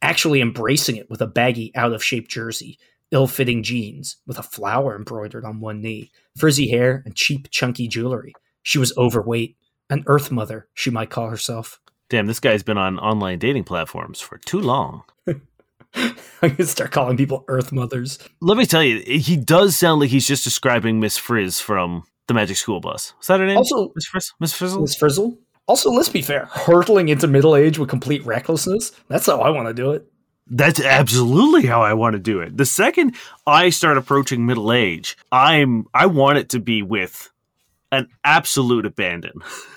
actually 0.00 0.40
embracing 0.40 0.96
it 0.96 1.10
with 1.10 1.20
a 1.20 1.26
baggy, 1.26 1.70
out 1.76 1.92
of 1.92 2.02
shape 2.02 2.28
jersey, 2.28 2.78
ill 3.10 3.26
fitting 3.26 3.62
jeans, 3.62 4.16
with 4.26 4.38
a 4.38 4.42
flower 4.42 4.96
embroidered 4.96 5.44
on 5.44 5.60
one 5.60 5.82
knee, 5.82 6.10
frizzy 6.38 6.70
hair, 6.70 7.02
and 7.04 7.14
cheap, 7.14 7.50
chunky 7.50 7.88
jewelry. 7.88 8.32
She 8.62 8.78
was 8.78 8.96
overweight, 8.96 9.58
an 9.90 10.02
earth 10.06 10.30
mother, 10.30 10.68
she 10.72 10.88
might 10.88 11.10
call 11.10 11.28
herself. 11.28 11.78
Damn, 12.12 12.26
this 12.26 12.40
guy's 12.40 12.62
been 12.62 12.76
on 12.76 12.98
online 12.98 13.38
dating 13.38 13.64
platforms 13.64 14.20
for 14.20 14.36
too 14.36 14.60
long. 14.60 15.04
I'm 15.26 16.14
gonna 16.42 16.66
start 16.66 16.90
calling 16.90 17.16
people 17.16 17.42
Earth 17.48 17.72
mothers. 17.72 18.18
Let 18.42 18.58
me 18.58 18.66
tell 18.66 18.82
you, 18.82 18.98
he 19.00 19.34
does 19.38 19.76
sound 19.76 20.02
like 20.02 20.10
he's 20.10 20.28
just 20.28 20.44
describing 20.44 21.00
Miss 21.00 21.16
Frizz 21.16 21.62
from 21.62 22.02
the 22.28 22.34
Magic 22.34 22.58
School 22.58 22.80
Bus. 22.80 23.14
Is 23.18 23.28
that 23.28 23.40
her 23.40 23.46
name? 23.46 23.56
Also- 23.56 23.92
Miss 23.94 24.04
Frizz? 24.04 24.32
Miss 24.40 24.52
Frizzle? 24.52 24.82
Miss 24.82 24.94
Frizzle. 24.94 25.38
Also, 25.66 25.90
let's 25.90 26.10
be 26.10 26.20
fair, 26.20 26.50
hurtling 26.52 27.08
into 27.08 27.26
middle 27.26 27.56
age 27.56 27.78
with 27.78 27.88
complete 27.88 28.22
recklessness. 28.26 28.92
That's 29.08 29.24
how 29.24 29.40
I 29.40 29.48
want 29.48 29.68
to 29.68 29.72
do 29.74 29.92
it. 29.92 30.06
That's 30.48 30.82
absolutely 30.82 31.64
how 31.64 31.80
I 31.80 31.94
want 31.94 32.12
to 32.12 32.18
do 32.20 32.40
it. 32.40 32.58
The 32.58 32.66
second 32.66 33.16
I 33.46 33.70
start 33.70 33.96
approaching 33.96 34.44
middle 34.44 34.70
age, 34.70 35.16
I'm 35.32 35.86
I 35.94 36.04
want 36.04 36.36
it 36.36 36.50
to 36.50 36.60
be 36.60 36.82
with 36.82 37.30
an 37.90 38.08
absolute 38.22 38.84
abandon. 38.84 39.32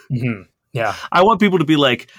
hmm 0.10 0.42
Yeah, 0.76 0.96
I 1.12 1.24
want 1.24 1.40
people 1.40 1.60
to 1.60 1.66
be 1.66 1.76
like, 1.78 2.12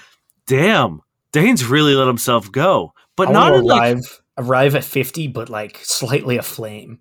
"Damn, 0.47 1.01
Dane's 1.31 1.63
really 1.65 1.93
let 1.95 2.07
himself 2.07 2.51
go," 2.51 2.93
but 3.15 3.29
I 3.29 3.31
not 3.31 3.49
to 3.51 3.59
like, 3.59 3.79
arrive 3.81 4.21
arrive 4.37 4.75
at 4.75 4.83
fifty, 4.83 5.27
but 5.27 5.49
like 5.49 5.79
slightly 5.83 6.37
aflame. 6.37 6.99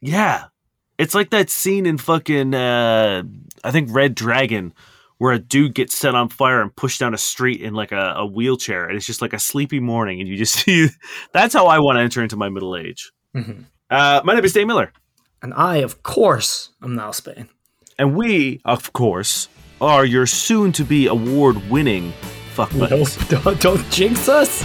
yeah. 0.00 0.44
It's 0.98 1.14
like 1.14 1.30
that 1.30 1.50
scene 1.50 1.84
in 1.86 1.98
fucking 1.98 2.54
uh, 2.54 3.24
I 3.64 3.70
think 3.72 3.88
Red 3.92 4.14
Dragon 4.14 4.72
where 5.18 5.32
a 5.32 5.38
dude 5.38 5.74
gets 5.74 5.94
set 5.96 6.14
on 6.14 6.28
fire 6.28 6.60
and 6.60 6.74
pushed 6.76 7.00
down 7.00 7.14
a 7.14 7.18
street 7.18 7.60
in 7.60 7.74
like 7.74 7.92
a, 7.92 8.14
a 8.18 8.26
wheelchair, 8.26 8.86
and 8.86 8.96
it's 8.96 9.06
just 9.06 9.22
like 9.22 9.32
a 9.32 9.38
sleepy 9.38 9.80
morning, 9.80 10.20
and 10.20 10.28
you 10.28 10.36
just 10.36 10.54
see. 10.64 10.88
That's 11.32 11.54
how 11.54 11.66
I 11.66 11.78
want 11.78 11.96
to 11.96 12.02
enter 12.02 12.22
into 12.22 12.36
my 12.36 12.48
middle 12.50 12.76
age. 12.76 13.10
Mhm. 13.34 13.64
Uh, 13.90 14.20
my 14.24 14.34
name 14.34 14.44
is 14.44 14.52
Dane 14.52 14.66
Miller. 14.68 14.92
And 15.42 15.52
I, 15.54 15.76
of 15.78 16.02
course, 16.02 16.70
am 16.82 16.94
now 16.94 17.10
Spain. 17.10 17.48
And 17.98 18.14
we, 18.16 18.60
of 18.64 18.92
course, 18.92 19.48
are 19.82 20.04
your 20.04 20.26
soon 20.26 20.70
to 20.72 20.84
be 20.84 21.06
award 21.08 21.56
winning 21.68 22.12
fuck 22.52 22.72
No, 22.74 22.88
buddies. 22.88 23.16
don't, 23.28 23.60
don't 23.60 23.90
jinx 23.90 24.28
us. 24.28 24.62